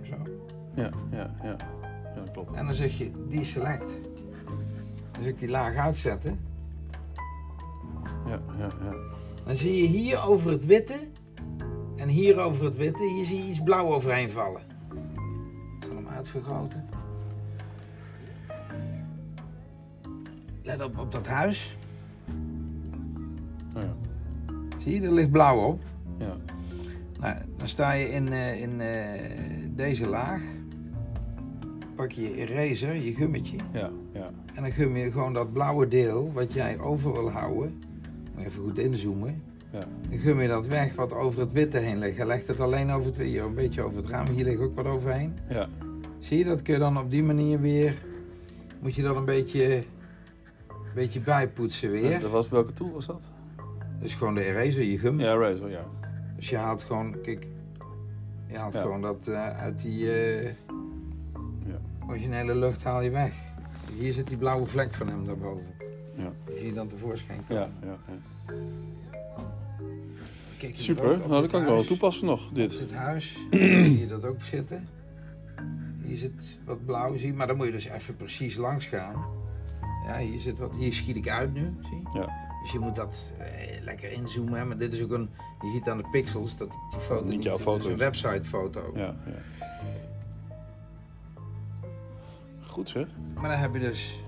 Zo. 0.01 0.15
ja, 0.75 0.89
ja, 1.11 1.35
ja. 1.43 1.55
Ja, 2.15 2.15
dat 2.15 2.31
klopt. 2.31 2.53
En 2.53 2.65
dan 2.65 2.75
zeg 2.75 2.97
je 2.97 3.11
deselect. 3.29 3.89
Dan 5.11 5.21
zeg 5.21 5.25
ik 5.31 5.39
die 5.39 5.49
laag 5.49 5.75
uitzetten. 5.75 6.39
Ja, 8.25 8.39
ja, 8.57 8.67
ja. 8.83 8.93
Dan 9.47 9.57
zie 9.57 9.81
je 9.81 9.87
hier 9.87 10.23
over 10.27 10.51
het 10.51 10.65
witte 10.65 10.95
en 11.95 12.09
hier 12.09 12.39
over 12.39 12.65
het 12.65 12.75
witte, 12.75 13.03
hier 13.07 13.25
zie 13.25 13.43
je 13.43 13.49
iets 13.49 13.63
blauw 13.63 13.93
overheen 13.93 14.29
vallen. 14.29 14.61
Ik 15.79 15.85
zal 15.87 15.95
hem 15.95 16.07
uitvergroten. 16.07 16.89
Let 20.61 20.83
op, 20.83 20.97
op 20.97 21.11
dat 21.11 21.27
huis. 21.27 21.75
Oh, 23.75 23.81
ja. 23.81 23.95
Zie 24.77 25.01
je, 25.01 25.07
er 25.07 25.13
ligt 25.13 25.31
blauw 25.31 25.67
op. 25.67 25.81
ja. 26.17 26.35
Nou, 27.19 27.35
dan 27.57 27.67
sta 27.67 27.91
je 27.91 28.09
in, 28.09 28.27
eh, 28.33 28.61
in 28.61 28.81
eh, 28.81 29.31
deze 29.69 30.09
laag. 30.09 30.41
Pak 31.95 32.11
je 32.11 32.21
je 32.21 32.35
eraser, 32.35 32.95
je 32.95 33.13
gummetje. 33.13 33.57
Ja, 33.71 33.89
ja. 34.13 34.29
En 34.53 34.61
dan 34.61 34.71
gum 34.71 34.95
je 34.95 35.11
gewoon 35.11 35.33
dat 35.33 35.53
blauwe 35.53 35.87
deel 35.87 36.31
wat 36.33 36.53
jij 36.53 36.79
over 36.79 37.13
wil 37.13 37.31
houden. 37.31 37.79
Even 38.37 38.63
goed 38.63 38.77
inzoomen. 38.77 39.43
Ja. 39.71 39.79
Dan 40.09 40.19
gum 40.19 40.41
je 40.41 40.47
dat 40.47 40.67
weg 40.67 40.95
wat 40.95 41.13
over 41.13 41.39
het 41.39 41.51
witte 41.51 41.77
heen 41.77 41.97
ligt. 41.99 42.17
Je 42.17 42.25
legt 42.25 42.47
het 42.47 42.59
alleen 42.59 42.89
over 42.91 43.05
het 43.05 43.17
witte, 43.17 43.39
een 43.39 43.53
beetje 43.53 43.81
over 43.81 43.97
het 43.97 44.09
raam. 44.09 44.27
Hier 44.27 44.43
ligt 44.45 44.59
ook 44.61 44.75
wat 44.75 44.85
overheen. 44.85 45.33
Ja, 45.49 45.67
Zie 46.19 46.37
je, 46.37 46.43
dat 46.45 46.61
kun 46.61 46.73
je 46.73 46.79
dan 46.79 46.97
op 46.97 47.11
die 47.11 47.23
manier 47.23 47.59
weer... 47.61 47.97
Moet 48.81 48.95
je 48.95 49.01
dat 49.01 49.15
een 49.15 49.25
beetje, 49.25 49.75
een 49.75 49.83
beetje 50.95 51.19
bijpoetsen 51.19 51.91
weer. 51.91 52.19
Dat 52.19 52.31
was, 52.31 52.49
welke 52.49 52.73
tool 52.73 52.91
was 52.91 53.05
dat? 53.05 53.21
Dus 53.99 54.15
gewoon 54.15 54.35
de 54.35 54.43
eraser, 54.43 54.83
je 54.83 54.97
gum. 54.99 55.19
Ja, 55.19 55.35
Razor, 55.35 55.69
ja. 55.69 55.85
Dus 56.35 56.49
je 56.49 56.57
haalt 56.57 56.83
gewoon, 56.83 57.21
kijk... 57.21 57.47
Je 58.47 58.57
haalt 58.57 58.73
Ja. 58.73 58.81
gewoon 58.81 59.01
dat 59.01 59.27
eh, 59.27 59.59
uit 59.59 59.81
die 59.81 60.05
Ja. 60.05 61.79
originele 62.07 62.55
lucht 62.55 62.83
haal 62.83 63.01
je 63.01 63.09
weg. 63.09 63.33
Hier 63.95 64.13
zit 64.13 64.27
die 64.27 64.37
blauwe 64.37 64.65
vlek 64.65 64.93
van 64.93 65.07
hem 65.07 65.25
daarboven. 65.25 65.65
Ja. 66.17 66.31
Die 66.45 66.57
zie 66.57 66.65
je 66.65 66.73
dan 66.73 66.87
tevoorschijn 66.87 67.41
komen. 67.47 67.73
Ja. 67.83 67.97
Kijk, 70.57 70.77
Super, 70.77 71.17
nou 71.17 71.29
dat 71.29 71.41
dit 71.41 71.51
kan 71.51 71.61
ik 71.61 71.67
wel 71.67 71.83
toepassen 71.83 72.25
nog, 72.25 72.47
Op 72.47 72.55
dit. 72.55 72.77
dit 72.77 72.93
huis 72.93 73.37
zie 73.51 73.99
je 73.99 74.07
dat 74.07 74.25
ook 74.25 74.41
zitten. 74.41 74.87
Hier 76.01 76.17
zit 76.17 76.57
wat 76.65 76.85
blauw, 76.85 77.17
zie. 77.17 77.33
Maar 77.33 77.47
dan 77.47 77.55
moet 77.57 77.65
je 77.65 77.71
dus 77.71 77.85
even 77.85 78.15
precies 78.15 78.55
langs 78.55 78.85
gaan. 78.85 79.25
Ja, 80.05 80.17
hier 80.17 80.39
zit 80.39 80.59
wat, 80.59 80.75
hier 80.75 80.93
schiet 80.93 81.15
ik 81.15 81.29
uit 81.29 81.53
nu, 81.53 81.73
zie. 81.89 82.01
Ja. 82.13 82.45
Dus 82.61 82.71
je 82.71 82.79
moet 82.79 82.95
dat 82.95 83.33
eh, 83.37 83.83
lekker 83.83 84.11
inzoomen. 84.11 84.59
Hè? 84.59 84.65
Maar 84.65 84.77
dit 84.77 84.93
is 84.93 85.01
ook 85.01 85.11
een, 85.11 85.29
je 85.61 85.71
ziet 85.71 85.89
aan 85.89 85.97
de 85.97 86.07
pixels 86.11 86.57
dat 86.57 86.77
die 86.89 86.99
foto 86.99 87.23
Niet 87.23 87.31
niet, 87.31 87.43
jouw 87.43 87.57
foto 87.57 87.85
is 87.85 87.91
een 87.91 87.97
website-foto. 87.97 88.91
Ja, 88.95 89.15
ja. 89.25 89.65
Goed 92.61 92.89
zeg. 92.89 93.07
Maar 93.35 93.49
dan 93.49 93.59
heb 93.59 93.73
je 93.73 93.79
dus. 93.79 94.21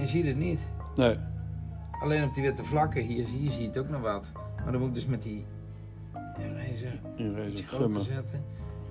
En 0.00 0.06
je 0.06 0.12
ziet 0.12 0.26
het 0.26 0.36
niet. 0.36 0.60
Nee. 0.96 1.16
Alleen 2.02 2.24
op 2.24 2.34
die 2.34 2.42
witte 2.42 2.64
vlakken, 2.64 3.02
hier, 3.02 3.26
hier 3.26 3.50
zie 3.50 3.60
je 3.60 3.68
het 3.68 3.78
ook 3.78 3.88
nog 3.88 4.00
wat. 4.00 4.30
Maar 4.34 4.72
dan 4.72 4.80
moet 4.80 4.88
ik 4.88 4.94
dus 4.94 5.06
met 5.06 5.22
die 5.22 5.46
eraser 6.38 7.00
gummen. 7.66 8.02
zetten. 8.02 8.44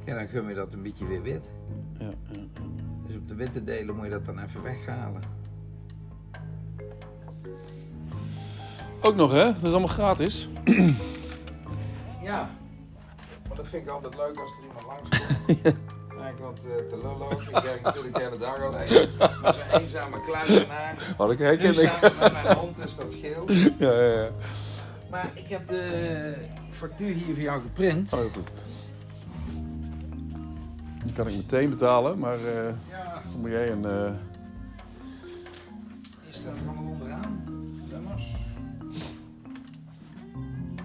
Kijk, 0.06 0.18
dan 0.18 0.28
gum 0.28 0.50
je 0.50 0.56
dat 0.56 0.74
een 0.74 0.82
beetje 0.82 1.06
weer 1.06 1.22
wit. 1.22 1.50
Ja, 1.98 2.06
ja, 2.06 2.12
ja. 2.32 2.62
Dus 3.08 3.16
op 3.16 3.28
de 3.28 3.36
witte 3.36 3.64
delen 3.64 3.96
moet 3.96 4.06
je 4.06 4.12
dat 4.12 4.26
dan 4.26 4.40
even 4.40 4.62
weghalen. 4.62 5.22
Ook 9.02 9.16
nog 9.16 9.32
hè? 9.32 9.46
Dat 9.46 9.64
is 9.64 9.72
allemaal 9.72 9.88
gratis. 9.88 10.50
Ja, 12.22 12.50
maar 13.48 13.58
dat 13.58 13.68
vind 13.68 13.84
ik 13.84 13.90
altijd 13.90 14.16
leuk 14.16 14.38
als 14.38 14.52
er 14.52 14.64
iemand 14.64 14.86
langskomt. 14.86 15.64
Ja. 15.64 15.98
Ik 16.30 16.38
wat 16.38 16.60
eh, 16.66 16.76
te 16.90 16.98
lullen 16.98 17.32
ook. 17.32 17.42
Ik 17.42 17.50
werk 17.64 17.82
natuurlijk 17.82 18.16
de 18.16 18.22
hele 18.24 18.38
dag 18.38 18.60
alleen. 18.62 19.10
Maar 19.42 19.54
zo'n 19.54 19.80
eenzame 19.82 20.22
kluizenaar. 20.22 21.14
Wat 21.18 21.32
ik 21.32 21.38
herken 21.38 21.70
ik. 21.82 21.90
samen 21.90 22.18
met 22.20 22.34
mijn 22.44 22.58
hond, 22.58 22.78
dus 22.78 22.96
dat 22.96 23.12
scheelt. 23.12 23.52
Ja, 23.80 23.92
ja, 23.94 24.22
ja. 24.22 24.30
Maar 25.10 25.32
ik 25.34 25.48
heb 25.48 25.68
de 25.68 26.34
factuur 26.70 27.14
hier 27.14 27.34
voor 27.34 27.44
jou 27.44 27.62
geprint. 27.62 28.14
Oh, 28.14 28.20
goed. 28.20 28.48
Die 31.04 31.14
kan 31.14 31.28
ik 31.28 31.36
meteen 31.36 31.70
betalen, 31.70 32.20
maar 32.20 32.34
eh, 32.36 32.74
Ja, 32.90 33.22
dan 33.32 33.40
moet 33.42 33.50
jij 33.50 33.70
een... 33.72 33.86
eh, 33.86 34.12
hier 36.24 36.34
staat 36.34 36.54
allemaal 36.66 36.92
onderaan. 36.92 37.44
Nummers. 37.92 38.32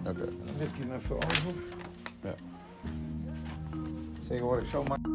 Oké. 0.07 0.25
Dan 0.45 0.57
wip 0.59 0.69
je 0.77 0.83
hem 0.87 0.93
even 0.93 1.17
over. 1.17 1.53
Ja. 2.23 2.35
Tegenwoordig 4.29 4.69
zo 4.69 4.83
makkelijk. 4.83 5.14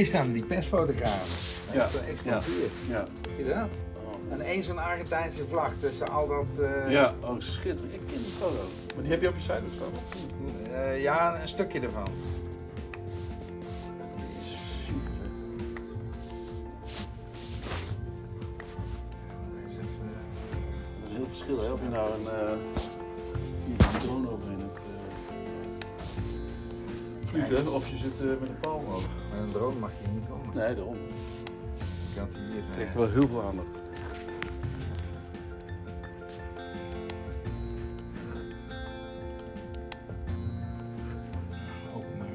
Hier 0.00 0.08
staan 0.08 0.32
die 0.32 0.42
persfotografen. 0.44 1.28
Ja, 1.72 1.88
ja. 2.24 2.40
Ja. 2.88 3.06
Zie 3.36 3.44
je 3.44 3.54
dat? 3.54 3.68
En 4.30 4.40
één 4.40 4.64
zo'n 4.64 4.78
Argentijnse 4.78 5.44
vlag 5.50 5.72
tussen 5.80 6.08
al 6.10 6.28
dat... 6.28 6.60
eh, 6.60 6.90
Ja, 6.90 7.14
oh 7.20 7.34
schitterend. 7.40 7.94
Ik 7.94 8.00
ken 8.06 8.16
die 8.18 8.32
foto. 8.32 8.62
Maar 8.94 9.02
die 9.02 9.10
heb 9.12 9.20
je 9.20 9.28
op 9.28 9.34
je 9.36 9.40
site 9.40 9.62
of 9.66 9.72
zo? 9.78 9.90
eh, 10.74 11.02
ja, 11.02 11.40
een 11.40 11.48
stukje 11.48 11.80
ervan. 11.80 12.08
Eens 14.16 14.56
Dat 21.00 21.10
is 21.10 21.16
heel 21.16 21.26
verschil, 21.28 21.60
hè? 21.60 21.70
Of 21.72 21.80
je 21.82 21.88
nou 21.88 22.10
een, 22.14 22.26
eh 22.26 22.79
vliegen, 27.30 27.74
of 27.74 27.88
je 27.88 27.96
zit 27.96 28.20
eh, 28.20 28.26
met 28.26 28.48
een 28.48 28.58
paal 28.60 28.76
omhoog. 28.76 29.02
eh, 29.04 29.10
met 29.30 29.40
een 29.40 29.52
drone 29.52 29.78
mag 29.78 29.90
je 30.02 30.08
niet 30.14 30.28
komen. 30.28 30.56
Nee, 30.56 30.74
daarom. 30.74 30.94
Je 30.96 32.14
kan 32.16 32.28
hier... 32.28 32.54
Het 32.54 32.64
eh, 32.68 32.72
trekt 32.74 32.94
wel 32.94 33.08
heel 33.08 33.28
veel 33.28 33.42
aandacht. 33.42 33.68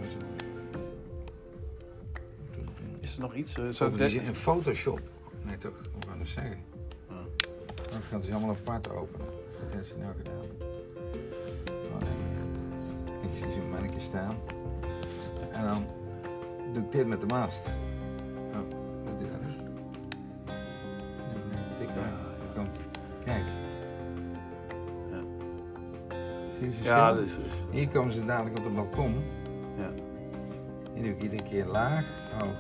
eens. 0.04 0.14
Is 3.00 3.16
er 3.16 3.22
nog 3.22 3.34
iets? 3.36 3.58
eh, 3.58 3.64
Zo, 3.66 3.72
Zo 3.72 3.90
die 4.08 4.22
in 4.22 4.36
Photoshop. 4.36 5.00
Nee 5.44 5.58
toch? 5.58 5.74
Hoe 5.94 6.02
gaan 6.08 6.14
we 6.14 6.20
dat 6.20 6.28
zeggen? 6.28 6.58
Ja. 7.10 7.16
Oh, 7.16 7.98
ik 7.98 8.04
ga 8.10 8.16
het 8.16 8.24
dus 8.24 8.32
allemaal 8.32 8.56
apart 8.56 8.90
openen. 8.90 9.28
Wat 9.60 9.72
heeft 9.72 9.88
ze 9.88 9.94
nou 9.98 10.14
gedaan? 10.18 10.46
Oh. 11.94 12.02
Ik 13.24 13.38
zie 13.38 13.52
ze 13.52 13.60
een 13.84 13.90
keer 13.90 14.02
staan. 14.02 14.36
En 15.56 15.64
dan 15.64 15.86
doe 16.74 16.84
ik 16.84 16.92
dit 16.92 17.08
met 17.08 17.20
de 17.22 17.26
mast. 17.26 17.68
Oh? 18.52 18.58
Nee. 21.96 22.04
Komt. 22.56 22.78
Kijk. 23.26 23.44
Ja. 25.12 25.20
Zie 26.60 26.70
je 26.70 26.84
Ja, 26.84 27.14
dat 27.14 27.24
is, 27.24 27.38
is. 27.38 27.64
Hier 27.72 27.88
komen 27.88 28.12
ze 28.12 28.26
dadelijk 28.26 28.58
op 28.58 28.64
het 28.64 28.76
balkon. 28.76 29.24
Ja. 29.78 29.92
Hier 30.94 31.04
doe 31.04 31.12
ik 31.12 31.22
iedere 31.22 31.44
keer 31.44 31.66
laag, 31.66 32.06
hoog. 32.40 32.56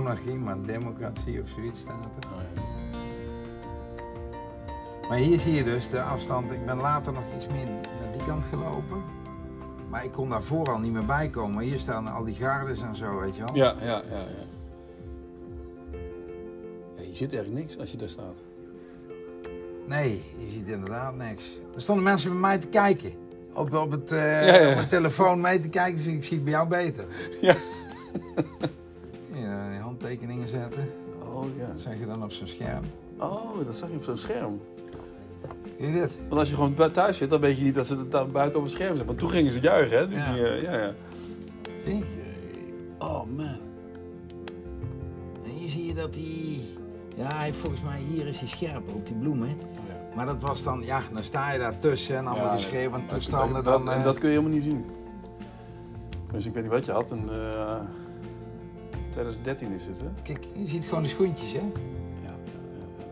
Monarchie, 0.00 0.34
maar 0.34 0.62
democratie 0.62 1.40
of 1.40 1.48
zoiets 1.48 1.80
staat 1.80 2.04
er. 2.04 2.28
Oh, 2.30 2.36
ja. 2.54 2.60
Maar 5.08 5.18
hier 5.18 5.38
zie 5.38 5.54
je 5.54 5.64
dus 5.64 5.90
de 5.90 6.02
afstand. 6.02 6.50
Ik 6.50 6.66
ben 6.66 6.76
later 6.76 7.12
nog 7.12 7.22
iets 7.36 7.46
meer 7.46 7.66
naar 7.66 8.12
die 8.16 8.26
kant 8.26 8.44
gelopen. 8.44 9.02
Maar 9.88 10.04
ik 10.04 10.12
kon 10.12 10.28
daarvoor 10.28 10.72
al 10.72 10.78
niet 10.78 10.92
meer 10.92 11.06
bij 11.06 11.30
komen. 11.30 11.54
Maar 11.54 11.62
hier 11.64 11.78
staan 11.78 12.06
al 12.06 12.24
die 12.24 12.34
gardes 12.34 12.80
en 12.82 12.96
zo, 12.96 13.20
weet 13.20 13.36
je 13.36 13.44
wel. 13.44 13.54
Ja, 13.54 13.74
ja, 13.80 13.86
ja, 13.86 14.02
ja. 14.10 14.18
ja. 14.18 14.48
Je 17.02 17.16
ziet 17.16 17.32
eigenlijk 17.32 17.62
niks 17.62 17.78
als 17.78 17.90
je 17.90 17.96
daar 17.96 18.08
staat. 18.08 18.34
Nee, 19.86 20.24
je 20.38 20.50
ziet 20.50 20.68
inderdaad 20.68 21.16
niks. 21.16 21.58
Er 21.74 21.80
stonden 21.80 22.04
mensen 22.04 22.30
bij 22.30 22.40
mij 22.40 22.58
te 22.58 22.66
kijken. 22.66 23.12
Op, 23.54 23.74
op, 23.74 23.90
het, 23.90 24.12
eh, 24.12 24.46
Ja, 24.46 24.54
ja. 24.54 24.68
op 24.68 24.74
mijn 24.74 24.88
telefoon 24.88 25.40
mee 25.40 25.60
te 25.60 25.68
kijken, 25.68 25.96
dus 25.96 26.06
ik 26.06 26.24
zie 26.24 26.34
het 26.36 26.44
bij 26.44 26.52
jou 26.52 26.68
beter. 26.68 27.04
Ja. 27.40 27.54
Die 30.50 30.60
zetten. 30.60 30.88
Oh 31.34 31.44
ja. 31.58 31.66
Dat 31.72 31.80
zeg 31.80 31.98
je 31.98 32.06
dan 32.06 32.22
op 32.22 32.32
zo'n 32.32 32.46
scherm. 32.48 32.84
Oh, 33.18 33.64
dat 33.66 33.76
zag 33.76 33.88
je 33.90 33.96
op 33.96 34.02
zo'n 34.02 34.16
scherm. 34.16 34.60
Zie 35.78 35.86
je 35.86 35.92
dit? 35.92 36.10
Want 36.28 36.40
als 36.40 36.48
je 36.48 36.54
gewoon 36.54 36.74
thuis 36.92 37.16
zit, 37.16 37.30
dan 37.30 37.40
weet 37.40 37.58
je 37.58 37.64
niet 37.64 37.74
dat 37.74 37.86
ze 37.86 37.96
het 37.96 38.10
daar 38.10 38.26
buiten 38.26 38.58
op 38.58 38.64
het 38.64 38.74
scherm 38.74 38.94
zijn. 38.94 39.06
Want 39.06 39.18
toen 39.18 39.30
gingen 39.30 39.52
ze 39.52 39.60
juichen, 39.60 39.98
hè? 39.98 40.04
Toen 40.06 40.16
Ja. 40.18 40.34
je- 40.34 40.60
ja, 40.62 40.76
ja. 40.78 40.92
Zie? 41.84 42.04
Oh 42.98 43.22
man. 43.36 43.56
En 45.44 45.50
hier 45.50 45.68
zie 45.68 45.86
je 45.86 45.94
dat 45.94 46.14
hij... 46.14 46.60
Ja, 47.16 47.36
hij, 47.36 47.52
volgens 47.52 47.82
mij 47.82 47.98
hier 48.08 48.26
is 48.26 48.38
hij 48.38 48.48
scherper 48.48 48.94
op 48.94 49.06
die 49.06 49.14
bloemen. 49.16 49.48
Oh, 49.48 49.86
ja. 49.88 50.16
Maar 50.16 50.26
dat 50.26 50.40
was 50.42 50.62
dan, 50.62 50.82
ja, 50.84 51.02
dan 51.12 51.24
sta 51.24 51.52
je 51.52 51.58
daar 51.58 51.78
tussen 51.78 52.16
en 52.16 52.26
allemaal 52.26 52.46
Ja, 52.46 52.52
geschreven 52.52 52.92
en 52.92 53.00
dat- 53.00 53.08
toestanden. 53.08 53.64
dat- 53.64 53.84
Dan, 53.84 53.90
en 53.90 53.98
eh, 53.98 54.04
dat 54.04 54.18
kun 54.18 54.28
je 54.28 54.34
helemaal 54.36 54.56
niet 54.56 54.64
zien. 54.64 54.84
Dus 56.32 56.46
ik 56.46 56.52
weet 56.54 56.62
niet 56.62 56.72
wat 56.72 56.84
je 56.84 56.92
had. 56.92 57.10
En, 57.10 57.28
eh 57.30 57.80
2013 59.10 59.72
is 59.72 59.86
het, 59.86 60.00
hè? 60.00 60.06
Kijk, 60.22 60.44
je 60.54 60.68
ziet 60.68 60.84
gewoon 60.84 61.02
de 61.02 61.08
schoentjes, 61.08 61.52
hè? 61.52 61.58
Ja, 61.58 61.64
ja, 62.22 62.32
ja. 62.78 63.04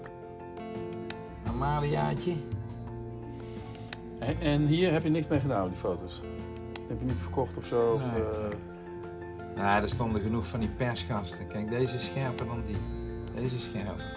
ja. 1.45 1.51
Amaliaatje. 1.51 2.33
En, 4.19 4.41
en 4.41 4.67
hier 4.67 4.93
heb 4.93 5.03
je 5.03 5.09
niks 5.11 5.27
mee 5.29 5.41
gedaan 5.41 5.63
met 5.63 5.71
die 5.71 5.81
foto's? 5.81 6.23
Heb 6.89 6.99
je 7.01 7.05
niet 7.07 7.19
verkocht 7.19 7.57
of 7.57 7.67
zo? 7.67 7.93
Of, 7.93 8.13
Nee. 8.13 8.23
eh, 8.23 8.57
Nou, 9.57 9.83
er 9.83 9.89
stonden 9.89 10.21
genoeg 10.23 10.47
van 10.47 10.61
die 10.61 10.69
persgasten. 10.69 11.47
Kijk, 11.47 11.69
deze 11.69 11.95
is 11.95 12.07
scherper 12.07 12.47
dan 12.47 12.63
die. 12.67 12.77
Deze 13.35 13.55
is 13.57 13.65
scherper. 13.65 14.17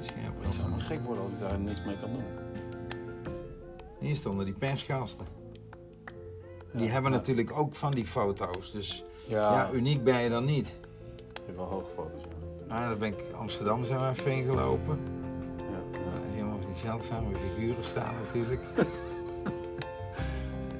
Scherper 0.00 0.42
dan 0.42 0.52
zou 0.52 0.64
helemaal 0.64 0.86
gek 0.86 1.04
worden 1.04 1.22
als 1.24 1.32
ik 1.32 1.38
daar 1.38 1.58
niks 1.60 1.84
mee 1.84 1.96
kan 1.96 2.10
doen. 2.12 2.24
Hier 4.00 4.16
stonden 4.16 4.44
die 4.44 4.54
persgasten. 4.54 5.26
Die 6.76 6.88
hebben 6.88 7.10
natuurlijk 7.10 7.52
ook 7.58 7.74
van 7.74 7.90
die 7.90 8.04
foto's. 8.06 8.72
Dus 8.72 9.04
Ja, 9.28 9.70
uniek 9.72 10.04
ben 10.04 10.22
je 10.22 10.28
dan 10.30 10.44
niet. 10.44 10.66
je 10.66 11.40
hebt 11.46 11.56
wel 11.56 11.66
hoge 11.66 11.90
foto's. 11.94 12.22
Ja. 12.68 12.74
Ah, 12.82 12.88
dan 12.88 12.98
ben 12.98 13.08
ik 13.08 13.18
Amsterdam 13.38 13.84
zijn 13.84 14.00
we 14.00 14.08
even 14.08 14.30
heen 14.30 14.44
gelopen. 14.44 14.98
Ja, 15.56 15.98
helemaal 16.32 16.58
die 16.58 16.76
zeldzame 16.76 17.28
figuren 17.34 17.84
staan 17.84 18.14
natuurlijk. 18.24 18.60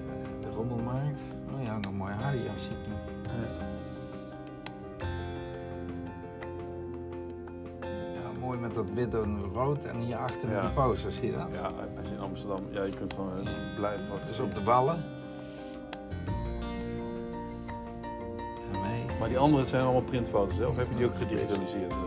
Eh, 0.08 0.42
de 0.50 0.56
rommelmarkt. 0.56 1.20
Oh 1.54 1.62
ja, 1.62 1.76
nog 1.78 1.86
een 1.90 1.96
mooi 1.96 2.12
Adidas 2.22 2.62
zie 2.62 2.70
ik 2.72 2.86
nu. 2.86 2.94
Mooi 8.40 8.58
met 8.58 8.74
dat 8.74 8.84
wit 8.94 9.14
en 9.14 9.42
rood 9.52 9.84
en 9.84 9.96
hierachter 10.00 10.48
met 10.48 10.56
Ja. 10.56 10.60
die 10.60 10.70
posters, 10.70 11.16
zie 11.16 11.26
je 11.26 11.32
dat? 11.36 11.48
Ja, 11.52 11.70
als 11.98 12.08
je 12.08 12.14
in 12.14 12.20
Amsterdam, 12.20 12.60
ja, 12.70 12.82
je 12.82 12.92
kunt 12.94 13.12
gewoon 13.14 13.48
blijven 13.76 14.08
wat 14.08 14.18
Dus 14.26 14.38
op 14.38 14.54
de 14.54 14.60
ballen. 14.60 15.04
Maar 19.26 19.34
die 19.34 19.44
andere 19.44 19.64
zijn 19.64 19.82
allemaal 19.82 20.02
printfoto's, 20.02 20.56
hè? 20.56 20.64
Of 20.64 20.76
heb 20.76 20.88
je 20.88 20.94
die 20.96 21.06
ook 21.06 21.16
gedigitaliseerd? 21.16 21.92
eh, 21.92 21.98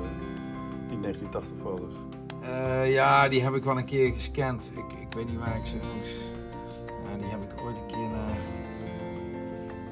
die 0.89 0.99
1980 0.99 1.57
foto's. 1.61 1.93
Eh, 2.41 2.91
ja, 2.93 3.29
die 3.29 3.43
heb 3.43 3.53
ik 3.53 3.63
wel 3.63 3.77
een 3.77 3.85
keer 3.85 4.13
gescand. 4.13 4.71
Ik, 4.75 4.99
ik 4.99 5.13
weet 5.13 5.29
niet 5.29 5.37
waar 5.37 5.55
ik 5.55 5.65
ze 5.65 5.75
nog... 5.75 7.19
die 7.19 7.29
heb 7.29 7.43
ik 7.43 7.61
ooit 7.61 7.75
een 7.75 7.87
keer 7.87 8.09
naar 8.09 8.37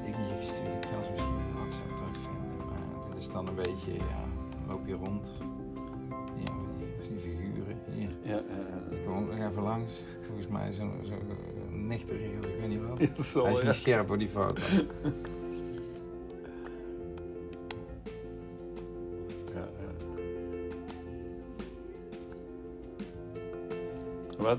dingetje 0.04 0.34
gestuurd. 0.40 0.84
Ik 0.84 0.88
ga 0.90 1.02
ze 1.04 1.10
misschien 1.10 1.38
in 1.48 1.54
WhatsApp 1.54 1.96
terugvinden. 1.96 2.56
Maar 2.56 3.10
dit 3.10 3.18
is 3.18 3.30
dan 3.30 3.48
een 3.48 3.54
beetje, 3.54 3.92
ja, 3.92 4.22
dan 4.50 4.62
loop 4.68 4.86
je 4.86 4.94
rond. 4.94 5.30
Ja, 6.44 6.52
die 7.08 7.18
figuren. 7.18 7.78
Hier. 7.94 8.10
Ja, 8.22 8.40
ja, 8.56 8.96
Ik 8.96 9.04
kom 9.04 9.16
ook 9.16 9.36
nog 9.36 9.50
even 9.50 9.62
langs. 9.62 9.92
Volgens 10.26 10.46
mij 10.48 10.72
zo'n 10.72 10.92
zo 11.02 11.14
ik 11.88 12.60
weet 12.60 12.68
niet 12.68 12.80
wat. 12.88 12.98
ja. 13.34 13.42
Hij 13.42 13.52
is 13.52 13.60
ja. 13.60 13.66
niet 13.66 13.74
scherp 13.74 14.10
op 14.10 14.18
die 14.18 14.28
foto. 14.28 14.62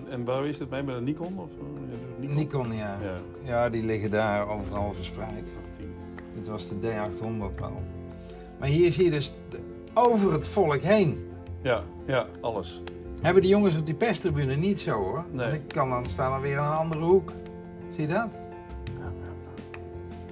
En 0.09 0.23
waar 0.25 0.45
is 0.47 0.59
het 0.59 0.69
mee? 0.69 0.83
Met 0.83 0.95
een 0.95 1.03
Nikon? 1.03 1.39
Of, 1.39 1.49
eh, 1.49 1.91
ja, 1.91 1.97
Nikon? 2.19 2.35
Nikon, 2.35 2.73
ja. 2.75 2.97
Ja, 3.01 3.15
Ja, 3.43 3.69
die 3.69 3.85
liggen 3.85 4.11
daar 4.11 4.47
overal 4.49 4.93
verspreid. 4.93 5.47
18. 5.71 5.93
Dit 6.35 6.47
was 6.47 6.67
de 6.67 6.75
D800 6.75 7.59
wel. 7.59 7.81
Maar 8.59 8.67
hier 8.67 8.91
zie 8.91 9.03
je 9.03 9.11
dus 9.11 9.33
over 9.93 10.31
het 10.31 10.47
volk 10.47 10.81
heen. 10.81 11.27
Ja, 11.61 11.83
ja, 12.05 12.25
alles. 12.41 12.81
Hebben 13.21 13.41
die 13.41 13.51
jongens 13.51 13.77
op 13.77 13.85
die 13.85 13.95
perstribune 13.95 14.55
niet 14.55 14.79
zo 14.79 14.91
hoor. 14.91 15.25
Nee. 15.31 15.51
Ik 15.53 15.67
kan 15.67 15.89
dan 15.89 16.05
staan 16.05 16.33
er 16.33 16.41
weer 16.41 16.57
een 16.57 16.65
andere 16.65 17.01
hoek. 17.03 17.31
Zie 17.91 18.07
je 18.07 18.13
dat? 18.13 18.27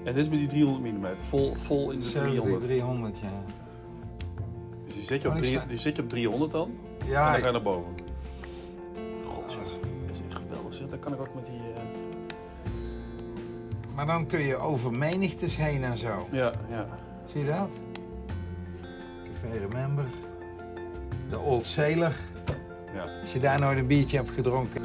En 0.03 0.13
dit 0.13 0.17
is 0.23 0.29
met 0.29 0.39
die 0.39 0.47
300 0.47 0.93
mm, 0.93 1.05
vol, 1.21 1.53
vol 1.55 1.91
in 1.91 1.99
de 1.99 2.05
70, 2.05 2.41
300. 2.41 2.63
300, 2.63 3.19
ja. 3.19 3.43
Dus 4.85 4.93
die 4.93 5.03
zet 5.03 5.21
je 5.21 5.27
op, 5.29 5.35
drie- 5.37 5.59
die 5.67 5.77
zet 5.77 5.95
je 5.95 6.01
op 6.01 6.09
300 6.09 6.51
dan, 6.51 6.71
en 6.99 7.07
Ja, 7.07 7.23
dan 7.25 7.35
ik- 7.35 7.39
ga 7.41 7.45
je 7.47 7.53
naar 7.53 7.61
boven. 7.61 7.91
Kan 11.07 11.15
ik 11.15 11.27
ook 11.27 11.35
met 11.35 11.45
die... 11.45 11.59
eh, 11.75 11.81
maar 13.95 14.05
dan 14.05 14.25
kun 14.25 14.39
je 14.39 14.55
over 14.55 14.91
menigtes 14.93 15.57
heen 15.57 15.83
en 15.83 15.97
zo. 15.97 16.27
Ja, 16.31 16.51
ja. 16.69 16.85
Zie 17.25 17.41
je 17.43 17.47
dat? 17.47 17.69
Café 19.23 19.57
Remember. 19.57 20.05
De 21.29 21.39
Old 21.39 21.65
Sailor. 21.65 22.13
ja. 22.93 23.05
Als 23.21 23.33
je 23.33 23.39
daar 23.39 23.59
nooit 23.59 23.77
een 23.77 23.87
biertje 23.87 24.17
hebt 24.17 24.29
gedronken, 24.29 24.76